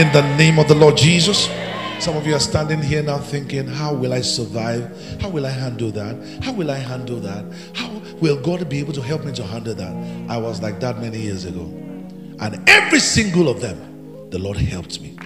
in 0.00 0.12
the 0.12 0.22
name 0.36 0.58
of 0.58 0.68
the 0.68 0.74
Lord 0.74 0.96
Jesus. 0.96 1.48
Some 1.98 2.16
of 2.16 2.26
you 2.26 2.34
are 2.34 2.40
standing 2.40 2.82
here 2.82 3.02
now 3.02 3.18
thinking, 3.18 3.66
How 3.66 3.94
will 3.94 4.12
I 4.12 4.20
survive? 4.20 5.20
How 5.20 5.30
will 5.30 5.46
I 5.46 5.50
handle 5.50 5.90
that? 5.92 6.42
How 6.44 6.52
will 6.52 6.70
I 6.70 6.76
handle 6.76 7.18
that? 7.20 7.44
How 7.74 7.88
will 8.20 8.40
God 8.40 8.68
be 8.68 8.78
able 8.78 8.92
to 8.92 9.02
help 9.02 9.24
me 9.24 9.32
to 9.32 9.42
handle 9.42 9.74
that? 9.74 10.30
I 10.30 10.36
was 10.36 10.60
like 10.60 10.78
that 10.80 11.00
many 11.00 11.18
years 11.18 11.46
ago. 11.46 11.62
And 12.38 12.62
every 12.68 13.00
single 13.00 13.48
of 13.48 13.62
them, 13.62 14.28
the 14.30 14.38
Lord 14.38 14.58
helped 14.58 15.00
me. 15.00 15.16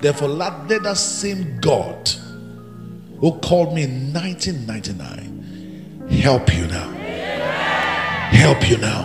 Therefore, 0.00 0.28
let 0.28 0.68
that 0.68 0.96
same 0.98 1.58
God 1.60 2.10
who 3.20 3.32
called 3.40 3.74
me 3.74 3.84
in 3.84 4.12
1999 4.12 6.08
help 6.10 6.54
you 6.54 6.66
now. 6.66 6.90
Help 8.30 8.68
you 8.68 8.76
now. 8.76 9.02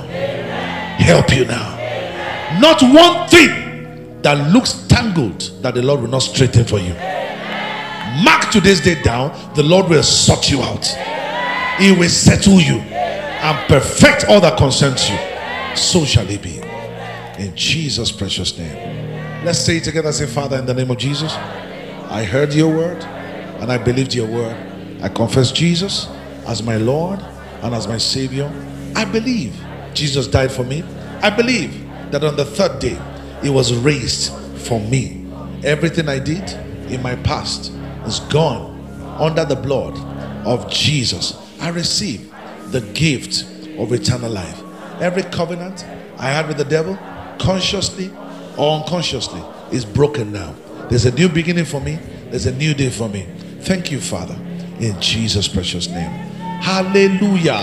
Help 0.97 1.35
you 1.35 1.45
now. 1.45 1.79
Not 2.59 2.81
one 2.83 3.27
thing 3.29 4.21
that 4.21 4.51
looks 4.53 4.85
tangled 4.87 5.41
that 5.61 5.73
the 5.73 5.81
Lord 5.81 6.01
will 6.01 6.09
not 6.09 6.21
straighten 6.21 6.65
for 6.65 6.79
you. 6.79 6.93
Mark 8.22 8.52
today's 8.52 8.80
day 8.80 9.02
down, 9.02 9.31
the 9.56 9.64
Lord 9.64 9.90
will 9.90 10.03
sort 10.03 10.52
you 10.52 10.61
out. 10.61 10.85
He 11.80 11.91
will 11.91 12.10
settle 12.10 12.60
you 12.60 12.76
and 12.76 13.68
perfect 13.68 14.26
all 14.30 14.40
that 14.41 14.56
concerns 14.57 15.10
you. 15.10 15.18
So 15.76 16.06
shall 16.06 16.30
it 16.30 16.44
be. 16.44 16.61
In 17.41 17.56
Jesus' 17.56 18.11
precious 18.11 18.56
name. 18.56 19.44
Let's 19.44 19.57
say 19.57 19.77
it 19.77 19.84
together. 19.84 20.11
Say, 20.11 20.27
Father, 20.27 20.57
in 20.57 20.68
the 20.68 20.76
name 20.76 20.91
of 20.91 20.98
Jesus, 20.99 21.34
I 21.34 22.23
heard 22.23 22.53
your 22.53 22.69
word 22.73 23.03
and 23.03 23.72
I 23.72 23.80
believed 23.80 24.14
your 24.14 24.27
word. 24.27 24.56
I 25.02 25.10
confess 25.10 25.52
Jesus 25.52 26.07
as 26.45 26.61
my 26.61 26.77
Lord 26.77 27.19
and 27.64 27.73
as 27.73 27.88
my 27.88 27.98
Savior. 27.98 28.52
I 28.95 29.06
believe 29.06 29.60
Jesus 29.95 30.27
died 30.27 30.52
for 30.52 30.64
me. 30.64 30.84
I 31.23 31.31
believe 31.31 31.84
that 32.11 32.23
on 32.23 32.35
the 32.35 32.45
third 32.45 32.80
day 32.80 32.99
he 33.41 33.49
was 33.49 33.73
raised 33.73 34.31
for 34.60 34.80
me. 34.80 35.26
Everything 35.64 36.07
I 36.07 36.19
did 36.19 36.48
in 36.91 37.02
my 37.02 37.15
past 37.15 37.72
is 38.05 38.19
gone 38.19 38.71
under 39.19 39.45
the 39.45 39.55
blood 39.55 39.97
of 40.45 40.69
Jesus. 40.69 41.38
I 41.61 41.69
receive 41.69 42.34
the 42.71 42.81
gift 42.93 43.43
of 43.77 43.93
eternal 43.93 44.31
life. 44.31 44.61
Every 44.99 45.23
covenant 45.23 45.85
I 46.17 46.30
had 46.30 46.47
with 46.47 46.57
the 46.57 46.65
devil, 46.65 46.97
consciously 47.39 48.11
or 48.57 48.80
unconsciously, 48.80 49.41
is 49.71 49.85
broken 49.85 50.31
now. 50.31 50.53
There's 50.89 51.05
a 51.05 51.11
new 51.11 51.30
beginning 51.30 51.65
for 51.65 51.81
me, 51.81 51.99
there's 52.30 52.45
a 52.45 52.55
new 52.55 52.73
day 52.73 52.89
for 52.89 53.09
me. 53.09 53.27
Thank 53.61 53.91
you, 53.91 53.99
Father, 53.99 54.35
in 54.80 54.99
Jesus' 54.99 55.47
precious 55.47 55.88
name. 55.88 56.11
Hallelujah. 56.61 57.53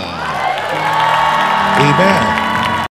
Amen. 1.79 2.40